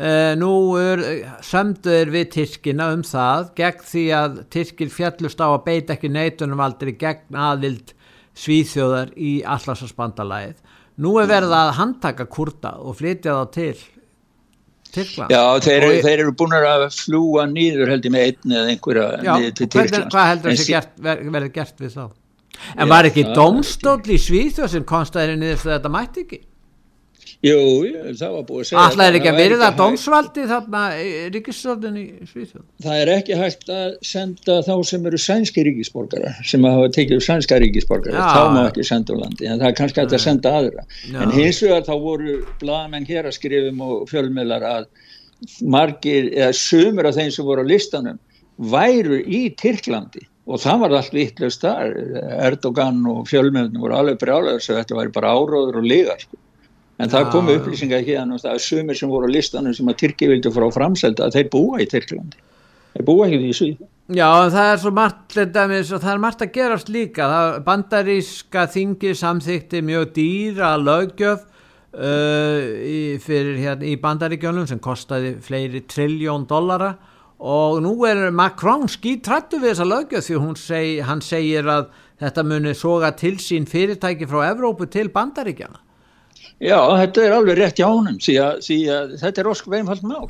Uh, 0.00 0.32
nú 0.38 0.78
er 0.80 1.00
sömduður 1.44 2.08
við 2.14 2.28
Tyrkina 2.32 2.86
um 2.94 3.02
það 3.04 3.50
gegn 3.58 3.82
því 3.84 4.04
að 4.16 4.38
Tyrkir 4.54 4.92
fjallust 4.94 5.42
á 5.44 5.50
að 5.50 5.64
beita 5.66 5.92
ekki 5.92 6.08
neitunum 6.08 6.62
aldrei 6.64 6.94
gegn 6.96 7.36
aðvild 7.36 7.92
svíþjóðar 8.38 9.10
í 9.20 9.32
allarsasbandalæðið. 9.44 10.62
Nú 11.04 11.12
er 11.20 11.28
verið 11.28 11.52
að 11.52 11.74
handtaka 11.76 12.24
kurda 12.32 12.78
og 12.80 12.96
flytja 12.96 13.34
þá 13.42 13.52
til 13.58 13.74
Tyrkland. 14.94 15.34
Já, 15.34 15.42
þeir, 15.64 15.86
og, 15.86 15.96
þeir 16.06 16.22
eru 16.24 16.34
búin 16.40 16.56
að 16.58 16.86
fljúa 16.96 17.46
nýður 17.50 17.92
heldur 17.94 18.14
með 18.14 18.26
einn 18.28 18.56
eða 18.56 18.74
einhverja 18.74 19.06
já, 19.24 19.32
nýður 19.32 19.56
til 19.60 19.68
Tyrkland. 19.74 20.10
Hvað 20.14 20.30
heldur 20.32 20.54
þessi 20.54 20.68
gert, 20.74 20.92
ver, 21.06 21.24
verið 21.36 21.52
gert 21.56 21.84
við 21.84 21.96
þá? 21.96 22.04
En 22.74 22.84
já, 22.84 22.90
var 22.92 23.08
ekki 23.08 23.26
domstól 23.36 23.98
í 24.04 24.18
Svíþjóð 24.20 24.72
sem 24.74 24.86
konstaði 24.88 25.36
niður 25.40 25.62
að 25.62 25.76
þetta 25.76 25.92
mætti 25.94 26.24
ekki? 26.26 26.40
Jú, 27.40 27.56
það 28.20 28.32
var 28.34 28.42
búið 28.44 28.58
að 28.60 28.66
segja 28.68 28.80
Alltaf 28.84 29.06
er 29.06 29.14
ekki 29.16 29.28
að 29.30 29.38
verða 29.40 29.68
dómsvaldi 29.78 30.42
þarna 30.50 30.80
ríkisstofnun 31.32 31.94
í 31.96 32.02
Svíþjóð? 32.28 32.64
Það 32.84 32.96
er 33.00 33.10
ekki 33.14 33.38
hægt 33.40 33.70
að 33.72 33.94
senda 34.04 34.56
þá 34.66 34.72
sem 34.90 35.06
eru 35.08 35.20
sænski 35.24 35.64
ríkisborgara 35.64 36.34
sem 36.50 36.66
hafa 36.68 36.90
tekið 36.98 37.22
sænska 37.24 37.56
ríkisborgara 37.64 38.26
þá 38.34 38.52
má 38.52 38.60
ekki 38.66 38.84
senda 38.84 39.14
úr 39.14 39.22
landi, 39.22 39.46
en 39.48 39.56
það 39.62 39.70
er 39.70 39.78
kannski 39.78 40.02
hægt 40.02 40.16
að 40.18 40.24
senda 40.26 40.52
aðra, 40.58 40.84
Já. 41.06 41.16
en 41.22 41.32
hins 41.38 41.62
vegar 41.64 41.86
þá 41.86 41.94
voru 42.02 42.34
blagamenn 42.60 43.08
hér 43.08 43.30
að 43.30 43.36
skrifum 43.38 43.80
og 43.86 44.04
fjölmiðlar 44.12 44.68
að 44.74 44.90
margir 45.64 46.28
eða 46.34 46.50
sömur 46.60 47.08
af 47.08 47.16
þeim 47.16 47.32
sem 47.38 47.48
voru 47.48 47.64
á 47.64 47.70
listanum 47.72 48.20
væru 48.60 49.22
í 49.24 49.46
Tyrklandi. 49.56 50.26
Og 50.50 50.60
það 50.60 50.80
var 50.82 50.98
allt 50.98 51.14
vittlust 51.14 51.62
þar. 51.62 51.92
Erdogan 52.50 53.00
og 53.08 53.24
fjölmiðlunum 53.30 53.84
voru 53.84 53.96
alveg 53.96 54.20
brjálega 54.20 54.58
þess 54.58 54.72
að 54.74 54.80
þetta 54.82 54.96
væri 54.98 55.16
bara 55.16 55.34
áróður 55.38 55.80
og 55.80 55.86
ligar 55.88 56.20
sko 56.20 56.36
en 57.00 57.12
það 57.12 57.30
komu 57.32 57.56
upplýsingar 57.56 58.02
ekki 58.02 58.18
að 58.20 58.36
það 58.42 58.52
er 58.52 58.64
sumir 58.66 58.98
sem 58.98 59.10
voru 59.12 59.30
á 59.30 59.34
listanum 59.34 59.76
sem 59.76 59.88
að 59.88 60.02
Tyrki 60.02 60.28
vildi 60.30 60.52
frá 60.52 60.66
framselda 60.74 61.28
að 61.28 61.38
þeir 61.38 61.48
búa 61.54 61.80
í 61.80 61.88
Tyrklandi. 61.88 62.44
Þeir 62.94 63.06
búa 63.06 63.26
ekki 63.28 63.40
því 63.40 63.56
síðan 63.56 63.88
Já, 64.10 64.26
það 64.50 64.68
er 64.72 64.78
svo 64.82 64.90
margt 64.90 65.36
dæmis, 65.54 65.90
það 65.92 66.08
er 66.10 66.18
margt 66.18 66.40
að 66.42 66.48
gerast 66.56 66.88
líka. 66.90 67.28
Það, 67.30 67.50
bandaríska 67.68 68.64
þingi 68.72 69.12
samþykti 69.14 69.82
mjög 69.86 70.08
dýra 70.16 70.70
lögjöf 70.82 71.44
uh, 71.94 72.64
í, 72.82 73.20
fyrir 73.22 73.60
hérna 73.62 73.86
í 73.86 73.92
bandaríkjónum 74.02 74.66
sem 74.66 74.80
kostaði 74.82 75.36
fleiri 75.44 75.84
trilljón 75.86 76.48
dollara. 76.50 76.96
Og 77.38 77.78
nú 77.84 77.92
er 78.08 78.26
Macron 78.34 78.90
skítrættu 78.90 79.60
við 79.62 79.76
þessa 79.76 79.86
lögjöf 79.86 80.26
því 80.26 80.40
seg, 80.58 80.90
hann 81.06 81.22
segir 81.22 81.70
að 81.70 81.86
þetta 82.18 82.44
muni 82.50 82.74
soga 82.74 83.12
til 83.14 83.36
sín 83.38 83.70
fyrirtæki 83.70 84.26
frá 84.26 84.42
Evrópu 84.50 84.90
til 84.90 85.06
bandaríkjana 85.14 85.78
Já, 86.60 86.76
þetta 86.76 87.22
er 87.24 87.32
alveg 87.32 87.56
rétt 87.56 87.78
hjá 87.80 87.86
honum 87.88 88.18
því 88.20 88.34
að, 88.44 88.58
því 88.66 88.76
að 88.92 89.12
þetta 89.22 89.40
er 89.40 89.48
ósku 89.48 89.70
veimhald 89.72 90.02
mál. 90.04 90.26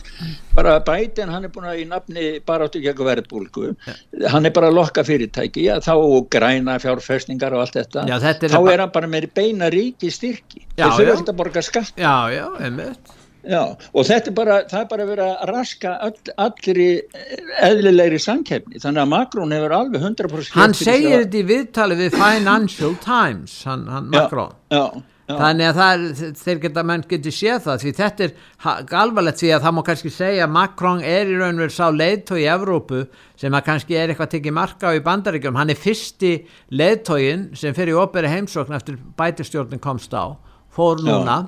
Bara 0.55 0.77
Biden, 0.87 1.33
hann 1.35 1.49
er 1.49 1.51
búin 1.51 1.67
að 1.67 1.81
í 1.83 1.87
nafni 1.91 2.27
bara 2.47 2.69
áttu 2.69 2.79
ekki 2.79 2.93
eitthvað 2.93 3.11
verðbúlgu 3.11 3.65
ja. 3.73 3.95
hann 4.31 4.47
er 4.47 4.55
bara 4.55 4.71
að 4.71 4.79
lokka 4.79 5.03
fyrirtæki 5.07 5.67
já, 5.67 5.75
þá 5.83 5.95
græna 6.31 6.79
fjárfæstingar 6.83 7.57
og 7.59 7.65
allt 7.65 7.81
þetta, 7.81 8.07
já, 8.07 8.17
þetta 8.23 8.47
er 8.47 8.55
þá 8.55 8.71
er 8.77 8.85
hann 8.85 8.95
bara 8.95 9.11
með 9.11 9.29
beina 9.35 9.73
ríki 9.75 10.13
styrki, 10.15 10.63
þeir 10.79 10.95
fyrir 11.01 11.17
að 11.19 11.35
borga 11.43 11.67
skatt. 11.67 11.99
Já, 11.99 12.15
já, 12.31 12.47
einmitt. 12.63 13.17
Já, 13.41 13.63
og 13.73 14.05
þetta 14.05 14.31
er 14.31 14.35
bara, 14.37 14.63
það 14.71 14.81
er 14.85 14.89
bara 14.95 15.03
að 15.03 15.15
vera 15.17 15.29
að 15.33 15.55
raska 15.57 15.99
all, 16.07 16.17
allri 16.47 16.91
eðlilegri 17.67 18.23
samkefni, 18.23 18.79
þannig 18.79 19.03
að 19.03 19.15
Macron 19.17 19.55
hefur 19.57 19.79
alveg 19.81 20.05
100% 20.13 20.59
Hann 20.61 20.77
segir 20.79 21.25
þetta 21.25 21.41
í 21.41 21.47
viðtali 21.49 22.03
við 22.05 22.21
Financial 22.21 22.99
Times, 23.03 23.63
hann, 23.67 23.89
hann 23.91 24.13
Macron. 24.13 24.55
Já, 24.71 24.85
já 24.85 25.07
Já. 25.31 25.37
þannig 25.39 25.69
að 25.69 25.77
það, 25.79 26.05
þeir 26.41 26.61
geta 26.65 26.83
menn 26.87 27.05
getur 27.11 27.35
séð 27.35 27.61
það 27.67 27.85
því 27.85 27.93
þetta 27.99 28.25
er 28.27 28.97
alvarlegt 29.01 29.43
því 29.43 29.51
að 29.55 29.67
það 29.67 29.77
má 29.77 29.81
kannski 29.87 30.13
segja 30.15 30.47
að 30.47 30.55
Macron 30.57 31.05
er 31.07 31.31
í 31.31 31.37
raun 31.39 31.61
og 31.61 31.63
verið 31.65 31.77
sá 31.77 31.87
leiðtói 31.95 32.41
í 32.41 32.49
Evrópu 32.51 33.03
sem 33.41 33.57
að 33.57 33.67
kannski 33.69 33.99
er 33.99 34.13
eitthvað 34.13 34.33
tekið 34.35 34.57
marka 34.57 34.91
á 34.91 34.97
í 34.97 35.05
bandaríkjum 35.07 35.61
hann 35.61 35.71
er 35.71 35.79
fyrsti 35.79 36.33
leiðtóin 36.75 37.47
sem 37.61 37.77
fyrir 37.77 38.01
óberi 38.01 38.33
heimsókn 38.33 38.77
eftir 38.77 38.99
bætistjórnin 39.21 39.83
komst 39.83 40.17
á. 40.17 40.35
Fór 40.71 41.03
núna. 41.05 41.43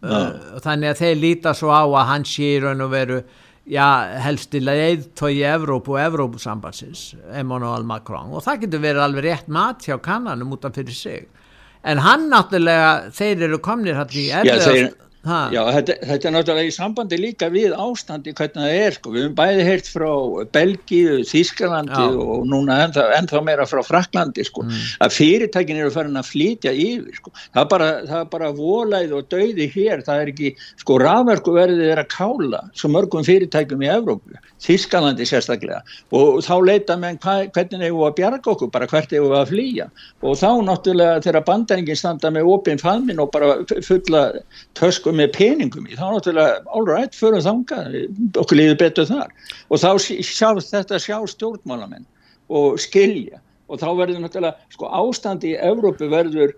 Uh, 0.00 0.56
þannig 0.64 0.94
að 0.94 1.00
þeir 1.02 1.18
líta 1.20 1.52
svo 1.56 1.74
á 1.76 1.84
að 1.84 2.06
hann 2.08 2.24
sé 2.24 2.54
í 2.54 2.60
raun 2.62 2.86
og 2.86 2.94
veru 2.94 3.18
já, 3.68 3.84
helsti 4.24 4.62
leiðtói 4.62 5.34
í 5.34 5.44
Evrópu 5.50 5.98
og 5.98 6.04
Evrópusambansins 6.06 7.10
Emmanuel 7.36 7.84
Macron. 7.84 8.32
Og 8.32 8.46
það 8.46 8.64
getur 8.64 8.84
verið 8.86 9.04
alveg 9.04 9.26
rétt 9.26 9.52
mat 9.52 9.84
hjá 9.84 9.98
kannanum 10.00 10.56
út 10.56 10.64
af 10.64 10.78
fyrir 10.78 10.96
sig 10.96 11.28
en 11.84 11.98
hann 12.04 12.28
náttúrulega, 12.32 13.10
þeir 13.16 13.46
eru 13.48 13.60
komnir 13.64 13.96
hann 13.98 14.12
í 14.12 14.26
erfiðast 14.40 14.98
Já, 15.20 15.60
þetta, 15.74 15.94
þetta 16.08 16.28
er 16.28 16.32
náttúrulega 16.32 16.68
í 16.70 16.72
sambandi 16.72 17.16
líka 17.20 17.50
við 17.52 17.74
ástandi 17.76 18.32
hvernig 18.32 18.62
það 18.64 18.76
er 18.78 18.94
sko, 18.96 19.10
við 19.12 19.24
hefum 19.26 19.34
bæði 19.36 19.64
heyrt 19.66 19.90
frá 19.92 20.12
Belgíu, 20.56 21.16
Þískalandi 21.28 22.06
Já. 22.06 22.20
og 22.24 22.46
núna 22.48 22.78
ennþá, 22.86 23.04
ennþá 23.18 23.42
meira 23.44 23.66
frá 23.68 23.82
Fraklandi 23.84 24.46
sko, 24.48 24.64
mm. 24.64 24.86
að 25.04 25.16
fyrirtækin 25.18 25.82
eru 25.82 25.92
farin 25.92 26.16
að 26.16 26.30
flytja 26.30 26.72
yfir 26.72 27.18
sko, 27.18 27.34
það 27.50 27.60
er 27.60 27.68
bara, 27.74 27.90
það 28.08 28.22
er 28.22 28.30
bara 28.32 28.48
volæð 28.56 29.12
og 29.18 29.28
dauði 29.34 29.66
hér, 29.74 30.04
það 30.06 30.22
er 30.22 30.32
ekki, 30.32 30.54
sko 30.80 30.96
rafverkuverðið 31.04 31.92
er 31.92 32.00
að 32.00 32.10
kála 32.16 32.62
svo 32.72 32.92
mörgum 32.96 33.26
fyrirtækum 33.28 33.84
í 33.84 33.92
Evrópu, 33.92 34.40
Þískalandi 34.60 35.24
sérstaklega. 35.28 35.80
Og 36.16 36.42
þá 36.44 36.54
leita 36.64 36.96
með 37.00 37.20
hvernig 37.24 37.84
hefur 37.86 38.00
við 38.00 38.08
að 38.08 38.16
bjarga 38.18 38.52
okkur, 38.52 38.72
bara 38.72 38.88
hvert 38.90 39.12
hefur 39.14 39.32
við 39.32 39.38
að 39.38 39.52
flýja. 39.54 39.86
Og 40.20 40.36
þá 40.36 40.48
náttúrulega 40.66 41.22
þegar 41.24 41.46
bandæringin 41.46 41.96
standa 41.96 42.32
með 42.34 42.50
opinn 42.52 42.82
faðmin 42.82 43.22
og 43.24 43.30
bara 43.32 43.54
fulla 43.86 44.26
tösku 44.76 45.09
okkur 45.10 45.18
með 45.18 45.32
peningum 45.34 45.86
í, 45.88 45.98
þá 45.98 46.06
náttúrulega 46.14 46.62
all 46.70 46.86
right, 46.86 47.14
förum 47.14 47.42
þanga, 47.42 47.82
okkur 48.38 48.58
líður 48.58 48.78
betur 48.78 49.08
þar. 49.08 49.30
Og 49.70 49.82
þá 49.82 49.90
sjá 50.22 50.48
þetta 50.62 51.00
sjá 51.02 51.18
stjórnmálamenn 51.26 52.06
og 52.48 52.78
skilja. 52.80 53.40
Og 53.70 53.80
þá 53.80 53.88
verður 53.98 54.24
náttúrulega 54.24 54.74
sko 54.74 54.90
ástandi 54.90 55.54
í 55.54 55.58
Evrópu 55.58 56.10
verður 56.10 56.54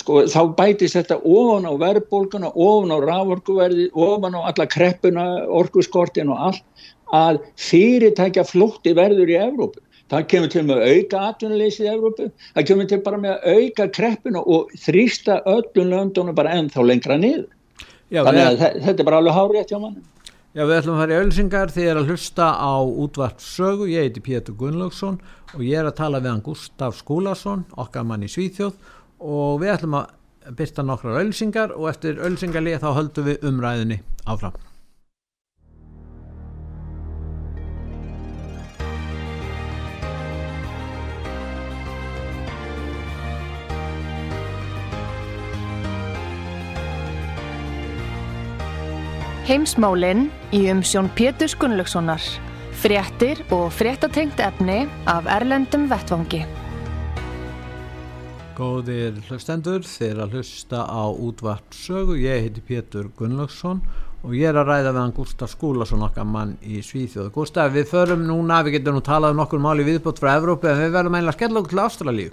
sko 0.00 0.24
þá 0.26 0.40
bætist 0.56 0.96
þetta 0.96 1.20
ofan 1.22 1.68
á 1.68 1.72
verðbólguna, 1.78 2.50
ofan 2.54 2.94
á 2.96 2.98
rávorkuverði, 3.04 3.90
ofan 3.92 4.36
á 4.36 4.40
alla 4.50 4.66
kreppuna, 4.66 5.24
orkuskortin 5.46 6.32
og 6.32 6.40
allt 6.50 6.86
að 7.14 7.42
fyrirtækja 7.60 8.46
flótti 8.48 8.94
verður 8.96 9.30
í 9.30 9.38
Evrópu. 9.38 9.80
Það 10.12 10.26
kemur 10.28 10.50
til 10.52 10.62
með 10.68 10.82
auka 10.84 11.20
atvinnuleysið 11.30 11.86
í 11.86 11.92
Evrópu, 11.94 12.26
það 12.56 12.66
kemur 12.68 12.88
til 12.90 12.98
bara 13.06 13.20
með 13.22 13.46
auka 13.54 13.86
kreppuna 13.94 14.42
og 14.42 14.72
þrýsta 14.82 15.38
öllum 15.48 15.94
löndunum 15.94 16.36
bara 16.36 16.52
ennþá 16.58 16.84
lengra 16.84 17.16
niður 17.16 17.53
Já, 18.14 18.20
þannig 18.22 18.44
að 18.46 18.66
er, 18.68 18.76
þetta 18.84 19.02
er 19.02 19.08
bara 19.08 19.22
alveg 19.22 19.38
hárið 19.38 19.70
hjá 19.72 19.78
mann 19.82 20.02
Já, 20.54 20.62
við 20.62 20.76
ætlum 20.76 20.94
að 20.94 21.00
fara 21.02 21.14
í 21.14 21.22
ölsingar 21.24 21.72
þið 21.74 21.88
er 21.90 21.98
að 21.98 22.10
hlusta 22.12 22.50
á 22.54 22.74
útvartsögu 23.04 23.88
ég 23.90 24.04
heiti 24.06 24.22
Pétur 24.22 24.54
Gunnlaugsson 24.60 25.16
og 25.50 25.64
ég 25.66 25.80
er 25.80 25.88
að 25.88 25.96
tala 25.98 26.20
við 26.22 26.30
hann 26.30 26.44
Gustaf 26.46 27.00
Skúlason 27.00 27.64
okkar 27.74 28.06
mann 28.06 28.22
í 28.22 28.30
Svíþjóð. 28.30 28.76
Og 29.18 29.58
við 29.62 29.72
ætlum 29.74 29.96
að 29.98 30.54
byrta 30.60 30.84
nokkrar 30.86 31.18
ölsingar 31.24 31.74
og 31.74 31.88
eftir 31.90 32.22
ölsingarlið 32.22 32.84
þá 32.84 32.88
höldum 33.00 33.28
við 33.32 33.48
umræðinni 33.50 33.98
áfram 34.30 34.54
Heimsmálinn 49.44 50.30
í 50.56 50.62
umsjón 50.72 51.10
Pétur 51.12 51.52
Gunnlaugssonar. 51.60 52.22
Fréttir 52.80 53.42
og 53.52 53.66
fréttatengt 53.76 54.38
efni 54.40 54.86
af 55.04 55.26
Erlendum 55.28 55.84
Vettvangi. 55.90 56.38
Góðir 58.56 59.18
hlustendur, 59.26 59.84
þeir 59.84 60.22
að 60.24 60.38
hlusta 60.38 60.86
á 60.88 61.04
útvart 61.12 61.76
sögu. 61.76 62.16
Ég 62.22 62.46
heiti 62.46 62.64
Pétur 62.64 63.10
Gunnlaugsson 63.18 63.82
og 64.24 64.32
ég 64.32 64.48
er 64.48 64.62
að 64.62 64.70
ræða 64.70 64.94
við 64.94 65.00
hann 65.02 65.14
Gustaf 65.18 65.52
Skúlason 65.52 66.06
okkar 66.08 66.24
mann 66.24 66.56
í 66.64 66.80
Svíþjóðu. 66.80 67.34
Gustaf, 67.36 67.68
við 67.76 67.90
förum 67.92 68.24
núna, 68.24 68.62
við 68.64 68.78
getum 68.78 68.96
nú 68.96 69.04
talað 69.04 69.36
um 69.36 69.44
nokkur 69.44 69.60
máli 69.60 69.84
viðbútt 69.84 70.24
frá 70.24 70.38
Evrópu 70.38 70.72
en 70.72 70.80
við 70.86 70.96
verðum 70.96 71.20
einlega 71.20 71.36
skell 71.36 71.52
okkur 71.52 71.74
til 71.74 71.84
Ástralíu. 71.84 72.32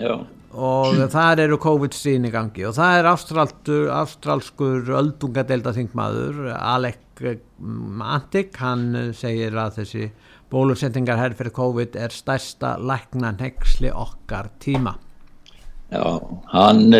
Já. 0.00 0.14
Og 0.54 1.00
þar 1.10 1.42
eru 1.48 1.58
COVID-sín 1.58 2.28
í 2.28 2.30
gangi. 2.34 2.66
Og 2.68 2.76
það 2.76 2.98
er 3.00 3.08
ástralskur 3.10 4.92
öldungadelda 5.00 5.74
þingmaður 5.74 6.52
Alec 6.54 7.00
Mantik 7.58 8.56
hann 8.58 9.12
segir 9.14 9.54
að 9.58 9.80
þessi 9.80 10.06
bólusettingar 10.50 11.18
herr 11.18 11.34
fyrir 11.38 11.54
COVID 11.54 11.98
er 11.98 12.14
stærsta 12.14 12.74
lækna 12.78 13.34
nexli 13.38 13.90
okkar 13.90 14.50
tíma. 14.62 14.96
Já, 15.94 16.02
hann, 16.50 16.94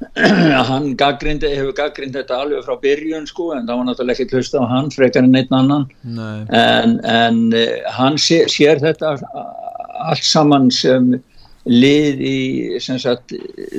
hann 0.70 0.86
gaggrindi, 0.98 1.50
hefur 1.54 1.74
gaggrind 1.78 2.16
þetta 2.16 2.40
alveg 2.42 2.64
frá 2.66 2.78
byrjun 2.82 3.26
sko 3.30 3.52
en 3.54 3.68
það 3.68 3.78
var 3.78 3.88
náttúrulega 3.88 4.24
ekki 4.24 4.38
hlusta 4.38 4.62
á 4.62 4.66
hann 4.70 4.90
frekar 4.94 5.26
en 5.26 5.38
einn 5.38 5.58
annan. 5.58 5.84
Nei. 6.02 6.46
en, 6.58 6.96
en 7.06 7.42
hann 7.98 8.18
sé, 8.18 8.42
sér 8.50 8.82
þetta 8.82 9.14
allt 10.02 10.26
saman 10.26 10.70
sem 10.74 11.12
lið 11.68 12.20
í 12.26 12.38
sagt, 12.80 13.34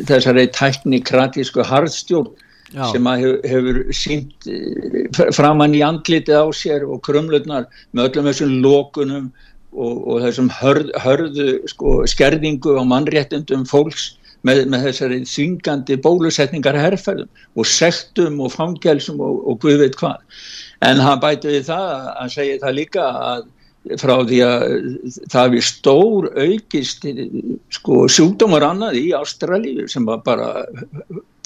þessari 0.07 0.47
tæknikratísku 0.55 1.65
harðstjórn 1.67 2.31
Já. 2.73 2.87
sem 2.89 3.07
að 3.09 3.23
hef, 3.23 3.47
hefur 3.51 3.79
sínt 3.93 4.47
framann 5.35 5.75
í 5.77 5.83
andlitið 5.85 6.39
á 6.41 6.47
sér 6.55 6.85
og 6.87 7.03
krumlutnar 7.05 7.67
með 7.91 8.09
öllum 8.09 8.29
þessum 8.31 8.55
lókunum 8.63 9.27
og, 9.73 9.95
og 10.07 10.23
þessum 10.25 10.49
hörð, 10.61 10.91
hörðu 11.03 11.47
sko, 11.69 12.01
skerðingu 12.09 12.77
á 12.79 12.83
mannréttundum 12.87 13.65
fólks 13.69 14.13
með, 14.47 14.65
með 14.71 14.87
þessari 14.89 15.19
þingandi 15.29 15.99
bólusetningar 16.03 16.79
herrferðum 16.79 17.29
og 17.59 17.69
sektum 17.69 18.41
og 18.43 18.53
fangelsum 18.55 19.21
og, 19.23 19.43
og 19.49 19.59
guð 19.63 19.83
veit 19.83 19.99
hvað. 19.99 20.23
En 20.83 21.03
hann 21.03 21.21
bæti 21.23 21.51
við 21.51 21.69
það 21.69 22.09
að 22.15 22.33
segir 22.37 22.63
það 22.63 22.79
líka 22.79 23.09
að 23.11 23.45
frá 23.99 24.15
því 24.23 24.39
að 24.47 24.65
það 25.33 25.53
við 25.55 25.65
stór 25.67 26.29
aukist 26.45 27.07
sko, 27.77 28.05
sjúkdómar 28.11 28.65
annað 28.69 28.99
í 29.01 29.05
Ástralíu 29.17 29.89
sem 29.91 30.05
var 30.07 30.23
bara, 30.25 30.49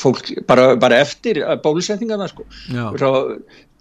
fólk, 0.01 0.33
bara, 0.47 0.75
bara 0.79 1.01
eftir 1.03 1.39
bólusetningarna 1.63 2.27
sko. 2.29 2.45
frá, 2.69 3.09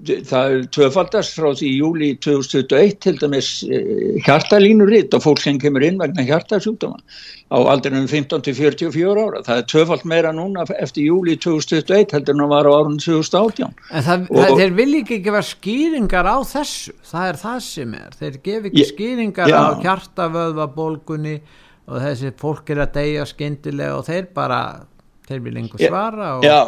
það 0.04 0.54
er 0.54 0.64
tvöfaldast 0.76 1.36
frá 1.38 1.48
því 1.56 1.70
júli 1.72 2.08
2021 2.20 2.98
til 3.00 3.16
dæmis 3.20 3.48
eh, 3.64 4.18
hjartalínuritt 4.26 5.14
og 5.16 5.22
fólk 5.24 5.40
sem 5.40 5.60
kemur 5.60 5.84
inn 5.86 5.96
vegna 6.00 6.24
hjartasjúkdóma 6.26 7.00
á 7.48 7.56
aldrinum 7.72 8.08
15 8.08 8.44
til 8.44 8.56
44 8.58 9.24
ára. 9.24 9.42
Það 9.46 9.60
er 9.62 9.68
tvöfald 9.72 10.04
meira 10.04 10.32
núna 10.36 10.66
eftir 10.76 11.08
júli 11.08 11.36
2021 11.40 12.12
heldur 12.12 12.36
en 12.36 12.44
það 12.44 12.52
var 12.52 12.68
á 12.68 12.72
árun 12.76 12.98
2018 13.00 13.64
En 13.66 14.04
það, 14.08 14.26
og, 14.28 14.40
það, 14.42 14.56
þeir 14.60 14.74
vilja 14.80 15.04
ekki 15.04 15.20
gefa 15.28 15.44
skýringar 15.52 16.28
á 16.28 16.36
þessu. 16.44 16.96
Það 17.12 17.30
er 17.30 17.40
það 17.44 17.62
sem 17.68 17.94
er, 18.00 18.18
þeir 18.20 18.42
gef 18.48 18.68
ekki 18.70 18.90
skýringar 18.90 19.52
já. 19.52 19.56
á 19.56 19.64
hjartavöðvabólgunni 19.86 21.38
og 21.86 22.02
þessi 22.02 22.34
fólk 22.36 22.74
er 22.74 22.84
að 22.84 22.94
deyja 22.98 23.24
skindilega 23.30 23.96
og 23.96 24.04
þeir 24.10 24.28
bara 24.34 24.60
þeir 25.26 25.40
vil 25.44 25.54
einhver 25.60 25.82
svara 25.82 26.28
og... 26.36 26.46
Já, 26.46 26.58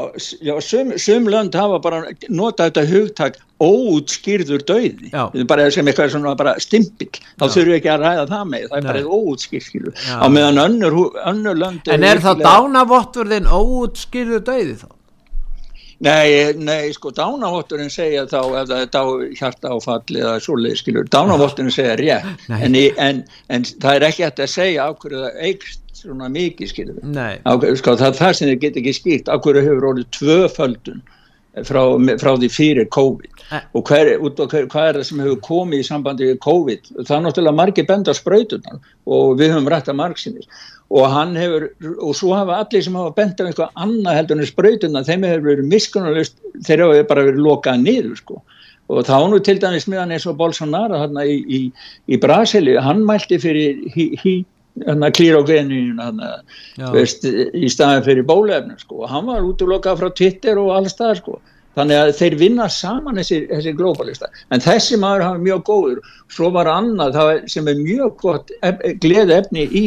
já 0.49 0.55
sum, 0.65 0.93
sum 0.99 1.29
lönd 1.31 1.57
hafa 1.59 1.79
bara 1.85 2.03
notað 2.29 2.71
þetta 2.71 2.85
hugtak 2.93 3.39
óutskýrður 3.59 4.65
döði 4.67 5.47
bara 5.51 5.71
sem 5.75 5.89
eitthvað 5.91 6.13
svona 6.15 6.35
bara 6.39 6.55
stimpill. 6.63 7.11
Þá 7.39 7.45
þurfum 7.47 7.73
við 7.73 7.79
ekki 7.79 7.93
að 7.95 8.05
ræða 8.05 8.27
það 8.31 8.45
með. 8.53 8.69
Það 8.69 8.79
er 8.79 8.85
Nei. 8.85 8.91
bara 8.93 9.17
óutskýrður 9.19 10.07
á 10.07 10.27
meðan 10.35 10.63
önnur, 10.67 11.01
önnur 11.33 11.59
lönd 11.65 11.91
En 11.95 12.07
er 12.07 12.23
það 12.23 12.45
dánavotturðin 12.47 13.51
óutskýrður 13.51 14.47
döði 14.47 14.79
þá? 14.83 14.89
Nei, 16.07 16.55
nei, 16.55 16.93
sko 16.95 17.11
dánavotturinn 17.11 17.91
segja 17.91 18.23
þá 18.31 18.39
ef 18.61 18.69
það 18.71 18.83
er 18.85 18.91
dá, 18.95 19.03
hjarta 19.41 19.73
áfall 19.75 20.19
eða 20.21 20.37
svoleið, 20.45 20.77
skilur, 20.79 21.09
dánavotturinn 21.11 21.75
segja 21.75 21.97
rétt 21.99 22.47
en, 22.55 22.79
en, 23.03 23.25
en 23.51 23.67
það 23.67 23.97
er 23.97 24.07
ekki 24.07 24.27
hægt 24.29 24.43
að 24.45 24.53
segja 24.53 24.87
á 24.87 24.91
hverju 24.95 25.25
það 25.25 25.41
eigst 25.49 25.85
svona 25.99 26.31
mikið 26.31 26.71
skilur. 26.71 27.01
Sko, 27.03 27.97
það 27.99 28.07
er 28.13 28.19
það 28.21 28.35
sem 28.39 28.51
þið 28.53 28.61
get 28.63 28.79
ekki 28.79 28.95
skýrt 28.95 29.33
af 29.33 29.43
hverju 29.43 29.65
hefur 29.67 29.89
orðið 29.91 30.11
tvöföldun 30.15 31.03
frá, 31.67 31.83
frá 32.23 32.33
því 32.37 32.53
fyrir 32.55 32.89
COVID? 32.95 33.35
Eh. 33.49 33.63
og 33.73 33.89
hver, 33.89 34.11
hver, 34.21 34.67
hvað 34.69 34.87
er 34.87 34.97
það 34.99 35.07
sem 35.09 35.21
hefur 35.25 35.39
komið 35.47 35.83
í 35.83 35.87
sambandi 35.87 36.27
við 36.29 36.41
COVID? 36.45 36.91
Það 37.01 37.15
er 37.17 37.23
náttúrulega 37.25 37.59
margir 37.59 37.87
benda 37.89 38.15
spröytunar 38.15 38.83
og 39.09 39.39
við 39.41 39.55
höfum 39.55 39.71
rætt 39.73 39.89
að 39.89 39.99
margsinir 40.03 40.51
og 40.89 41.09
hann 41.13 41.35
hefur, 41.37 41.69
og 42.01 42.15
svo 42.17 42.33
hafa 42.33 42.63
allir 42.63 42.85
sem 42.85 42.95
hafa 42.97 43.15
benda 43.17 43.45
um 43.45 43.51
eitthvað 43.51 43.83
annað 43.85 44.19
heldur 44.19 44.39
en 44.39 44.49
spröytunar 44.49 45.09
þeim 45.09 45.27
hefur 45.29 45.49
verið 45.51 45.73
miskunarlust 45.73 46.39
þeir 46.65 46.85
hafa 46.87 47.09
bara 47.11 47.27
verið 47.29 47.45
lokað 47.45 47.83
niður 47.83 48.23
sko 48.23 48.39
og 48.89 49.05
þá 49.05 49.17
nú 49.29 49.41
til 49.45 49.59
dæmis 49.61 49.85
meðan 49.89 50.15
eins 50.17 50.25
og 50.29 50.39
Bolsonaro 50.39 50.97
hérna 50.97 51.27
í, 51.29 51.37
í, 51.45 51.59
í 52.09 52.19
Brasili, 52.21 52.79
hann 52.81 53.05
mælti 53.05 53.37
fyrir 53.43 53.83
hí, 53.93 54.07
hí 54.23 54.39
klírógenin 55.13 55.99
í 56.79 57.69
staðin 57.69 58.05
fyrir 58.07 58.25
bólefnum 58.25 58.79
sko. 58.79 59.05
og 59.05 59.11
hann 59.11 59.27
var 59.27 59.45
útlokað 59.45 60.01
frá 60.01 60.11
Twitter 60.15 60.59
og 60.59 60.75
all 60.77 60.89
staðar 60.89 61.21
sko. 61.21 61.41
þannig 61.77 61.97
að 61.99 62.13
þeir 62.19 62.37
vinna 62.39 62.69
saman 62.69 63.17
þessi, 63.21 63.47
þessi 63.51 63.75
globalista 63.77 64.31
en 64.51 64.61
þessi 64.61 64.97
maður 64.99 65.27
hafa 65.27 65.39
mjög 65.39 65.65
góður 65.69 66.01
svo 66.29 66.51
var 66.51 66.67
annað 66.67 67.19
sem 67.47 67.69
er 67.69 67.77
mjög 67.79 68.17
gott 68.23 68.51
ef, 68.63 68.81
gleð 69.03 69.31
efni 69.31 69.69
í 69.69 69.87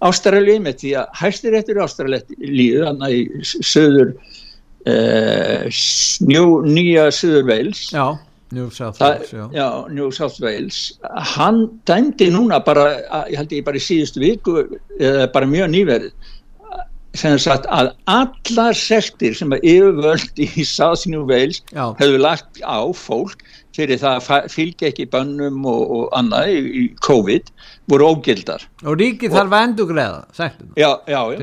Ástralíu 0.00 0.60
með 0.64 0.82
því 0.82 0.94
að 1.02 1.20
hæstir 1.20 1.56
eftir 1.58 1.80
Ástralíu 1.84 2.84
þannig 2.86 3.14
í 3.18 3.44
söður 3.44 4.14
eh, 4.88 5.68
njó, 6.24 6.44
nýja 6.64 7.10
söður 7.14 7.48
veils 7.52 7.86
já 7.92 8.06
New 8.50 8.70
South 8.70 8.98
Wales, 8.98 9.30
já. 9.30 9.48
já, 9.54 9.86
New 9.88 10.10
South 10.10 10.40
Wales. 10.42 10.98
Hann 11.36 11.68
dæmdi 11.86 12.30
núna 12.34 12.58
bara, 12.58 12.98
ég 13.30 13.38
held 13.38 13.52
ég 13.54 13.62
bara 13.66 13.78
í 13.78 13.84
síðustu 13.84 14.22
viku 14.24 14.56
eða 14.98 15.28
bara 15.30 15.46
mjög 15.46 15.70
nýverið 15.70 16.32
sem 17.18 17.38
sagt 17.42 17.66
að 17.74 17.92
allar 18.10 18.76
sektir 18.78 19.34
sem 19.34 19.54
er 19.54 19.62
yfirvöld 19.66 20.42
í 20.42 20.64
South 20.66 21.06
New 21.10 21.26
Wales 21.30 21.62
hefur 21.74 22.18
lagt 22.22 22.60
á 22.62 22.86
fólk 22.94 23.42
fyrir 23.76 24.00
það 24.00 24.30
að 24.30 24.48
fylgja 24.50 24.90
ekki 24.90 25.06
bönnum 25.12 25.66
og, 25.68 25.82
og 25.96 26.06
annað 26.18 26.52
í, 26.54 26.84
COVID 27.06 27.52
voru 27.90 28.08
ógildar. 28.14 28.64
Og 28.84 28.98
ríkið 29.00 29.34
þarf 29.34 29.54
að 29.54 30.16
sektum 30.36 30.72
já, 30.78 30.90
já, 31.10 31.20
já. 31.34 31.38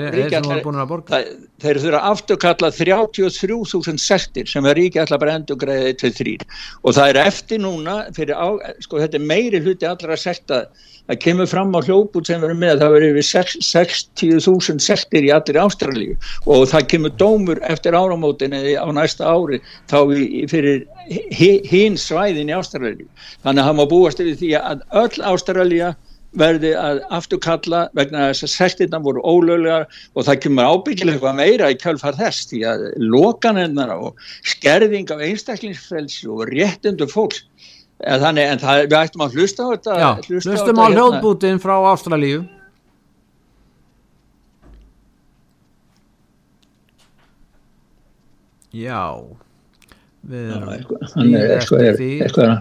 Þeir 1.57 1.80
þurfa 1.82 2.01
afturkalla 2.11 2.69
33.000 2.75 4.01
sektir 4.01 4.49
sem 4.49 4.67
er 4.69 4.78
ríkið 4.78 5.03
alltaf 5.03 5.23
bara 5.23 5.38
endur 5.39 5.57
greiðið 5.61 5.95
til 6.03 6.13
þrýr 6.19 6.45
og 6.84 6.97
það 6.97 7.13
er 7.13 7.21
eftir 7.23 7.63
núna 7.63 7.95
á, 8.11 8.47
sko 8.84 9.01
þetta 9.01 9.17
er 9.17 9.25
meiri 9.32 9.63
hluti 9.63 9.89
allra 9.89 10.19
sekta 10.19 10.67
það 11.08 11.20
kemur 11.24 11.49
fram 11.49 11.76
á 11.76 11.80
hljóput 11.84 12.28
sem 12.28 12.41
verður 12.43 12.60
með 12.62 12.82
það 12.82 12.95
verður 12.95 13.20
yfir 13.22 13.28
60.000 13.68 14.84
sektir 14.84 15.28
í 15.28 15.32
allir 15.34 15.62
Ástralíu. 15.64 16.18
Og 16.45 16.68
það 16.72 16.89
kemur 16.93 17.16
dómur 17.22 17.62
eftir 17.68 17.97
áramótinni 17.97 18.76
á 18.76 18.88
næsta 18.95 19.32
ári 19.32 19.62
þá 19.91 19.99
fyrir 20.51 20.84
hinn 21.68 21.97
svæðin 22.01 22.51
í 22.51 22.58
Ástralíu. 22.58 23.08
Þannig 23.45 23.64
að 23.64 23.72
það 23.72 23.80
má 23.80 23.88
búast 23.93 24.22
yfir 24.24 24.39
því 24.41 24.53
að 24.62 24.86
öll 25.05 25.26
Ástralíu 25.32 25.95
verði 26.38 26.74
að 26.78 26.99
afturkalla 27.16 27.86
vegna 27.97 28.28
að 28.30 28.41
sektirna 28.51 28.99
voru 29.03 29.24
ólöglegar 29.24 29.88
og 30.14 30.28
það 30.28 30.41
kemur 30.43 30.72
ábyggilega 30.74 31.16
eitthvað 31.16 31.39
meira 31.39 31.70
í 31.72 31.78
kjölfar 31.80 32.18
þess 32.20 32.49
því 32.51 32.60
að 32.72 32.84
lokanennar 32.99 33.93
og 33.95 34.28
skerðing 34.45 35.10
af 35.14 35.24
einstaklingsfrelsi 35.30 36.28
og 36.34 36.43
réttundu 36.51 37.08
fólks 37.10 37.45
en 38.06 38.22
þannig 38.22 38.52
en 38.52 38.62
það, 38.62 38.84
við 38.86 39.00
ættum 39.00 39.26
að 39.26 39.38
hlusta 39.38 39.66
á 39.66 39.68
þetta 39.74 39.98
Já, 39.98 40.10
hlusta 40.28 40.54
hlustum 40.54 40.82
á, 40.82 40.86
á 40.86 40.93
hljóðbútin 40.93 41.56
hérna. 41.56 41.64
frá 41.64 41.76
Ástralíu 41.93 42.45
Já 48.78 49.02
við 50.28 50.50
erum 50.54 50.74
eitthvað 50.76 51.86
eitthvað 51.88 52.58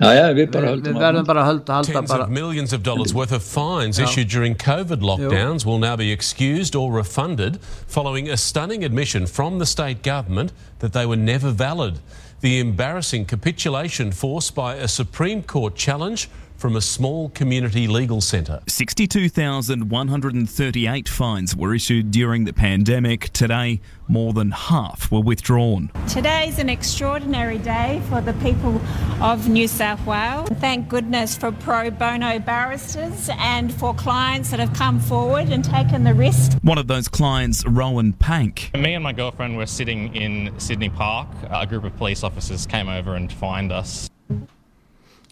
Já, 0.00 0.14
já, 0.16 0.26
við 0.32 0.46
bara 0.48 0.68
höldum 0.72 0.94
við 0.96 1.02
verðum 1.04 1.26
bara 1.28 1.40
að 1.42 1.48
hölda, 1.50 1.74
halda 1.76 1.92
Tens 1.92 2.08
bara. 2.08 2.24
of 2.24 2.30
millions 2.32 2.72
of 2.72 2.82
dollars 2.82 3.12
mm. 3.12 3.16
worth 3.16 3.32
of 3.36 3.42
fines 3.44 3.98
já. 3.98 4.04
issued 4.04 4.28
during 4.32 4.54
COVID 4.54 5.02
lockdowns 5.04 5.66
will 5.66 5.78
now 5.78 5.94
be 5.94 6.10
excused 6.10 6.74
or 6.74 6.90
refunded 6.90 7.58
following 7.86 8.30
a 8.30 8.36
stunning 8.38 8.82
admission 8.82 9.26
from 9.26 9.58
the 9.58 9.66
state 9.66 10.02
government 10.02 10.54
that 10.78 10.94
they 10.94 11.04
were 11.04 11.20
never 11.20 11.50
valid. 11.50 11.98
The 12.40 12.60
embarrassing 12.60 13.26
capitulation 13.26 14.10
forced 14.12 14.54
by 14.54 14.76
a 14.76 14.88
Supreme 14.88 15.42
Court 15.42 15.76
challenge 15.76 16.30
from 16.60 16.76
a 16.76 16.80
small 16.80 17.30
community 17.30 17.88
legal 17.88 18.20
centre. 18.20 18.60
62,138 18.68 21.08
fines 21.08 21.56
were 21.56 21.74
issued 21.74 22.10
during 22.10 22.44
the 22.44 22.52
pandemic. 22.52 23.30
Today, 23.30 23.80
more 24.08 24.34
than 24.34 24.50
half 24.50 25.10
were 25.10 25.20
withdrawn. 25.20 25.90
Today's 26.06 26.58
an 26.58 26.68
extraordinary 26.68 27.56
day 27.58 28.02
for 28.10 28.20
the 28.20 28.34
people 28.34 28.78
of 29.22 29.48
New 29.48 29.66
South 29.66 30.04
Wales. 30.04 30.50
Thank 30.60 30.88
goodness 30.88 31.34
for 31.36 31.50
pro 31.50 31.90
bono 31.90 32.38
barristers 32.38 33.30
and 33.38 33.72
for 33.72 33.94
clients 33.94 34.50
that 34.50 34.60
have 34.60 34.74
come 34.74 35.00
forward 35.00 35.48
and 35.48 35.64
taken 35.64 36.04
the 36.04 36.12
risk. 36.12 36.58
One 36.62 36.76
of 36.76 36.88
those 36.88 37.08
clients, 37.08 37.66
Rowan 37.66 38.12
Pank. 38.12 38.70
Me 38.74 38.92
and 38.94 39.02
my 39.02 39.12
girlfriend 39.12 39.56
were 39.56 39.64
sitting 39.64 40.14
in 40.14 40.52
Sydney 40.58 40.90
Park. 40.90 41.28
A 41.48 41.66
group 41.66 41.84
of 41.84 41.96
police 41.96 42.22
officers 42.22 42.66
came 42.66 42.90
over 42.90 43.14
and 43.14 43.32
fined 43.32 43.72
us. 43.72 44.10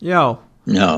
Yo, 0.01 0.39
Já, 0.69 0.89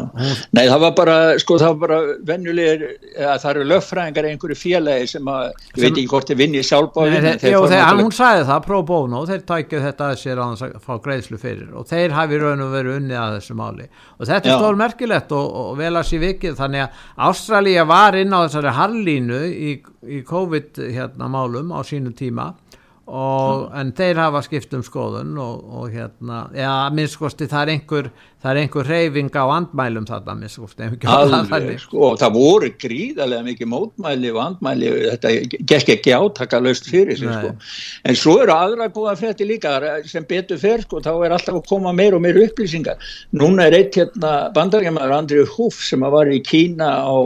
nei 0.56 0.64
það 0.66 0.80
var 0.82 0.94
bara, 0.98 1.16
sko 1.38 1.56
það 1.60 1.72
var 1.72 1.80
bara 1.84 1.98
vennulegir, 2.26 2.84
að 3.22 3.36
það 3.42 3.50
eru 3.50 3.66
löffræðingar 3.70 4.28
einhverju 4.30 4.56
félagi 4.58 5.10
sem 5.12 5.30
að, 5.30 5.44
ég 5.76 5.82
veit 5.84 5.90
ekki 5.90 6.06
hvort 6.10 6.30
þið 6.30 6.40
vinni 6.40 6.62
sjálfbáði. 6.66 7.12
Nei, 7.14 7.34
þeir, 7.42 7.54
jú, 7.54 7.60
þeir, 7.70 7.84
hún 8.00 8.14
sagði 8.16 8.46
það, 8.48 8.62
pro 8.66 8.80
bono, 8.88 9.20
þeir 9.28 9.44
tækju 9.50 9.82
þetta 9.84 10.08
að 10.08 10.16
sér 10.24 10.42
að 10.42 10.64
fá 10.82 10.90
greiðslu 11.04 11.38
fyrir. 11.42 11.68
Og 11.78 11.86
þeir 11.90 12.16
hafi 12.16 12.40
raun 12.42 12.64
og 12.64 12.72
verið 12.74 12.98
unnið 12.98 13.20
að 13.20 13.36
þessu 13.36 13.58
máli. 13.60 13.86
Og 14.18 14.30
þetta 14.30 14.50
er 14.50 14.64
stór 14.64 14.80
merkilegt 14.80 15.36
og, 15.38 15.52
og 15.62 15.70
vel 15.78 15.92
að 15.92 16.08
sé 16.10 16.22
vikið 16.24 16.58
þannig 16.58 16.86
að 16.86 17.04
Ástralja 17.30 17.86
var 17.90 18.18
inn 18.18 18.34
á 18.34 18.40
þessari 18.42 18.74
harlínu 18.80 19.44
í, 19.50 19.76
í 20.10 20.24
COVID 20.26 20.82
hérna 20.90 21.30
málum 21.30 21.70
á 21.70 21.80
sínu 21.86 22.14
tíma 22.18 22.50
Og, 23.10 23.64
en 23.74 23.88
þeir 23.96 24.18
hafa 24.20 24.38
skipt 24.46 24.74
um 24.76 24.82
skoðun 24.86 25.32
og, 25.42 25.62
og 25.66 25.86
hérna, 25.90 26.44
já, 26.54 26.70
minnskosti 26.94 27.48
það 27.50 27.62
er 27.62 27.70
einhver, 27.72 28.08
það 28.38 28.50
er 28.50 28.58
einhver 28.60 28.86
reyfing 28.86 29.30
á 29.34 29.44
andmælum 29.50 30.04
þarna, 30.06 30.36
minnskosti 30.38 30.86
Alveg, 31.10 31.72
sko, 31.82 32.12
það 32.20 32.36
voru 32.36 32.68
gríðarlega 32.84 33.42
mikið 33.48 33.70
mótmæli 33.72 34.30
og 34.30 34.38
andmæli 34.44 34.92
þetta 35.08 35.32
gekk 35.72 35.90
ekki 35.96 36.14
átaka 36.14 36.60
löst 36.62 36.86
fyrir 36.86 37.18
sig, 37.18 37.32
sko, 37.34 37.50
en 38.06 38.18
svo 38.20 38.36
eru 38.44 38.54
aðra 38.54 38.86
búið 38.94 39.10
að 39.10 39.24
frétti 39.24 39.48
líka 39.48 39.72
sem 40.06 40.28
betur 40.30 40.60
fer, 40.62 40.84
sko, 40.86 41.02
þá 41.02 41.10
er 41.16 41.34
alltaf 41.34 41.58
að 41.58 41.66
koma 41.72 41.94
meir 41.96 42.14
og 42.14 42.22
meir 42.22 42.38
upplýsingar, 42.44 43.00
núna 43.34 43.66
er 43.66 43.78
eitt 43.80 43.98
hérna 43.98 44.36
bandarækjamaður 44.54 45.16
Andrið 45.16 45.50
Húf 45.56 45.82
sem 45.88 46.06
var 46.06 46.30
í 46.30 46.38
Kína 46.46 46.92
á 47.02 47.16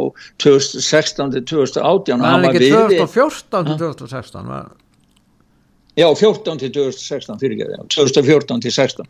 2016-2018 0.41 2.25
Það 2.25 2.49
er 2.49 2.49
ekki 2.55 2.73
2014-2016 2.73 4.49
var 4.49 4.73
Já, 5.95 6.09
14 6.11 6.59
til 6.59 6.73
2016 6.75 7.39
fyrirgeði, 7.39 7.77
2014 7.95 8.65
til 8.65 8.73
16 8.75 9.07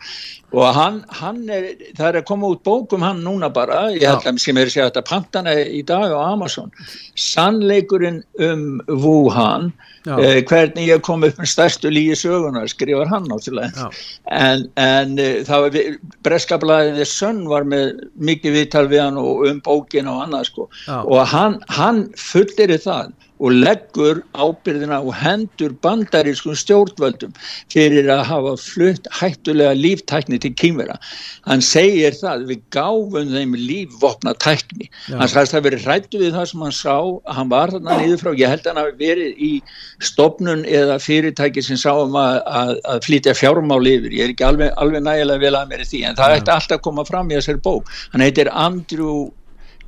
og 0.54 0.66
hann, 0.76 0.98
hann 1.16 1.40
er, 1.50 1.70
það 1.96 2.08
er 2.10 2.18
að 2.20 2.26
koma 2.28 2.50
út 2.52 2.60
bókum 2.66 3.02
hann 3.02 3.22
núna 3.24 3.48
bara, 3.52 3.86
ég 3.94 4.04
held 4.04 4.28
að 4.28 4.42
sem 4.42 4.60
er 4.60 4.68
að 4.68 4.74
segja 4.74 4.90
þetta 4.90 5.02
pantana 5.08 5.54
í 5.64 5.80
dag 5.86 6.12
á 6.12 6.20
Amazon. 6.28 6.70
Sannleikurinn 7.18 8.20
um 8.44 8.66
Wuhan, 8.86 9.72
eh, 10.06 10.42
hvernig 10.46 10.90
ég 10.92 11.02
kom 11.06 11.24
upp 11.26 11.40
með 11.40 11.50
stærstu 11.54 11.90
lígi 11.90 12.20
sögunar, 12.20 12.68
skrifar 12.70 13.10
hann 13.10 13.26
náttúrulega, 13.32 13.88
en, 14.30 14.68
en 14.76 15.18
það 15.48 15.66
var, 15.66 15.80
breskablaðið 16.28 17.02
Sönn 17.10 17.44
var 17.50 17.66
með 17.66 18.04
mikið 18.14 18.60
viðtal 18.60 18.86
við 18.92 19.06
hann 19.06 19.20
og 19.24 19.46
um 19.48 19.64
bókin 19.64 20.12
og 20.12 20.26
annað 20.28 20.50
sko. 20.52 20.68
Já. 20.84 21.00
og 21.00 21.26
hann, 21.32 21.58
hann 21.72 22.06
fullir 22.20 22.76
það 22.76 23.14
og 23.44 23.52
leggur 23.52 24.22
ábyrðina 24.32 25.00
og 25.04 25.12
hendur 25.20 25.74
bandarískum 25.84 26.56
stjórnvöldum 26.56 27.34
fyrir 27.72 28.08
að 28.12 28.22
hafa 28.30 28.54
flutt 28.60 29.08
hættulega 29.18 29.74
líftækni 29.76 30.38
til 30.40 30.54
kýmvera. 30.56 30.96
Hann 31.44 31.64
segir 31.64 32.16
það, 32.16 32.46
við 32.48 32.62
gáfum 32.74 33.34
þeim 33.34 33.56
lífvopna 33.60 34.32
tækni. 34.40 34.88
Já. 35.10 35.18
Hann 35.20 35.32
sagðist 35.32 35.58
að 35.58 35.66
verið 35.68 35.88
hrættu 35.88 36.22
við 36.22 36.38
það 36.38 36.48
sem 36.50 36.64
hann 36.64 36.76
sá, 36.78 36.96
hann 37.36 37.52
var 37.52 37.74
þarna 37.74 37.98
niður 38.00 38.22
frá, 38.22 38.30
ég 38.40 38.54
held 38.54 38.64
að 38.64 38.72
hann 38.72 38.82
hafi 38.82 38.96
verið 39.02 39.42
í 39.44 39.52
stopnun 40.04 40.64
eða 40.64 41.00
fyrirtæki 41.02 41.64
sem 41.66 41.80
sáum 41.80 42.16
að, 42.20 42.38
að, 42.62 42.72
að 42.94 43.02
flytja 43.08 43.36
fjármáli 43.36 43.98
yfir. 43.98 44.16
Ég 44.20 44.28
er 44.28 44.36
ekki 44.36 44.48
alveg, 44.48 44.72
alveg 44.80 45.04
nægilega 45.04 45.44
vel 45.44 45.58
að 45.58 45.74
mér 45.74 45.84
í 45.84 45.90
því, 45.90 46.04
en 46.08 46.20
það 46.20 46.38
ætti 46.38 46.54
alltaf 46.56 46.78
að 46.78 46.86
koma 46.88 47.04
fram 47.08 47.32
í 47.32 47.36
þessari 47.36 47.62
bók. 47.68 47.92
Hann 48.14 48.24
heitir 48.24 48.52
Andrew 48.52 49.28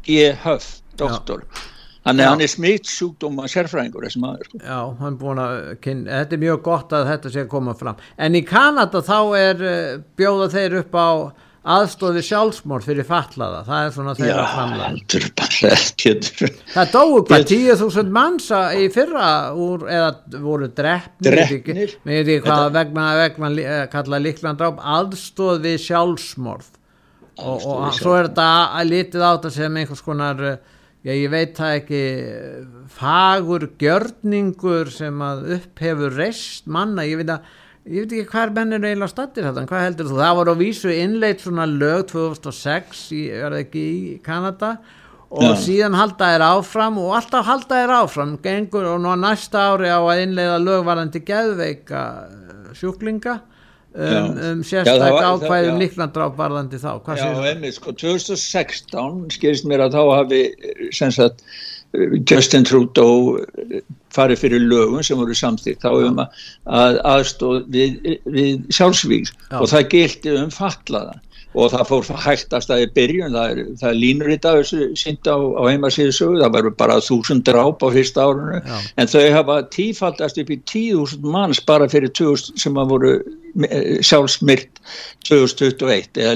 G. 0.05 0.29
Huff, 0.45 0.83
doktor. 1.01 1.47
Já. 1.49 1.76
Þannig 2.07 2.23
að 2.23 2.31
hann 2.31 2.45
er 2.45 2.51
smitt 2.53 2.91
sjúkdóma 2.91 3.49
sérfræðingur 3.51 4.07
þessi 4.07 4.21
maður. 4.23 4.47
Sko. 4.47 4.61
Já, 4.63 4.79
hann 5.01 5.09
er 5.09 5.19
búin 5.23 5.41
að 5.43 5.57
kynna, 5.83 6.21
þetta 6.21 6.37
er 6.37 6.43
mjög 6.45 6.61
gott 6.69 6.95
að 6.95 7.09
þetta 7.11 7.33
sé 7.35 7.43
að 7.43 7.51
koma 7.57 7.75
fram. 7.79 8.05
En 8.23 8.39
í 8.39 8.43
Kanada 8.47 9.03
þá 9.03 9.19
er 9.41 9.67
eh, 9.67 9.99
bjóða 10.19 10.47
þeir 10.55 10.79
upp 10.85 10.95
á 10.95 11.09
aðstóði 11.67 12.23
sjálfsmór 12.23 12.85
fyrir 12.87 13.07
fallaða, 13.09 13.65
það 13.67 13.89
er 13.89 13.95
svona 13.97 14.13
þeirra 14.15 14.45
framlega. 14.53 14.85
Já, 14.85 14.93
heldur 14.93 15.25
bara 15.41 15.73
ekki. 15.75 16.13
Það 16.77 16.93
dói 16.93 17.17
hvað, 17.27 17.47
10.000 17.51 18.15
manns 18.15 18.47
í 18.55 18.87
fyrra 18.95 19.27
úr, 19.67 19.89
eða 19.91 20.45
voru 20.45 20.71
drefnir, 20.71 21.27
drefnir. 21.27 21.97
með 22.07 22.23
því 22.31 22.39
hvað 22.47 22.69
vegna, 22.79 23.09
vegna 23.19 23.53
eh, 23.65 23.83
kalla 23.91 24.23
líklandráp, 24.23 24.79
aðstóði 24.95 25.75
sjálfsmórð. 25.89 26.71
Og, 27.37 27.67
og 27.67 27.91
svo 27.93 28.15
er 28.17 28.31
þetta 28.31 28.49
að 28.79 28.95
litið 28.95 29.27
á 29.27 29.31
þetta 29.35 29.55
sem 29.59 29.83
einhvers 29.83 30.07
konar 30.07 30.39
já 30.41 30.76
ég 31.15 31.31
veit 31.31 31.55
það 31.55 31.77
ekki. 31.81 32.03
Fagur 32.97 33.69
gjörningur 33.79 34.91
sem 34.91 35.23
að 35.23 35.47
upphefur 35.59 36.19
rest 36.19 36.67
manna, 36.67 37.07
ég 37.07 37.21
veit 37.21 37.31
að 37.35 37.47
ég 37.87 38.03
veit 38.03 38.15
ekki 38.17 38.31
hvað 38.33 38.55
menn 38.57 38.75
er 38.75 38.87
eiginlega 38.89 39.13
stattir 39.13 39.47
þetta 39.47 39.67
hvað 39.71 39.85
heldur 39.85 40.09
þú, 40.11 40.17
það 40.19 40.39
var 40.41 40.51
á 40.51 40.55
vísu 40.59 40.91
innleitt 40.91 41.43
svona 41.45 41.67
lög 41.71 42.07
2006 42.11 43.03
í, 43.15 43.25
ekki, 43.61 43.85
í 43.87 44.15
Kanada? 44.25 44.77
Og 45.27 45.43
ja. 45.43 45.55
síðan 45.59 45.97
halda 45.99 46.31
þær 46.33 46.45
áfram 46.47 46.99
og 47.03 47.17
alltaf 47.19 47.47
halda 47.49 47.81
þær 47.83 47.93
áfram. 48.01 48.37
Gengur 48.43 48.87
og 48.93 49.01
nú 49.03 49.15
næsta 49.19 49.73
ári 49.73 49.91
á 49.91 49.99
að 49.99 50.23
innleiða 50.23 50.61
lögvarandi 50.63 51.23
geðveika 51.27 52.03
sjúklinga 52.79 53.41
um, 53.97 54.37
um 54.51 54.63
sérstak 54.67 55.17
ákvæðum 55.25 55.81
líklandráf 55.81 56.37
varðandi 56.39 56.81
þá. 56.81 56.91
Hvað 57.05 57.23
Já, 57.23 57.31
einmitt, 57.51 57.77
sko, 57.79 57.95
2016 57.97 59.25
skilst 59.37 59.69
mér 59.69 59.87
að 59.87 59.97
þá 59.97 60.03
hafi 60.13 60.43
sagt, 60.93 61.45
Justin 62.29 62.67
Trudeau 62.67 63.39
farið 64.13 64.43
fyrir 64.43 64.65
lögum 64.69 65.05
sem 65.07 65.19
voru 65.19 65.37
samþýtt 65.37 65.85
þá 65.85 65.93
um 66.09 66.19
að 66.25 66.99
aðstóð 67.09 67.63
við, 67.73 68.01
við 68.25 68.67
sjálfsvík 68.75 69.31
og 69.57 69.71
það 69.73 69.89
gildi 69.95 70.37
um 70.41 70.53
fatlaða. 70.53 71.21
Og 71.57 71.71
það 71.73 71.87
fór 71.89 72.19
hægtast 72.21 72.69
að 72.69 72.83
í 72.83 72.87
byrjun, 72.99 73.33
það 73.33 73.53
er, 73.55 73.61
það 73.81 73.95
línur 73.97 74.33
í 74.35 74.37
dag 74.45 74.59
sínt 75.01 75.25
á, 75.25 75.41
á 75.41 75.63
heimasíðsögu, 75.65 76.43
það 76.43 76.53
verður 76.53 76.75
bara 76.83 76.99
þúsund 77.01 77.47
dráp 77.49 77.81
á 77.81 77.89
fyrsta 77.95 78.27
árunu 78.29 78.59
Já. 78.61 78.75
en 79.01 79.09
þau 79.09 79.23
hafa 79.33 79.57
tífaldast 79.73 80.43
upp 80.43 80.53
í 80.53 80.59
tíðúsund 80.69 81.25
manns 81.25 81.63
bara 81.65 81.89
fyrir 81.89 82.13
2000 82.13 82.61
sem 82.61 82.77
að 82.77 82.93
voru 82.93 83.15
Eh, 83.15 83.46
sjálfsmyrt 84.05 84.81
2021 85.27 86.21
eða 86.23 86.35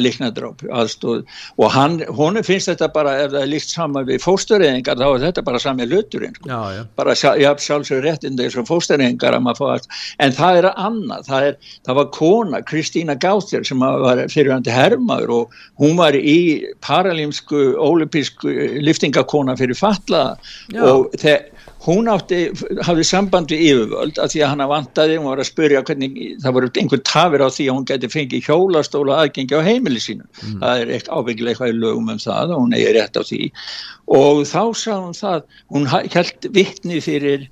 aðstóð 0.81 1.21
og 1.61 1.73
hann, 1.75 2.01
honu 2.17 2.43
finnst 2.47 2.71
þetta 2.71 2.89
bara 2.95 3.13
ef 3.25 3.35
það 3.35 3.43
er 3.43 3.51
líkt 3.51 3.75
saman 3.75 4.09
við 4.09 4.23
fóstureyðingar 4.25 4.99
þá 4.99 5.07
er 5.09 5.25
þetta 5.27 5.45
bara 5.47 5.61
sami 5.63 5.87
hluturinn 5.87 6.35
sko. 6.35 6.49
já, 6.51 6.61
já. 6.79 6.83
bara 6.97 7.15
sjálf, 7.15 7.63
sjálfsögur 7.67 8.07
réttindi 8.09 8.47
eins 8.47 8.59
og 8.59 8.69
fóstureyðingar 8.71 9.39
en 9.39 10.35
það 10.37 10.61
er 10.61 10.69
annað 10.71 11.29
það, 11.29 11.47
er, 11.51 11.71
það 11.87 12.01
var 12.01 12.11
kona, 12.17 12.63
Kristína 12.67 13.17
Gáþjör 13.21 13.69
sem 13.69 13.85
var 13.85 14.25
fyrirhandi 14.33 14.75
hermaður 14.75 15.35
og 15.37 15.63
hún 15.81 15.97
var 16.01 16.17
í 16.17 16.65
paralímsku 16.85 17.75
ólipísku 17.79 18.51
liftingakona 18.83 19.57
fyrir 19.61 19.79
fatlaða 19.79 20.37
og 20.81 21.11
þegar 21.21 21.60
hún 21.85 22.11
átti, 22.13 22.41
hafði 22.85 23.05
samband 23.09 23.53
við 23.53 23.65
yfirvöld 23.71 24.21
að 24.21 24.35
því 24.35 24.43
að 24.45 24.53
hann 24.53 24.65
vantaði, 24.73 25.17
hún 25.17 25.31
var 25.31 25.41
að 25.41 25.49
spyrja 25.49 25.83
hvernig, 25.89 26.19
það 26.43 26.57
voru 26.57 26.71
einhvern 26.83 27.05
tafir 27.09 27.45
á 27.45 27.49
því 27.49 27.67
að 27.67 27.79
hún 27.79 27.89
geti 27.89 28.13
fengið 28.13 28.49
hjólastóla 28.51 29.19
aðgengi 29.23 29.57
á 29.57 29.65
heimili 29.65 30.03
sínu, 30.05 30.29
mm. 30.29 30.61
það 30.61 30.85
er 30.85 31.09
ábyggilega 31.09 31.55
eitthvað 31.55 31.73
í 31.73 31.81
lögum 31.81 32.13
um 32.13 32.21
það 32.21 32.55
og 32.55 32.65
hún 32.65 32.77
er 32.77 32.95
rétt 32.99 33.17
á 33.17 33.23
því. 33.25 33.43
Og 34.21 34.43
þá 34.51 34.63
sá 34.77 34.93
hún 34.99 35.17
það, 35.17 35.45
hún 35.73 35.89
held 35.91 36.51
vittni 36.57 37.01
fyrir 37.05 37.49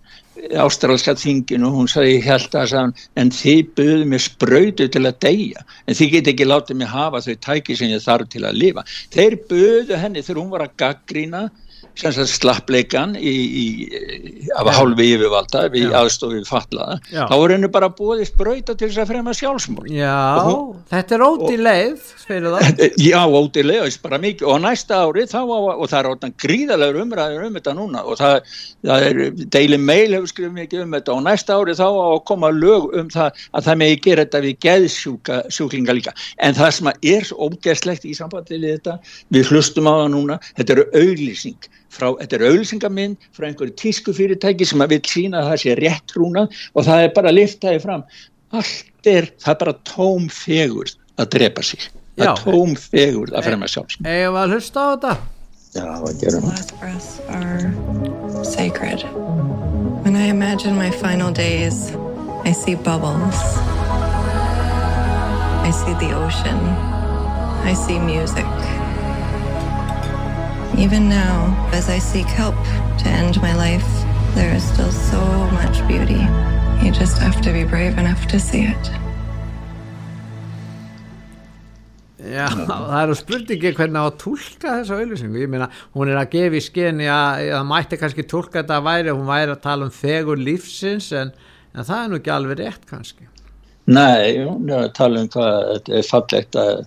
ástrálska 0.58 1.14
þinginu 1.18 1.68
og 1.68 1.78
hún 1.80 1.88
sagði 1.90 2.18
held 2.22 2.52
að 2.54 2.68
sagði, 2.72 3.06
en 3.18 3.32
þið 3.34 3.62
buðum 3.78 4.12
mér 4.12 4.22
spröytu 4.22 4.88
til 4.92 5.04
að 5.08 5.18
deyja. 5.24 5.64
En 5.86 5.98
þið 5.98 6.12
get 6.12 6.30
ekki 6.34 6.46
látið 6.46 6.80
mér 6.82 6.92
hafa 6.92 7.22
þau 7.24 7.34
tæki 7.46 7.78
sem 7.78 7.92
ég 7.92 8.04
þarf 8.04 8.28
til 8.32 8.44
að 8.46 8.60
lifa. 8.60 8.84
Þeir 9.14 9.38
buðu 9.50 9.98
henni 9.98 10.22
þegar 10.22 10.42
hún 10.42 10.52
var 10.52 10.66
að 10.66 10.76
gaggrína 10.84 11.42
slappleikan 11.98 13.16
í, 13.18 13.34
í, 13.62 13.66
af 14.56 14.72
hálfi 14.78 15.10
yfirvalda 15.14 15.66
við 15.74 15.94
aðstofið 15.98 16.48
fallaða 16.48 16.98
Já. 17.12 17.24
þá 17.30 17.36
er 17.36 17.56
henni 17.56 17.72
bara 17.74 17.90
búið 17.92 18.24
spröyta 18.30 18.76
til 18.78 18.88
þess 18.88 19.02
að 19.04 19.12
fremja 19.12 19.36
sjálfsmór 19.42 19.90
Já, 19.92 20.16
hún, 20.48 20.78
þetta 20.92 21.18
er 21.18 21.26
óti 21.28 21.60
leið 21.60 22.12
Já, 23.08 23.20
óti 23.26 23.64
leið 23.66 23.98
bara 24.02 24.18
mikið. 24.22 24.46
Og 24.48 24.60
næsta 24.62 25.00
ári 25.04 25.24
þá 25.28 25.38
og 25.44 25.84
það 25.88 25.98
er 25.98 26.08
ótan 26.12 26.34
gríðalegur 26.42 27.00
umræður 27.02 27.46
um 27.46 27.58
þetta 27.58 27.74
núna. 27.78 28.02
Og 28.04 28.18
það, 28.20 28.52
það 28.86 29.06
er 29.08 29.20
Daily 29.56 29.80
Mail 29.80 30.16
hefur 30.16 30.32
skrifið 30.32 30.54
mikið 30.58 30.84
um 30.84 30.96
þetta. 30.96 31.16
Og 31.16 31.24
næsta 31.26 31.58
ári 31.58 31.76
þá 31.78 31.86
á 31.88 32.06
að 32.08 32.22
koma 32.30 32.52
lög 32.54 32.88
um 32.98 33.10
það 33.12 33.42
að 33.52 33.68
það 33.68 33.80
megi 33.82 34.00
gera 34.06 34.26
þetta 34.26 34.44
við 34.44 34.60
geðsjúklinga 34.66 35.98
líka. 35.98 36.14
En 36.44 36.58
það 36.58 36.74
sem 36.78 36.92
er 37.14 37.32
ógeðslegt 37.48 38.08
í 38.08 38.14
sambandi 38.18 38.60
við 38.60 38.78
þetta, 38.78 38.98
við 39.34 39.52
hlustum 39.52 39.90
á 39.90 39.92
það 39.94 40.08
núna 40.14 40.40
þetta 40.54 40.76
eru 40.76 40.88
auglýsing 41.02 41.70
frá, 41.92 42.10
þetta 42.20 42.38
er 42.38 42.46
auðvilsingaminn 42.48 43.16
frá 43.36 43.48
einhverju 43.48 43.76
tísku 43.80 44.14
fyrirtæki 44.16 44.66
sem 44.68 44.82
að 44.84 44.96
vil 44.96 45.00
sína 45.08 45.42
að 45.42 45.52
það 45.52 45.62
sé 45.62 45.76
rétt 45.78 46.16
rúna 46.16 46.44
og 46.48 46.86
það 46.88 47.04
er 47.04 47.14
bara 47.16 47.32
að 47.32 47.38
lifta 47.40 47.72
þig 47.72 47.84
fram. 47.84 48.04
Allt 48.58 49.08
er, 49.08 49.30
það 49.40 49.54
er 49.54 49.60
bara 49.62 49.76
tóm 49.88 50.28
fegur 50.32 50.92
að 51.18 51.32
drepa 51.36 51.64
sig. 51.66 51.88
Það 52.18 52.30
er 52.32 52.44
tóm 52.44 52.72
fegur 52.82 53.30
að 53.30 53.44
fremja 53.46 53.68
sjálfs 53.70 53.98
Eða 54.02 54.40
að 54.42 54.54
hlusta 54.56 54.78
á 54.82 54.86
þetta? 54.92 55.12
Já, 55.68 55.84
það 56.02 56.14
gerum 56.22 56.44
við? 56.48 56.58
Sacred. 58.48 59.04
When 60.02 60.16
I 60.16 60.28
imagine 60.30 60.74
my 60.76 60.90
final 60.90 61.30
days 61.30 61.92
I 62.44 62.52
see 62.52 62.74
bubbles. 62.74 63.40
I 65.68 65.70
see 65.70 65.94
the 66.00 66.14
ocean. 66.16 66.58
I 67.68 67.74
see 67.74 67.98
music 67.98 68.77
Even 70.76 71.08
now, 71.08 71.70
as 71.72 71.88
I 71.88 71.98
seek 71.98 72.26
help 72.26 72.54
to 72.98 73.08
end 73.08 73.40
my 73.40 73.54
life, 73.54 73.86
there 74.34 74.54
is 74.54 74.62
still 74.62 74.92
so 74.92 75.20
much 75.50 75.86
beauty. 75.88 76.20
You 76.84 76.92
just 76.92 77.18
have 77.18 77.40
to 77.40 77.52
be 77.52 77.64
brave 77.64 77.98
enough 77.98 78.26
to 78.28 78.38
see 78.38 78.64
it. 78.64 78.90
Já, 82.28 82.48
það 82.52 83.00
eru 83.00 83.14
spurningi 83.16 83.70
hvernig 83.78 84.02
á 84.02 84.04
að 84.04 84.18
tólka 84.20 84.72
þessa 84.80 84.98
auðlýsingu, 84.98 85.38
ég 85.40 85.50
meina 85.50 85.70
hún 85.94 86.10
er 86.10 86.18
að 86.20 86.32
gefa 86.34 86.58
í 86.58 86.64
skeni 86.66 87.06
að 87.08 87.44
það 87.54 87.66
mætti 87.70 87.98
kannski 88.00 88.24
tólka 88.28 88.58
þetta 88.58 88.76
að 88.76 88.88
væri, 88.88 89.14
hún 89.14 89.30
væri 89.30 89.54
að 89.54 89.62
tala 89.64 89.88
um 89.88 89.94
fegur 89.94 90.42
lífsins 90.42 91.08
en, 91.16 91.32
en 91.72 91.88
það 91.88 92.02
er 92.02 92.10
nú 92.10 92.18
ekki 92.20 92.34
alveg 92.34 92.60
rétt 92.60 92.84
kannski 92.90 93.28
Nei, 93.88 94.44
hún 94.44 94.68
er 94.68 94.88
að 94.88 94.94
tala 94.98 95.22
um 95.22 95.30
hvað 95.32 95.54
þetta 95.70 95.96
er 95.96 96.08
fallegt 96.10 96.58
að 96.60 96.82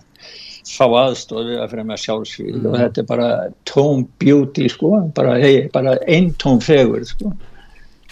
fá 0.68 0.84
aðstofi 0.86 1.56
að 1.58 1.72
fyrir 1.72 1.88
með 1.88 2.02
sjálfsvíð 2.04 2.56
mm. 2.58 2.66
og 2.70 2.76
þetta 2.80 3.02
er 3.02 3.08
bara 3.08 3.28
tóm 3.68 4.04
beauty 4.22 4.68
sko, 4.70 4.92
bara, 5.16 5.38
hey, 5.42 5.66
bara 5.74 5.96
einn 6.06 6.32
tóm 6.42 6.62
fegur 6.62 7.06
sko 7.08 7.32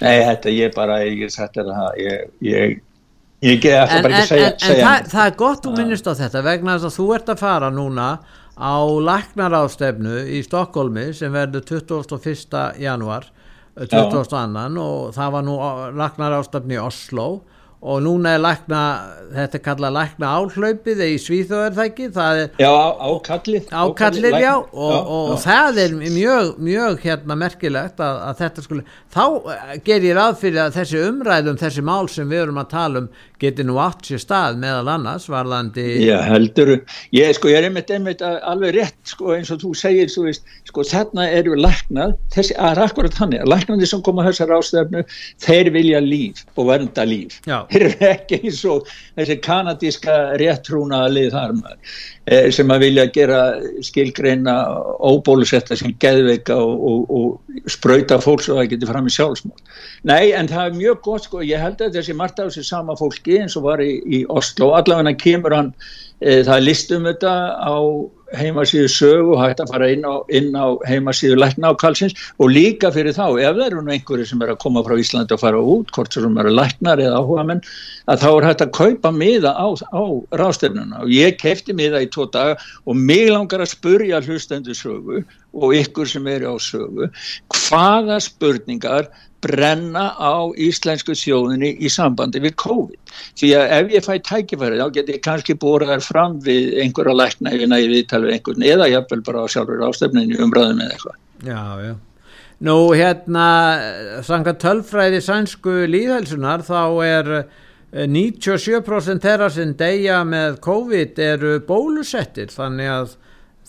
Nei, 0.00 0.22
þetta 0.24 0.52
ég 0.54 0.70
bara, 0.72 1.02
ég 1.04 1.28
sætti 1.32 1.60
það, 1.66 1.98
ég, 2.00 2.30
ég 2.46 2.78
Ég 3.40 3.56
get 3.56 3.78
alltaf 3.80 4.02
bara 4.04 4.18
ekki 4.18 4.20
að 4.20 4.28
segja, 4.28 4.48
en, 4.52 4.60
segja 4.60 4.80
en 4.80 4.84
það, 4.84 5.06
það 5.12 5.26
er 5.26 5.36
gott 5.40 5.62
þú 5.64 5.70
minnist 5.78 6.08
á 6.08 6.12
þetta 6.18 6.40
vegna 6.44 6.72
þess 6.74 6.88
að 6.90 6.96
þú 6.98 7.04
ert 7.16 7.30
að 7.32 7.38
fara 7.40 7.70
núna 7.72 8.08
á 8.60 8.76
læknarástefnu 9.08 10.16
í 10.28 10.40
Stokkólmi 10.44 11.04
sem 11.16 11.32
verður 11.32 11.64
21. 11.70 12.58
januar 12.84 13.30
22. 13.80 14.82
og 14.82 15.14
það 15.16 15.32
var 15.36 15.46
nú 15.46 15.56
læknarástefnu 15.96 16.76
í 16.76 16.82
Oslo 16.82 17.26
og 17.80 18.02
núna 18.04 18.34
er 18.36 18.42
lækna, 18.44 18.80
þetta 19.32 19.56
er 19.56 19.62
kallað 19.64 19.94
lækna 19.96 20.30
áhlaupið 20.36 20.98
í 21.06 21.14
Svíþjóðarþæki 21.24 22.08
Já, 22.60 22.72
ákallið 23.08 23.70
Ákallið, 23.72 24.36
já, 24.36 24.52
og, 24.58 24.92
já, 24.92 24.98
og 25.16 25.30
já. 25.30 25.38
það 25.46 25.80
er 25.86 25.94
mjög, 26.02 26.50
mjög 26.60 27.00
hérna 27.06 27.38
merkilegt 27.40 28.02
að, 28.04 28.20
að 28.28 28.42
þetta 28.42 28.66
skulle, 28.66 28.84
þá 29.16 29.24
ger 29.88 30.06
ég 30.10 30.18
ráð 30.18 30.36
fyrir 30.42 30.62
að 30.66 30.76
þessi 30.76 31.02
umræðum, 31.08 31.60
þessi 31.64 31.86
mál 31.88 32.12
sem 32.12 32.28
við 32.28 32.44
erum 32.44 32.60
að 32.60 32.70
tala 32.74 33.04
um 33.04 33.08
geti 33.40 33.64
nú 33.66 33.78
átt 33.82 34.06
sér 34.08 34.20
stað 34.22 34.58
meðal 34.62 34.90
annars 34.94 35.26
varðandi 35.32 35.86
Já 36.04 36.18
heldur, 36.26 36.72
ég, 37.16 37.32
sko, 37.36 37.50
ég 37.52 37.60
er 37.60 37.68
einmitt, 37.68 37.90
einmitt 37.94 38.24
alveg 38.24 38.74
rétt 38.76 39.12
sko, 39.14 39.32
eins 39.36 39.52
og 39.54 39.62
þú 39.64 39.72
segir 39.78 40.12
þú 40.12 40.26
veist, 40.28 40.46
sko 40.68 40.84
þarna 40.86 41.26
eru 41.40 41.56
læknað 41.58 42.16
þessi, 42.34 42.56
að 42.60 42.82
akkurat 42.86 43.18
hann 43.20 43.34
er, 43.38 43.48
læknandi 43.48 43.88
sem 43.88 44.04
koma 44.06 44.26
þessar 44.28 44.54
ástöfnu, 44.58 45.04
þeir 45.42 45.72
vilja 45.74 46.04
líf 46.04 46.44
og 46.56 46.70
vernda 46.70 47.06
líf, 47.08 47.40
Já. 47.48 47.62
þeir 47.72 47.86
eru 47.88 48.10
ekki 48.12 48.40
eins 48.44 48.62
og 48.68 48.88
þessi 49.18 49.40
kanadíska 49.44 50.20
réttrúna 50.40 51.06
lið 51.10 51.32
þar 51.36 51.56
maður 51.60 52.00
Eh, 52.30 52.46
sem 52.54 52.68
að 52.70 52.84
vilja 52.84 53.04
gera 53.10 53.38
skilgreina 53.82 54.52
óbólusetta 55.02 55.74
sem 55.78 55.94
geðveika 56.02 56.54
og, 56.62 56.82
og, 56.90 57.14
og 57.16 57.70
spröyta 57.72 58.20
fólk 58.22 58.44
svo 58.44 58.54
að 58.54 58.60
það 58.60 58.68
getur 58.74 58.90
fram 58.92 59.08
í 59.08 59.14
sjálfsmál. 59.14 59.62
Nei, 60.06 60.30
en 60.38 60.50
það 60.50 60.68
er 60.68 60.76
mjög 60.76 61.00
gott 61.06 61.26
sko, 61.26 61.40
ég 61.42 61.62
held 61.64 61.80
að 61.80 61.96
þessi 61.96 62.14
margt 62.18 62.38
af 62.38 62.50
þessi 62.50 62.66
sama 62.68 62.94
fólki 63.00 63.29
eins 63.38 63.56
og 63.58 63.68
var 63.68 63.82
í, 63.84 63.92
í 64.04 64.24
Oslo, 64.28 64.72
allavega 64.78 65.14
kemur 65.20 65.54
hann, 65.54 65.74
e, 66.20 66.40
það 66.42 66.56
er 66.56 66.66
listum 66.66 67.06
þetta 67.08 67.34
á 67.62 67.76
heimasíðu 68.36 68.88
sögu 68.90 69.36
hægt 69.40 69.60
að 69.62 69.72
fara 69.72 69.88
inn 69.90 70.04
á, 70.06 70.22
inn 70.30 70.54
á 70.54 70.78
heimasíðu 70.86 71.38
lækna 71.40 71.72
á 71.72 71.80
kalsins 71.80 72.14
og 72.38 72.52
líka 72.54 72.92
fyrir 72.94 73.14
þá, 73.16 73.34
ef 73.42 73.56
það 73.56 73.64
eru 73.66 73.82
nú 73.82 73.94
einhverju 73.94 74.26
sem 74.28 74.44
er 74.44 74.52
að 74.52 74.60
koma 74.62 74.84
frá 74.86 74.94
Íslandi 75.00 75.34
og 75.34 75.42
fara 75.42 75.62
út, 75.74 75.90
hvort 75.96 76.14
sem 76.14 76.38
eru 76.42 76.52
læknar 76.54 77.02
eða 77.02 77.18
áhuga 77.18 77.46
menn, 77.48 77.62
að 78.06 78.22
þá 78.22 78.28
er 78.30 78.48
hægt 78.48 78.64
að 78.66 78.74
kaupa 78.78 79.12
miða 79.14 79.54
á, 79.58 79.66
á 79.74 80.02
rástefnuna 80.38 81.02
og 81.04 81.14
ég 81.14 81.38
kefti 81.40 81.74
miða 81.76 82.04
í 82.04 82.10
tvo 82.12 82.28
daga 82.30 82.54
og 82.86 82.98
mig 82.98 83.26
langar 83.32 83.64
að 83.64 83.72
spurja 83.74 84.22
hlustendu 84.22 84.76
sögu 84.78 85.24
og 85.50 85.74
ykkur 85.74 86.06
sem 86.06 86.26
eru 86.30 86.54
á 86.54 86.56
sögu, 86.62 87.10
hvaða 87.50 88.20
spurningar 88.22 89.10
brenna 89.44 90.10
á 90.20 90.52
íslensku 90.60 91.14
þjóðinni 91.16 91.72
í 91.80 91.90
sambandi 91.92 92.42
við 92.44 92.56
COVID. 92.60 93.14
Því 93.40 93.52
að 93.56 93.72
ef 93.78 93.94
ég 93.94 94.06
fæ 94.06 94.12
tækifæri 94.28 94.80
þá 94.80 94.92
getur 94.96 95.16
ég 95.16 95.24
kannski 95.24 95.56
bóraðar 95.60 96.04
fram 96.04 96.38
við 96.44 96.76
einhverja 96.84 97.16
lækna 97.16 97.54
ef 97.54 97.64
ég 97.64 97.72
næði 97.72 97.90
viðtal 97.94 98.22
við 98.26 98.36
einhvern 98.36 98.68
eða 98.74 98.90
jáfnvel 98.92 99.24
bara 99.26 99.44
á 99.44 99.46
sjálfur 99.54 99.86
ástöfninu 99.88 100.40
umræðum 100.44 100.84
eða 100.84 100.96
eitthvað. 100.96 101.18
Já, 101.46 101.64
já. 101.86 101.94
Nú 102.60 102.76
hérna, 102.92 103.46
sanga 104.26 104.52
tölfræði 104.60 105.22
sænsku 105.24 105.78
líðhelsunar 105.88 106.60
þá 106.66 106.82
er 107.06 107.30
97% 107.90 109.24
þeirra 109.24 109.48
sem 109.50 109.72
deyja 109.74 110.20
með 110.28 110.60
COVID 110.66 111.22
eru 111.24 111.54
bólusettir 111.66 112.52
þannig 112.52 112.92
að 112.92 113.16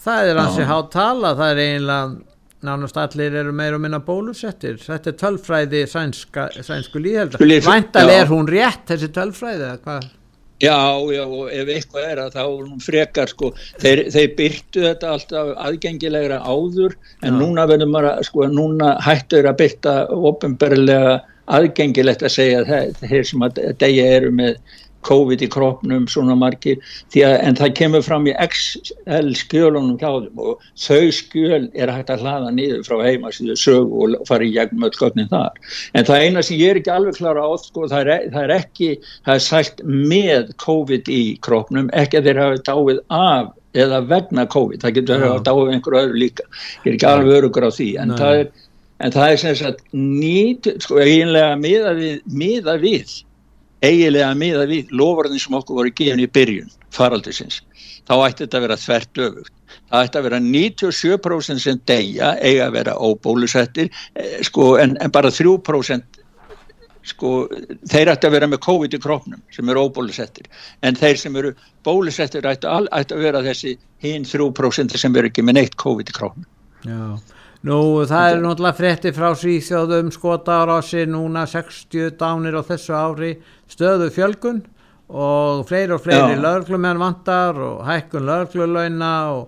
það 0.01 0.27
er 0.27 0.41
hansi 0.41 0.67
hátt 0.67 0.91
tala, 0.93 1.31
það 1.39 1.53
er 1.53 1.63
eiginlega 1.63 2.30
nánast 2.65 2.97
allir 3.01 3.35
eru 3.41 3.53
meira 3.55 3.77
og 3.77 3.83
minna 3.83 3.99
bólusettir. 4.05 4.79
Þetta 4.81 5.11
er 5.11 5.19
tölfræði 5.19 5.83
sænska, 5.89 6.47
sænsku 6.61 7.01
líðhelda 7.01 7.41
væntal 7.67 8.09
er 8.13 8.27
hún 8.31 8.49
rétt 8.49 8.89
þessi 8.91 9.11
tölfræði 9.15 9.71
Já, 10.61 10.77
já, 11.09 11.23
og 11.25 11.49
ef 11.49 11.69
eitthvað 11.73 12.03
er 12.05 12.19
að 12.21 12.35
þá 12.35 12.41
er 12.43 12.65
hún 12.67 12.81
frekar 12.85 13.31
sko, 13.31 13.47
þeir, 13.81 14.03
þeir 14.13 14.27
byrtu 14.37 14.83
þetta 14.83 15.13
alltaf 15.15 15.47
aðgengilegra 15.57 16.37
áður 16.45 16.93
en 17.25 17.31
já. 17.31 17.37
núna 17.39 17.65
verður 17.71 17.89
maður 17.89 18.09
að, 18.11 18.21
sko, 18.29 18.45
núna 18.51 18.91
hættur 19.01 19.49
að 19.49 19.57
byrta 19.63 19.95
ofinberlega 20.13 21.15
aðgengilegt 21.51 22.21
að 22.27 22.35
segja 22.35 22.83
þeir 23.01 23.25
sem 23.27 23.47
að 23.47 23.57
degja 23.81 24.05
eru 24.19 24.29
með 24.37 24.61
COVID 25.07 25.43
í 25.45 25.49
krópnum 25.51 26.07
svona 26.11 26.35
margir 26.37 26.79
að, 27.15 27.35
en 27.41 27.57
það 27.59 27.73
kemur 27.79 28.05
fram 28.05 28.27
í 28.29 28.35
XL 28.45 29.31
skjölunum 29.37 29.97
hjá 30.01 30.09
þeim 30.09 30.41
og 30.45 30.65
þau 30.79 31.11
skjöl 31.17 31.63
er 31.73 31.93
hægt 31.93 32.11
að 32.13 32.25
hlaða 32.25 32.53
niður 32.55 32.83
frá 32.87 32.97
heimasíðu 33.05 33.57
sög 33.59 33.95
og 33.95 34.17
fara 34.29 34.47
í 34.47 34.53
gegnum 34.55 34.87
öll 34.87 34.93
gögnin 34.97 35.31
þar. 35.31 35.57
En 35.97 36.07
það 36.07 36.25
eina 36.25 36.45
sem 36.45 36.59
ég 36.61 36.73
er 36.73 36.81
ekki 36.81 36.93
alveg 36.93 37.19
klára 37.19 37.45
á 37.47 37.51
sko, 37.61 37.87
það, 37.91 38.13
er, 38.15 38.27
það 38.33 38.47
er 38.47 38.55
ekki, 38.57 38.91
það 39.25 39.37
er 39.37 39.45
sælt 39.47 39.85
með 39.87 40.53
COVID 40.65 41.11
í 41.11 41.23
krópnum 41.45 41.91
ekki 41.97 42.21
að 42.21 42.29
þeir 42.29 42.43
hafa 42.45 42.63
dáið 42.71 43.03
af 43.21 43.51
eða 43.71 44.01
vegna 44.03 44.43
COVID, 44.51 44.81
það 44.83 44.97
getur 44.97 45.21
að 45.29 45.45
dáið 45.47 45.69
einhverju 45.75 46.01
öðru 46.01 46.19
líka, 46.19 46.43
ég 46.83 46.89
er 46.89 46.97
ekki 46.97 47.07
alveg 47.07 47.37
örugur 47.37 47.67
á 47.67 47.71
því 47.71 47.87
en 48.01 48.11
Nei. 48.11 48.17
það 48.19 48.39
er 48.41 48.49
en 49.01 49.13
það 49.15 49.33
er 49.33 49.41
sem 49.41 49.57
sagt 49.57 49.83
nýtt, 49.95 50.69
sko, 50.83 50.99
eiginlega 51.01 51.57
miða 51.59 51.93
við, 51.97 52.17
miða 52.29 52.77
við 52.81 53.13
eigilega 53.81 54.31
miða 54.37 54.67
við 54.69 54.93
lofurðin 54.95 55.41
sem 55.41 55.57
okkur 55.57 55.81
voru 55.81 55.93
gefin 55.97 56.21
í 56.21 56.29
byrjun 56.29 56.71
faraldisins 56.93 57.61
þá 58.07 58.15
ætti 58.27 58.45
þetta 58.45 58.57
að 58.57 58.65
vera 58.65 58.79
þvert 58.81 59.21
öfugt. 59.25 59.53
Það 59.91 60.05
ætti 60.05 60.19
að 60.19 60.25
vera 60.27 60.39
97% 60.45 61.63
sem 61.63 61.83
deyja 61.87 62.31
eiga 62.39 62.65
að 62.67 62.73
vera 62.77 62.95
óbólusettir 62.97 63.91
eh, 63.91 64.39
sko, 64.47 64.73
en, 64.81 64.97
en 65.03 65.13
bara 65.13 65.31
3% 65.31 66.21
sko, 67.11 67.31
þeir 67.91 68.11
ætti 68.13 68.29
að 68.29 68.35
vera 68.35 68.49
með 68.51 68.63
COVID 68.67 68.97
í 68.97 69.01
króknum 69.01 69.43
sem 69.53 69.69
eru 69.71 69.85
óbólusettir. 69.87 70.49
En 70.83 70.97
þeir 70.99 71.21
sem 71.21 71.37
eru 71.39 71.53
bólusettir 71.87 72.47
ætti 72.49 72.69
ætti 72.69 73.15
að 73.17 73.27
vera 73.27 73.43
þessi 73.45 73.77
hinn 74.03 74.27
3% 74.27 74.97
sem 74.99 75.21
eru 75.21 75.31
ekki 75.31 75.45
með 75.45 75.61
neitt 75.61 75.79
COVID 75.81 76.11
í 76.11 76.17
króknum 76.17 76.49
Já 76.81 77.19
Nú 77.61 78.01
það 78.09 78.27
er 78.27 78.39
náttúrulega 78.41 78.73
frétti 78.73 79.09
frá 79.13 79.27
Svíþjóðum 79.37 80.07
skota 80.15 80.63
ára 80.63 80.79
á 80.79 80.81
sig 80.81 81.05
núna 81.05 81.43
60 81.45 82.15
dánir 82.17 82.57
á 82.57 82.65
þessu 82.65 82.95
ári 82.97 83.35
stöðu 83.69 84.07
fjölgun 84.15 84.63
og 85.11 85.67
fleiri 85.69 85.93
og 85.93 86.01
fleiri 86.01 86.39
löglumenn 86.41 86.97
vantar 86.97 87.59
og 87.61 87.83
hækkun 87.85 88.25
löglulauna 88.25 89.11
og, 89.35 89.43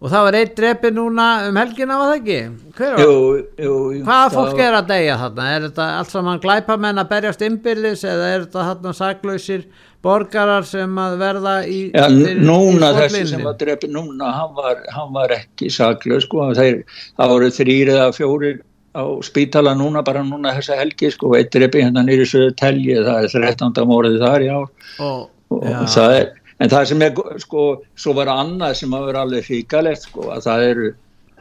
og 0.00 0.08
það 0.08 0.24
var 0.24 0.38
eitt 0.40 0.56
drepi 0.56 0.92
núna 0.96 1.28
um 1.50 1.60
helgina 1.60 1.98
var 2.00 2.14
það 2.14 2.22
ekki? 2.22 2.40
Jú, 2.80 3.12
jú, 3.60 3.76
jú, 3.98 4.02
Hvaða 4.08 4.32
fólk 4.38 4.64
er 4.64 4.78
að 4.80 4.90
deyja 4.94 5.20
þarna? 5.20 5.52
Er 5.52 5.66
þetta 5.68 5.92
allt 5.98 6.16
saman 6.16 6.40
glæpamenn 6.40 7.04
að 7.04 7.12
berjast 7.12 7.44
innbyrðis 7.44 8.06
eða 8.08 8.32
er 8.38 8.46
þetta 8.46 8.68
þarna 8.70 8.96
saklausir 8.96 9.68
borgarar 10.04 10.64
sem 10.68 10.96
að 11.00 11.18
verða 11.20 11.54
í 11.68 11.80
ja, 11.92 12.06
núna 12.08 12.92
í 12.94 12.98
þessi 13.02 13.26
sem 13.34 13.46
að 13.46 13.58
drepi 13.64 13.90
núna 13.92 14.32
hann 14.32 14.56
var, 14.56 14.80
hann 14.94 15.12
var 15.12 15.34
ekki 15.36 15.68
saklaus 15.72 16.24
sko, 16.24 16.48
þeir, 16.56 16.82
það 17.20 17.32
voru 17.34 17.50
þrýr 17.58 17.92
eða 17.96 18.10
fjórir 18.16 18.60
á 18.96 19.04
spítala 19.22 19.74
núna 19.78 20.02
bara 20.06 20.24
núna 20.26 20.54
þessa 20.56 20.80
helgi 20.80 21.12
sko, 21.14 21.34
eitt 21.38 21.52
drepi 21.54 21.84
hérna 21.84 22.02
nýri 22.06 22.26
söðu 22.26 22.54
telgi, 22.58 22.96
það 23.04 23.28
er 23.28 23.34
13. 23.52 23.84
mórið 23.86 24.18
þar 24.24 24.44
í 24.46 24.48
ár. 24.50 24.70
Oh, 24.98 25.20
og 25.54 25.68
ja. 25.68 25.84
það 25.86 26.16
er 26.16 26.32
en 26.60 26.72
það 26.72 26.88
sem 26.90 27.04
er 27.04 27.20
sko, 27.44 27.66
svo 27.98 28.16
var 28.18 28.30
annað 28.32 28.80
sem 28.80 28.96
að 28.96 29.06
vera 29.10 29.24
alveg 29.26 29.46
hríkalegt 29.48 30.08
sko, 30.08 30.26
að 30.34 30.48
það 30.48 30.66
eru 30.70 30.90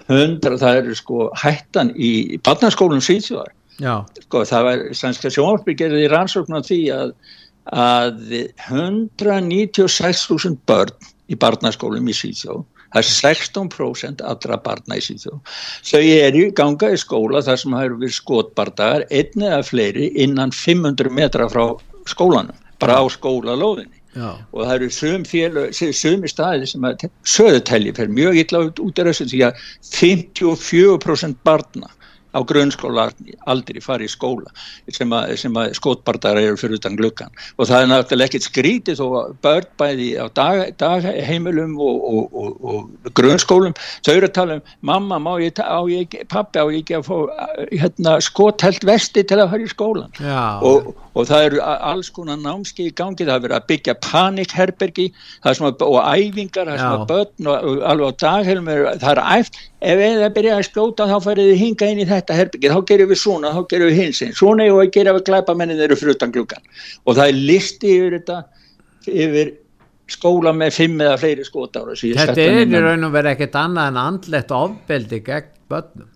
hundra, 0.09 0.59
það 0.61 0.81
eru 0.83 0.97
sko 0.97 1.29
hættan 1.37 1.91
í 1.95 2.11
barnaskólum 2.45 3.03
síðsjóðar 3.03 3.53
sko, 3.79 4.43
það 4.47 4.65
var 4.67 4.85
sannska 4.97 5.31
sjónarbyggjarið 5.33 6.05
í 6.05 6.11
rannsóknu 6.11 6.63
því 6.65 6.79
að 6.95 7.13
að 7.75 8.15
196.000 8.69 10.57
börn 10.69 11.09
í 11.29 11.35
barnaskólum 11.39 12.09
í 12.09 12.13
Svíþjóð 12.17 12.63
það 12.89 13.01
er 13.01 13.09
16% 13.09 14.23
allra 14.25 14.57
barna 14.65 14.97
í 14.97 15.03
Svíþjóð 15.05 15.39
þau 15.91 16.01
eru 16.01 16.47
ganga 16.57 16.89
í 16.93 16.97
skóla 16.97 17.43
þar 17.45 17.61
sem 17.61 17.75
það 17.77 17.85
eru 17.89 18.01
við 18.01 18.15
skotbardagar 18.17 19.05
einni 19.09 19.45
eða 19.51 19.61
fleiri 19.67 20.09
innan 20.25 20.51
500 20.55 21.13
metra 21.13 21.49
frá 21.51 21.65
skólanum 22.09 22.57
bara 22.81 23.01
á 23.01 23.05
skólalóðinni 23.13 23.97
Já. 24.15 24.31
og 24.51 24.63
það 24.65 24.73
eru 24.73 24.89
sum 24.89 25.25
félag, 25.27 25.73
sumi 25.75 26.29
staði 26.31 26.65
sem 26.71 26.85
að 26.87 27.05
söðutelji 27.29 27.93
fer 27.93 28.09
mjög 28.09 28.39
illa 28.41 28.63
út 28.65 28.81
út 28.81 29.01
af 29.01 29.11
þessu 29.11 29.27
því 29.29 29.43
að 29.45 29.53
54% 29.93 31.43
barna 31.45 31.91
á 32.29 32.39
grunnskóla 32.45 33.09
aldrei 33.49 33.81
fari 33.81 34.05
í 34.05 34.11
skóla 34.11 34.51
sem 34.93 35.11
að, 35.15 35.33
sem 35.41 35.55
að 35.57 35.73
skótbardar 35.79 36.39
eru 36.41 36.59
fyrir 36.59 36.77
utan 36.77 36.97
gluggan 36.99 37.33
og 37.57 37.69
það 37.69 37.81
er 37.81 37.89
náttúrulega 37.91 38.29
ekkert 38.29 38.47
skrítið 38.47 38.99
þó 39.01 39.05
að 39.21 39.33
börn 39.45 39.69
bæði 39.81 40.09
á 40.21 40.25
dag, 40.37 40.61
dagheimilum 40.81 41.75
og, 41.81 41.99
og, 42.13 42.39
og, 42.43 42.69
og 42.73 43.11
grunnskólum 43.17 43.75
þau 44.05 44.13
eru 44.13 44.29
að 44.29 44.35
tala 44.37 44.59
um 44.59 44.73
mamma, 44.91 45.21
má 45.21 45.31
ég, 45.41 45.57
á 45.57 45.81
ég 45.89 46.19
pappi 46.29 46.61
á 46.61 46.65
ég 46.69 46.83
ekki 46.83 46.99
að 46.99 47.09
fá 47.09 47.15
hérna, 47.73 48.17
skóthelt 48.23 48.85
vesti 48.87 49.25
til 49.25 49.39
að 49.41 49.53
fara 49.55 49.65
í 49.65 49.73
skólan 49.73 50.19
og 50.65 50.93
og 51.19 51.27
það 51.29 51.45
eru 51.49 51.61
alls 51.65 52.09
konar 52.15 52.39
námski 52.39 52.87
í 52.89 52.93
gangi, 52.95 53.25
það 53.27 53.35
er 53.35 53.43
verið 53.45 53.57
að 53.57 53.67
byggja 53.71 53.95
panikherbergi 54.05 55.07
og 55.49 55.97
æfingar, 55.99 56.69
það 56.69 56.73
er 56.73 56.83
svona 56.83 57.07
börn 57.09 57.49
og 57.51 57.83
alveg 57.91 58.05
á 58.07 58.19
daghelm, 58.23 58.69
það 59.03 59.09
er 59.13 59.23
æft, 59.37 59.61
ef 59.79 60.03
það 60.03 60.35
byrja 60.37 60.57
að 60.57 60.67
skjóta 60.69 61.09
þá 61.09 61.15
færið 61.27 61.49
þið 61.51 61.63
hinga 61.63 61.89
inn 61.93 62.03
í 62.03 62.09
þetta 62.09 62.37
herbergi, 62.39 62.73
þá 62.73 62.79
gerum 62.91 63.11
við 63.13 63.23
svona, 63.23 63.55
þá 63.55 63.61
gerum 63.73 63.91
við 63.91 64.03
hins 64.03 64.21
einn, 64.25 64.37
svona 64.37 64.67
er 64.67 64.77
að 64.79 64.93
gera 64.97 65.15
við 65.17 65.25
glæpamennin 65.31 65.81
þeirra 65.81 65.99
frutan 66.03 66.35
klukkan 66.35 66.69
og 67.05 67.17
það 67.19 67.25
er 67.25 67.41
listi 67.51 67.95
yfir 67.97 68.19
þetta, 68.19 68.43
yfir 69.09 69.57
skóla 70.09 70.53
með 70.57 70.73
fimm 70.73 71.01
eða 71.05 71.17
fleiri 71.21 71.43
skótára. 71.45 71.93
Þetta 71.93 72.41
er 72.41 72.63
í 72.63 72.79
raun 72.81 73.05
og 73.05 73.11
verið 73.13 73.35
ekkert 73.35 73.59
annað 73.61 73.91
en 73.91 73.99
andlegt 74.01 74.53
ofbeldi 74.57 75.19
gegn 75.27 75.51
börnum 75.69 76.09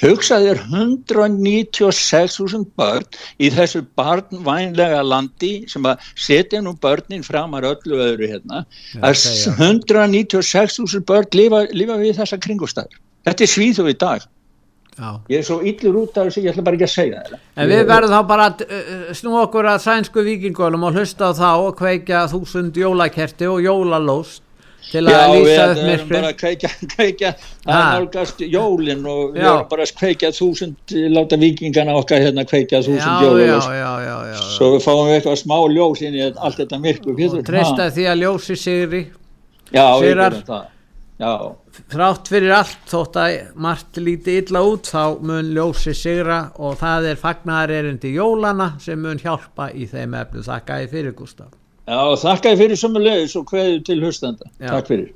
hugsaðir 0.00 0.62
196.000 0.70 2.64
börn 2.78 3.20
í 3.40 3.50
þessu 3.54 3.84
barnvænlega 3.98 5.02
landi 5.04 5.52
sem 5.70 5.84
að 5.86 6.08
setja 6.14 6.62
nú 6.64 6.72
börnin 6.80 7.26
framar 7.26 7.68
öllu 7.68 8.00
öðru 8.08 8.26
hérna. 8.32 8.64
Að 9.00 9.14
196.000 9.60 11.06
börn 11.08 11.30
lifa, 11.36 11.64
lifa 11.76 12.00
við 12.00 12.18
þessa 12.22 12.40
kringustæður 12.40 13.00
þetta 13.26 13.46
er 13.46 13.52
svíðu 13.54 13.88
í 13.90 13.96
dag. 13.98 14.28
Já. 15.00 15.10
ég 15.30 15.38
er 15.38 15.44
svo 15.46 15.60
yllur 15.64 15.96
út 16.02 16.16
af 16.18 16.26
þessu 16.28 16.42
ég 16.44 16.50
ætla 16.50 16.64
bara 16.66 16.76
ekki 16.76 16.84
að 16.84 16.92
segja 16.92 17.20
það. 17.24 17.42
En 17.62 17.70
við 17.70 17.82
verðum 17.88 18.10
þá 18.12 18.26
bara 18.28 18.48
að 18.50 18.64
uh, 18.66 19.04
snú 19.16 19.36
okkur 19.40 19.68
að 19.70 19.78
sænsku 19.86 20.24
vikingólum 20.26 20.82
og 20.84 20.98
hlusta 20.98 21.30
á 21.30 21.38
þá 21.38 21.50
og 21.54 21.70
kveikja 21.78 22.24
þúsund 22.28 22.76
jólakerti 22.76 23.48
og 23.48 23.62
jólalóst 23.64 24.42
til 24.90 25.02
að 25.04 25.14
já, 25.14 25.20
lýsa 25.30 25.66
upp 25.70 25.80
myrkri 25.80 25.80
Já, 25.80 25.86
við 25.86 25.92
erum 25.94 26.10
bara 26.10 26.30
að 26.30 26.36
kveikja, 26.40 26.70
kveikja 26.94 27.30
að 27.66 27.84
nálgast 27.94 28.42
jólin 28.44 29.06
og 29.06 29.22
já. 29.22 29.36
við 29.36 29.46
erum 29.52 29.70
bara 29.70 29.86
að 29.86 29.94
kveikja 30.00 30.32
þúsund, 30.36 30.96
láta 31.14 31.38
vikingana 31.40 31.96
okkar 32.00 32.24
hérna 32.24 32.44
kveikja 32.48 32.82
þúsund 32.86 33.24
jólin. 33.24 33.54
svo 34.56 34.74
við 34.74 34.84
fáum 34.86 35.06
við 35.06 35.16
eitthvað 35.18 35.40
smá 35.44 35.56
ljós 35.76 36.04
inn 36.06 36.18
í 36.18 36.26
allt 36.28 36.60
þetta 36.60 36.82
myrku 36.82 37.14
og 37.14 37.40
treysta 37.46 37.88
því 37.94 38.10
að 38.10 38.22
ljósi 38.24 38.58
sigri. 38.58 39.02
Já, 39.70 39.86
sigrar. 40.02 40.38
þrátt 41.90 42.28
fyrir 42.32 42.56
allt 42.56 42.90
þótt 42.90 43.18
að 43.20 43.34
margt 43.60 44.00
líti 44.00 44.38
illa 44.40 44.64
út 44.66 44.88
þá 44.90 45.20
mun 45.22 45.52
ljósi 45.54 45.94
sigra 45.94 46.40
og 46.58 46.80
það 46.80 47.12
er 47.12 47.20
fagnar 47.20 47.70
erindi 47.70 48.14
jólana 48.16 48.72
sem 48.82 48.98
mun 48.98 49.20
hjálpa 49.20 49.70
í 49.70 49.86
þeim 49.90 50.16
efnu 50.24 50.42
þakka 50.48 50.82
í 50.82 50.90
fyrir 50.90 51.14
Gustaf 51.14 51.59
Já, 51.90 52.02
þakka 52.22 52.52
fyrir 52.54 52.78
sömulegis 52.78 53.32
og 53.34 53.50
hverju 53.50 53.80
til 53.82 53.98
hlustenda. 54.04 54.46
Takk 54.62 54.86
fyrir. 54.92 55.08